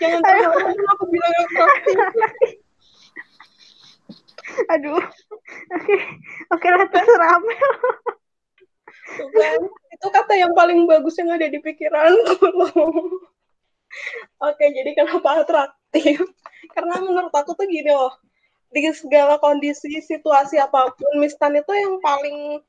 Jangan 0.00 0.20
terlalu 0.24 0.82
aku 0.96 1.04
bilang 1.12 1.34
atraktif. 1.36 2.50
aduh. 4.68 5.00
Oke 5.72 5.96
oke 6.52 6.66
lah 6.68 6.84
terserah 6.92 7.40
Itu 9.92 10.06
kata 10.08 10.34
yang 10.38 10.52
paling 10.54 10.86
bagus 10.86 11.18
yang 11.18 11.30
ada 11.34 11.46
di 11.50 11.58
pikiranku 11.58 12.46
loh. 12.54 13.22
Oke, 14.40 14.64
jadi 14.72 14.90
kenapa 14.96 15.44
atraktif? 15.44 16.24
Karena 16.72 16.96
menurut 17.02 17.34
aku 17.34 17.52
tuh 17.52 17.68
gini 17.68 17.92
loh, 17.92 18.14
di 18.72 18.88
segala 18.96 19.36
kondisi, 19.36 20.00
situasi 20.00 20.56
apa 20.56 20.88
pun, 20.96 21.12
Mistan 21.20 21.52
itu 21.60 21.72
yang 21.76 22.00
paling 22.00 22.62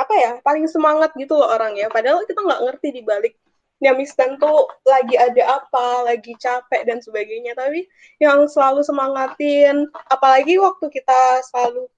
apa 0.00 0.14
ya, 0.16 0.32
paling 0.40 0.64
semangat 0.70 1.12
gitu 1.20 1.36
loh 1.36 1.52
orangnya. 1.52 1.92
Padahal 1.92 2.24
kita 2.24 2.40
nggak 2.40 2.62
ngerti 2.64 2.88
di 2.96 3.02
balik 3.04 3.36
ya 3.82 3.92
Mistan 3.92 4.40
tuh 4.40 4.70
lagi 4.88 5.18
ada 5.20 5.60
apa, 5.60 6.08
lagi 6.08 6.32
capek 6.40 6.88
dan 6.88 7.04
sebagainya. 7.04 7.52
Tapi 7.52 7.84
yang 8.22 8.48
selalu 8.48 8.80
semangatin, 8.80 9.84
apalagi 10.08 10.56
waktu 10.56 10.88
kita 10.88 11.44
selalu 11.52 11.92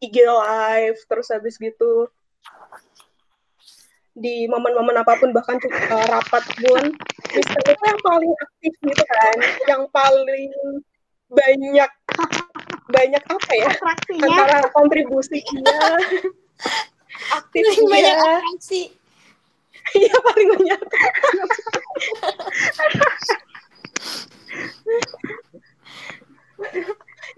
IG 0.00 0.16
live, 0.24 0.98
terus 1.04 1.28
habis 1.28 1.60
gitu 1.60 2.08
di 4.14 4.46
momen-momen 4.46 4.94
apa 5.02 5.18
pun 5.18 5.34
bahkan 5.34 5.58
uh, 5.58 6.06
rapat 6.06 6.44
pun 6.62 6.82
Mister 7.34 7.60
itu 7.66 7.82
yang 7.82 8.00
paling 8.06 8.30
aktif 8.30 8.72
gitu 8.78 9.04
kan 9.04 9.36
yang 9.66 9.82
paling 9.90 10.50
banyak 11.34 11.90
banyak 12.86 13.22
apa 13.26 13.50
ya 13.58 13.68
Atraksinya. 13.74 14.26
antara 14.30 14.58
kontribusinya 14.70 15.78
aktifnya 17.42 17.74
Paling 17.74 17.90
banyak 17.90 18.14
atraksi. 18.14 18.82
iya 19.98 20.14
paling 20.22 20.48
banyak 20.54 20.80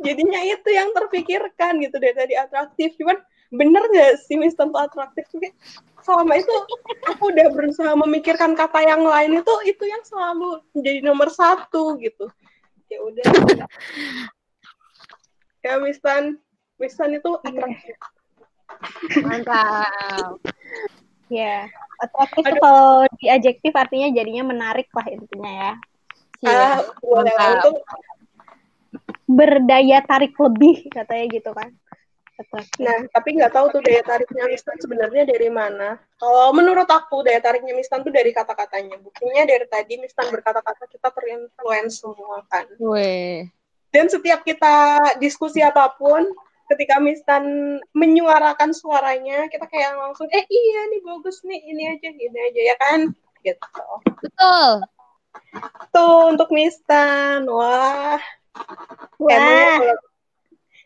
jadinya 0.04 0.40
itu 0.44 0.68
yang 0.70 0.92
terpikirkan 0.92 1.80
gitu 1.80 1.96
dari 1.96 2.12
tadi 2.12 2.34
atraktif 2.36 2.92
cuman 3.00 3.16
bener 3.50 3.82
gak 3.94 4.12
sih 4.26 4.34
Miss 4.34 4.58
tentu 4.58 4.74
atraktif 4.74 5.26
selama 6.02 6.38
itu 6.38 6.54
aku 7.06 7.30
udah 7.30 7.46
berusaha 7.54 7.92
memikirkan 7.94 8.58
kata 8.58 8.82
yang 8.82 9.02
lain 9.06 9.42
itu 9.42 9.54
itu 9.66 9.84
yang 9.86 10.02
selalu 10.02 10.62
jadi 10.74 11.02
nomor 11.02 11.30
satu 11.30 11.98
gitu 12.02 12.26
ya 12.90 12.98
udah 13.02 13.26
ya 15.62 15.74
Miss 15.82 15.98
Tan 16.02 16.38
Miss 16.78 16.94
Tan 16.94 17.14
itu 17.14 17.30
atraktif 17.42 17.94
Mantap. 19.22 20.38
Ya, 21.26 21.66
atraktif 21.98 22.44
itu 22.46 22.54
Aduh. 22.54 22.62
kalau 22.62 22.92
di 23.18 23.26
adjektif 23.26 23.72
artinya 23.74 24.08
jadinya 24.14 24.44
menarik 24.46 24.86
lah 24.94 25.06
intinya 25.10 25.50
ya. 25.50 25.72
ah 26.46 26.78
boleh 27.00 27.34
lah 27.34 27.48
mantap. 27.56 27.62
itu 27.64 27.70
Berdaya 29.26 29.98
tarik 30.06 30.38
lebih 30.38 30.86
katanya 30.86 31.26
gitu 31.34 31.50
kan. 31.50 31.74
Atraktif. 32.36 32.84
Nah, 32.84 33.08
tapi 33.16 33.28
nggak 33.40 33.48
tahu 33.48 33.66
tuh 33.72 33.80
daya 33.80 34.04
tariknya 34.04 34.44
Mistan 34.44 34.76
sebenarnya 34.76 35.24
dari 35.24 35.48
mana. 35.48 35.96
Kalau 36.20 36.52
menurut 36.52 36.84
aku 36.84 37.24
daya 37.24 37.40
tariknya 37.40 37.72
Mistan 37.72 38.04
tuh 38.04 38.12
dari 38.12 38.28
kata-katanya. 38.28 39.00
Buktinya 39.00 39.48
dari 39.48 39.64
tadi 39.64 39.96
Mistan 39.96 40.28
berkata-kata 40.28 40.84
kita 40.84 41.08
terinfluence 41.16 42.04
semua 42.04 42.44
kan. 42.52 42.68
Weh. 42.76 43.48
Dan 43.88 44.12
setiap 44.12 44.44
kita 44.44 45.00
diskusi 45.16 45.64
apa 45.64 45.88
pun, 45.96 46.28
ketika 46.68 47.00
Mistan 47.00 47.78
menyuarakan 47.96 48.76
suaranya, 48.76 49.48
kita 49.48 49.64
kayak 49.64 49.96
langsung, 49.96 50.28
eh 50.28 50.44
iya 50.44 50.80
nih 50.92 51.00
bagus 51.00 51.40
nih, 51.40 51.60
ini 51.72 51.82
aja, 51.88 52.08
ini 52.12 52.38
aja 52.52 52.60
ya 52.60 52.76
kan? 52.76 53.00
Gitu. 53.40 53.80
Betul. 54.20 54.84
Tuh 55.88 56.36
untuk 56.36 56.52
Mistan, 56.52 57.48
wah. 57.48 58.20
Wah, 59.16 59.80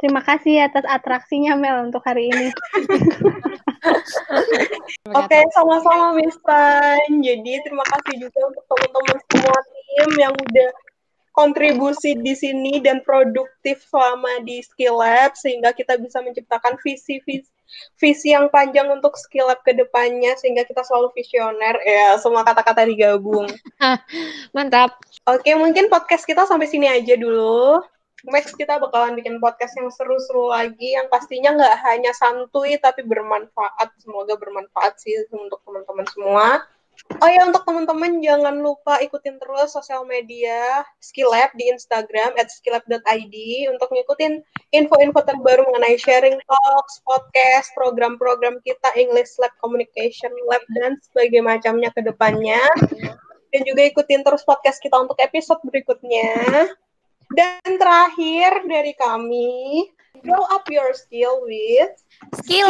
terima 0.01 0.25
kasih 0.25 0.67
atas 0.67 0.85
atraksinya 0.89 1.55
Mel 1.55 1.89
untuk 1.89 2.03
hari 2.03 2.33
ini. 2.33 2.49
Oke, 5.17 5.39
sama-sama 5.57 6.17
Miss 6.17 6.37
Tan. 6.45 7.21
Jadi 7.21 7.53
terima 7.65 7.85
kasih 7.85 8.29
juga 8.29 8.41
untuk 8.49 8.65
teman-teman 8.69 9.17
semua 9.29 9.59
tim 9.65 10.11
yang 10.17 10.35
udah 10.35 10.71
kontribusi 11.31 12.19
di 12.19 12.35
sini 12.35 12.83
dan 12.83 13.01
produktif 13.07 13.81
selama 13.87 14.43
di 14.43 14.61
Skill 14.61 14.99
Lab 14.99 15.39
sehingga 15.39 15.71
kita 15.73 15.97
bisa 15.97 16.19
menciptakan 16.21 16.77
visi 16.83 17.23
visi 17.23 17.47
visi 18.03 18.35
yang 18.35 18.51
panjang 18.51 18.91
untuk 18.91 19.15
Skill 19.15 19.47
Lab 19.47 19.63
ke 19.63 19.71
depannya 19.71 20.35
sehingga 20.37 20.67
kita 20.67 20.83
selalu 20.83 21.15
visioner 21.15 21.79
ya 21.87 22.19
semua 22.19 22.43
kata-kata 22.43 22.83
digabung. 22.83 23.47
Mantap. 24.57 24.99
Oke, 25.31 25.55
mungkin 25.55 25.87
podcast 25.87 26.27
kita 26.27 26.51
sampai 26.51 26.67
sini 26.67 26.91
aja 26.91 27.15
dulu. 27.15 27.79
Next 28.29 28.53
kita 28.61 28.77
bakalan 28.77 29.17
bikin 29.17 29.41
podcast 29.41 29.73
yang 29.81 29.89
seru-seru 29.89 30.53
lagi, 30.53 30.93
yang 30.93 31.09
pastinya 31.09 31.57
nggak 31.57 31.77
hanya 31.89 32.13
santuy 32.13 32.77
tapi 32.77 33.01
bermanfaat. 33.05 33.97
Semoga 33.97 34.37
bermanfaat 34.37 35.01
sih 35.01 35.25
untuk 35.33 35.65
teman-teman 35.65 36.07
semua. 36.13 36.47
Oh 37.25 37.31
ya, 37.33 37.49
untuk 37.49 37.65
teman-teman 37.65 38.21
jangan 38.21 38.61
lupa 38.61 39.01
ikutin 39.01 39.41
terus 39.41 39.73
sosial 39.73 40.05
media 40.05 40.85
Skill 41.01 41.33
Lab 41.33 41.49
di 41.57 41.73
Instagram 41.73 42.37
at 42.37 42.53
skillab.id 42.53 43.37
untuk 43.73 43.89
ngikutin 43.89 44.45
info-info 44.77 45.21
terbaru 45.25 45.65
mengenai 45.65 45.97
sharing 45.97 46.37
talks, 46.45 47.01
podcast, 47.09 47.73
program-program 47.73 48.61
kita 48.69 48.93
English 49.01 49.33
Lab, 49.41 49.51
Communication 49.65 50.29
Lab, 50.45 50.61
dan 50.77 51.01
sebagainya 51.09 51.41
macamnya 51.41 51.89
ke 51.97 52.05
depannya 52.05 52.61
dan 53.51 53.63
juga 53.67 53.83
ikutin 53.83 54.23
terus 54.23 54.47
podcast 54.47 54.79
kita 54.79 54.95
untuk 55.01 55.19
episode 55.19 55.59
berikutnya. 55.67 56.69
Dan 57.31 57.79
terakhir 57.79 58.67
dari 58.67 58.91
kami, 58.99 59.87
grow 60.27 60.43
up 60.51 60.67
your 60.67 60.91
skill 60.99 61.47
with 61.47 61.95
Skill. 62.43 62.69